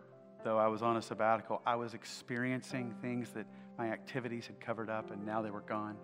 though 0.44 0.58
I 0.58 0.66
was 0.66 0.82
on 0.82 0.96
a 0.96 1.02
sabbatical. 1.02 1.62
I 1.64 1.76
was 1.76 1.94
experiencing 1.94 2.94
things 3.00 3.30
that 3.30 3.46
my 3.78 3.90
activities 3.90 4.46
had 4.46 4.60
covered 4.60 4.90
up, 4.90 5.10
and 5.10 5.24
now 5.24 5.42
they 5.42 5.50
were 5.50 5.60
gone. 5.62 5.96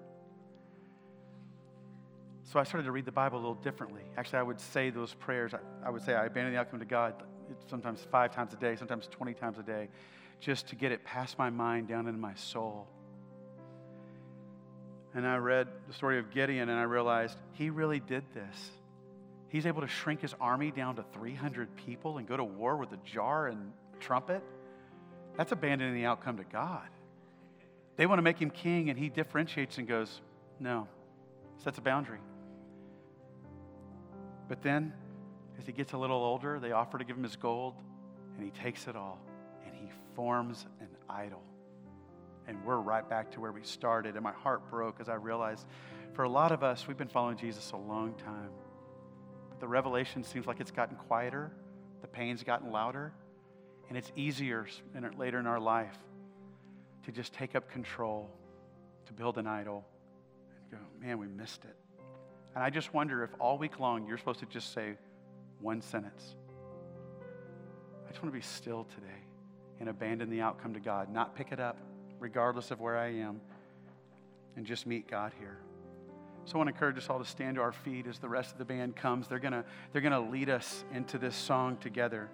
So 2.45 2.59
I 2.59 2.65
started 2.65 2.87
to 2.87 2.93
read 2.93 3.05
the 3.05 3.13
Bible 3.13 3.39
a 3.39 3.43
little 3.43 3.55
differently. 3.57 4.03
Actually, 4.17 4.39
I 4.39 4.43
would 4.43 4.59
say 4.59 4.89
those 4.89 5.13
prayers. 5.13 5.53
I, 5.53 5.59
I 5.87 5.91
would 5.91 6.03
say 6.03 6.15
I 6.15 6.25
abandon 6.25 6.55
the 6.55 6.59
outcome 6.59 6.79
to 6.79 6.87
God 6.87 7.23
sometimes 7.69 8.07
five 8.11 8.35
times 8.35 8.53
a 8.53 8.57
day, 8.57 8.77
sometimes 8.77 9.07
20 9.09 9.35
times 9.35 9.59
a 9.59 9.63
day, 9.63 9.89
just 10.41 10.69
to 10.69 10.77
get 10.77 10.93
it 10.93 11.05
past 11.05 11.39
my 11.39 11.51
mind 11.51 11.89
down 11.89 12.07
into 12.07 12.21
my 12.21 12.35
soul. 12.35 12.87
And 15.15 15.27
I 15.27 15.37
read 15.37 15.69
the 15.87 15.95
story 15.95 16.19
of 16.19 16.31
Gideon 16.31 16.69
and 16.69 16.79
I 16.79 16.85
realized 16.85 17.37
he 17.53 17.71
really 17.71 18.01
did 18.01 18.25
this. 18.35 18.71
He's 19.49 19.67
able 19.67 19.81
to 19.81 19.89
shrink 19.89 20.21
his 20.21 20.35
army 20.41 20.71
down 20.71 20.97
to 20.97 21.05
300 21.15 21.75
people 21.77 22.19
and 22.19 22.29
go 22.29 22.37
to 22.37 22.45
war 22.45 22.77
with 22.77 22.93
a 22.93 22.99
jar 22.99 23.47
and 23.47 23.73
trumpet. 23.99 24.43
That's 25.37 25.53
abandoning 25.53 25.95
the 25.95 26.05
outcome 26.05 26.37
to 26.37 26.45
God. 26.45 26.89
They 27.97 28.07
want 28.07 28.19
to 28.19 28.23
make 28.23 28.39
him 28.39 28.51
king 28.51 28.91
and 28.91 28.99
he 28.99 29.09
differentiates 29.09 29.79
and 29.79 29.89
goes, 29.89 30.21
no, 30.61 30.87
sets 31.57 31.79
a 31.79 31.81
boundary. 31.81 32.21
But 34.49 34.63
then 34.63 34.93
as 35.59 35.67
he 35.67 35.73
gets 35.73 35.93
a 35.93 35.99
little 35.99 36.23
older, 36.23 36.61
they 36.61 36.73
offer 36.73 36.99
to 36.99 37.05
give 37.05 37.17
him 37.17 37.25
his 37.25 37.37
gold, 37.37 37.75
and 38.37 38.45
he 38.45 38.51
takes 38.51 38.87
it 38.87 38.97
all 38.97 39.19
and 39.67 39.75
he 39.75 39.91
forms 40.15 40.65
an 40.81 40.89
idol. 41.11 41.43
And 42.47 42.65
we're 42.65 42.79
right 42.79 43.07
back 43.07 43.33
to 43.33 43.41
where 43.41 43.53
we 43.53 43.63
started. 43.63 44.15
And 44.15 44.23
my 44.23 44.33
heart 44.33 44.71
broke 44.71 45.01
as 45.01 45.09
I 45.09 45.15
realized 45.15 45.67
for 46.15 46.23
a 46.23 46.29
lot 46.29 46.53
of 46.53 46.63
us, 46.63 46.89
we've 46.89 46.97
been 46.97 47.09
following 47.09 47.37
Jesus 47.37 47.73
a 47.73 47.77
long 47.77 48.15
time. 48.15 48.51
But 49.51 49.61
the 49.61 49.69
revelation 49.69 50.25
seems 50.25 50.47
like 50.47 50.61
it's 50.61 50.71
gotten 50.71 50.97
quieter, 50.97 51.53
the 52.01 52.09
pain's 52.09 52.43
gotten 52.43 52.73
louder, 52.73 53.13
and 53.89 53.99
it's 53.99 54.11
easier 54.17 54.67
later 55.19 55.39
in 55.39 55.47
our 55.47 55.61
life 55.61 55.99
to 57.05 57.13
just 57.13 57.35
take 57.35 57.55
up 57.55 57.71
control, 57.71 58.31
to 59.07 59.13
build 59.13 59.37
an 59.39 59.47
idol, 59.47 59.85
and 60.63 60.81
go, 60.81 60.87
man, 61.07 61.19
we 61.19 61.27
missed 61.27 61.65
it. 61.65 61.77
And 62.55 62.65
I 62.65 62.71
just 62.71 62.95
wonder 62.95 63.23
if 63.23 63.31
all 63.39 63.59
week 63.59 63.79
long 63.79 64.07
you're 64.07 64.19
supposed 64.19 64.41
to 64.41 64.47
just 64.47 64.73
say, 64.73 64.97
one 65.61 65.81
sentence. 65.81 66.35
I 68.07 68.11
just 68.11 68.23
want 68.23 68.33
to 68.33 68.39
be 68.39 68.45
still 68.45 68.85
today 68.95 69.07
and 69.81 69.89
abandon 69.89 70.31
the 70.31 70.41
outcome 70.41 70.75
to 70.75 70.81
God, 70.81 71.13
not 71.13 71.37
pick 71.37 71.53
it 71.53 71.61
up, 71.61 71.79
regardless 72.19 72.71
of 72.71 72.81
where 72.81 72.97
I 72.97 73.09
am, 73.09 73.41
and 74.57 74.67
just 74.67 74.87
meet 74.87 75.09
God 75.09 75.33
here. 75.39 75.59
So 76.45 76.55
I 76.55 76.59
want 76.59 76.69
to 76.69 76.75
encourage 76.75 76.97
us 76.97 77.11
all 77.11 77.19
to 77.19 77.25
stand 77.25 77.57
to 77.57 77.61
our 77.61 77.73
feet 77.73 78.07
as 78.07 78.19
the 78.19 78.29
rest 78.29 78.53
of 78.53 78.59
the 78.59 78.65
band 78.65 78.97
comes. 78.97 79.29
They're 79.29 79.39
going 79.39 79.53
to, 79.53 79.65
they're 79.93 80.03
going 80.03 80.13
to 80.13 80.31
lead 80.31 80.49
us 80.49 80.85
into 80.95 81.19
this 81.19 81.37
song 81.37 81.77
together. 81.77 82.31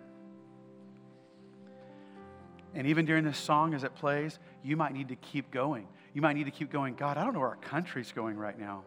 And 2.75 2.87
even 2.87 3.07
during 3.07 3.25
this 3.25 3.39
song 3.39 3.75
as 3.75 3.85
it 3.85 3.95
plays, 3.95 4.39
you 4.62 4.77
might 4.77 4.93
need 4.93 5.09
to 5.09 5.16
keep 5.16 5.51
going. 5.51 5.89
You 6.12 6.22
might 6.22 6.35
need 6.35 6.45
to 6.45 6.53
keep 6.53 6.70
going, 6.70 6.95
God, 6.95 7.18
I 7.18 7.25
don't 7.25 7.35
know 7.35 7.41
where 7.41 7.51
our 7.51 7.57
country's 7.57 8.12
going 8.12 8.37
right 8.37 8.59
now. 8.59 8.85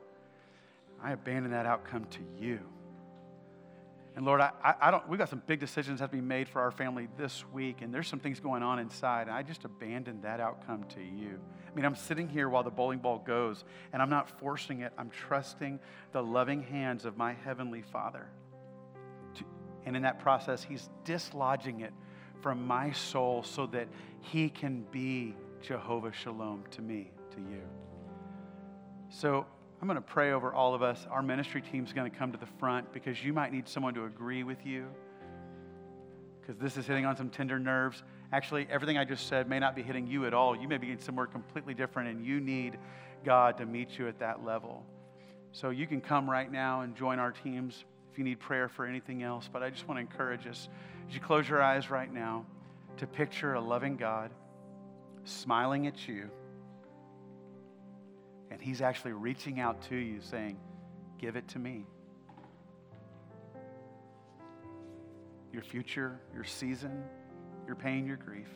I 1.04 1.12
abandon 1.12 1.52
that 1.52 1.66
outcome 1.66 2.06
to 2.06 2.20
you. 2.40 2.60
And 4.18 4.26
Lord, 4.26 4.42
I, 4.42 4.52
I 4.82 4.90
don't, 4.90 5.08
we've 5.08 5.20
got 5.20 5.30
some 5.30 5.44
big 5.46 5.60
decisions 5.60 6.00
that 6.00 6.06
have 6.06 6.10
to 6.10 6.18
be 6.18 6.24
made 6.24 6.50
for 6.50 6.60
our 6.60 6.72
family 6.72 7.08
this 7.20 7.46
week, 7.54 7.84
and 7.84 7.94
there's 7.94 8.08
some 8.08 8.18
things 8.20 8.40
going 8.40 8.64
on 8.64 8.80
inside, 8.80 9.28
and 9.28 9.38
I 9.38 9.44
just 9.44 9.64
abandoned 9.64 10.24
that 10.24 10.40
outcome 10.40 10.86
to 10.96 11.02
you. 11.02 11.40
I 11.72 11.76
mean, 11.76 11.86
I'm 11.86 11.96
sitting 11.96 12.28
here 12.28 12.50
while 12.50 12.64
the 12.64 12.72
bowling 12.72 12.98
ball 12.98 13.20
goes, 13.20 13.64
and 13.94 14.02
I'm 14.02 14.10
not 14.10 14.40
forcing 14.40 14.82
it. 14.82 14.92
I'm 14.98 15.12
trusting 15.12 15.80
the 16.14 16.24
loving 16.24 16.64
hands 16.64 17.06
of 17.06 17.16
my 17.16 17.34
Heavenly 17.46 17.84
Father. 17.84 18.26
To, 19.36 19.44
and 19.86 19.96
in 19.96 20.02
that 20.02 20.18
process, 20.18 20.64
He's 20.64 20.90
dislodging 21.06 21.82
it 21.82 21.94
from 22.42 22.66
my 22.66 22.94
soul 22.94 23.44
so 23.44 23.68
that 23.68 23.88
He 24.22 24.50
can 24.50 24.84
be 24.90 25.36
Jehovah 25.62 26.12
Shalom 26.12 26.64
to 26.72 26.82
me, 26.82 27.12
to 27.36 27.38
you. 27.38 27.62
So 29.10 29.46
I'm 29.82 29.88
going 29.88 29.96
to 29.96 30.02
pray 30.02 30.32
over 30.32 30.54
all 30.54 30.74
of 30.74 30.82
us. 30.82 31.06
Our 31.12 31.22
ministry 31.22 31.62
team 31.62 31.86
is 31.86 31.94
going 31.94 32.10
to 32.10 32.18
come 32.18 32.32
to 32.32 32.38
the 32.38 32.48
front 32.60 32.92
because 32.94 33.24
you 33.24 33.32
might 33.32 33.54
need 33.54 33.68
someone 33.68 33.94
to 33.94 34.06
agree 34.06 34.44
with 34.44 34.66
you 34.66 34.88
because 36.48 36.60
this 36.62 36.78
is 36.78 36.88
hitting 36.88 37.06
on 37.06 37.18
some 37.18 37.30
tender 37.30 37.60
nerves. 37.60 38.04
Actually, 38.32 38.68
everything 38.72 38.98
I 38.98 39.04
just 39.04 39.28
said 39.28 39.50
may 39.50 39.60
not 39.60 39.76
be 39.76 39.84
hitting 39.84 40.08
you 40.08 40.26
at 40.26 40.34
all. 40.34 40.56
You 40.56 40.68
may 40.68 40.78
be 40.78 40.92
in 40.92 41.00
somewhere 41.00 41.26
completely 41.26 41.74
different, 41.74 42.10
and 42.10 42.26
you 42.26 42.40
need 42.40 42.80
God 43.26 43.58
to 43.58 43.66
meet 43.66 44.00
you 44.00 44.08
at 44.08 44.20
that 44.20 44.46
level. 44.46 44.86
So 45.52 45.72
you 45.72 45.86
can 45.88 46.00
come 46.00 46.30
right 46.30 46.50
now 46.50 46.82
and 46.82 46.96
join 46.96 47.20
our 47.20 47.32
teams 47.32 47.84
if 48.12 48.18
you 48.18 48.24
need 48.24 48.40
prayer 48.40 48.70
for 48.70 48.86
anything 48.86 49.24
else. 49.24 49.50
But 49.52 49.62
I 49.62 49.70
just 49.70 49.88
want 49.88 49.98
to 49.98 50.02
encourage 50.02 50.48
us 50.48 50.70
as 51.08 51.14
you 51.14 51.20
close 51.20 51.50
your 51.50 51.62
eyes 51.62 51.90
right 51.90 52.12
now 52.12 52.46
to 52.98 53.08
picture 53.08 53.56
a 53.56 53.62
loving 53.62 53.98
God 53.98 54.32
smiling 55.26 55.88
at 55.88 56.08
you 56.08 56.30
and 58.58 58.66
He's 58.66 58.82
actually 58.82 59.12
reaching 59.12 59.60
out 59.60 59.84
to 59.84 59.96
you 59.96 60.20
saying, 60.20 60.58
Give 61.20 61.36
it 61.36 61.48
to 61.50 61.60
me. 61.60 61.86
Your 65.54 65.62
future, 65.62 66.20
your 66.34 66.44
season, 66.44 67.04
your 67.68 67.76
pain, 67.76 68.08
your 68.08 68.18
grief. 68.18 68.50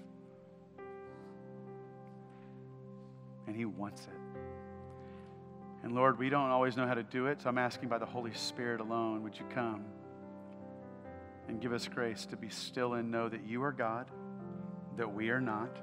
And 3.46 3.56
He 3.56 3.66
wants 3.66 4.02
it. 4.02 4.40
And 5.84 5.94
Lord, 5.94 6.18
we 6.18 6.30
don't 6.30 6.50
always 6.50 6.76
know 6.76 6.88
how 6.88 6.96
to 6.96 7.04
do 7.04 7.28
it, 7.28 7.44
so 7.44 7.50
I'm 7.50 7.60
asking 7.60 7.88
by 7.88 8.00
the 8.00 8.06
Holy 8.06 8.34
Spirit 8.34 8.82
alone, 8.82 9.22
would 9.22 9.38
you 9.38 9.46
come 9.54 9.86
and 11.48 11.62
give 11.62 11.74
us 11.74 11.88
grace 11.88 12.26
to 12.28 12.36
be 12.36 12.50
still 12.50 12.94
and 12.94 13.12
know 13.12 13.30
that 13.30 13.46
you 13.46 13.62
are 13.62 13.72
God, 13.72 14.10
that 14.98 15.14
we 15.14 15.30
are 15.30 15.42
not. 15.42 15.78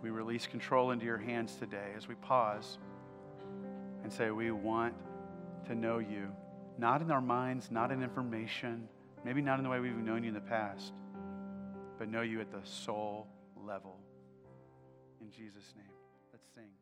We 0.00 0.10
release 0.10 0.46
control 0.46 0.92
into 0.92 1.06
your 1.06 1.18
hands 1.18 1.56
today 1.56 1.90
as 1.96 2.06
we 2.06 2.14
pause 2.14 2.78
and 4.02 4.12
say, 4.12 4.30
We 4.30 4.50
want 4.50 4.94
to 5.66 5.74
know 5.74 5.98
you, 5.98 6.28
not 6.78 7.02
in 7.02 7.10
our 7.10 7.20
minds, 7.20 7.70
not 7.70 7.90
in 7.90 8.02
information, 8.02 8.88
maybe 9.24 9.42
not 9.42 9.58
in 9.58 9.64
the 9.64 9.70
way 9.70 9.80
we've 9.80 9.96
known 9.96 10.22
you 10.22 10.28
in 10.28 10.34
the 10.34 10.40
past, 10.40 10.92
but 11.98 12.08
know 12.08 12.22
you 12.22 12.40
at 12.40 12.50
the 12.50 12.60
soul 12.64 13.28
level. 13.56 13.98
In 15.20 15.30
Jesus' 15.30 15.72
name, 15.76 15.86
let's 16.32 16.46
sing. 16.54 16.81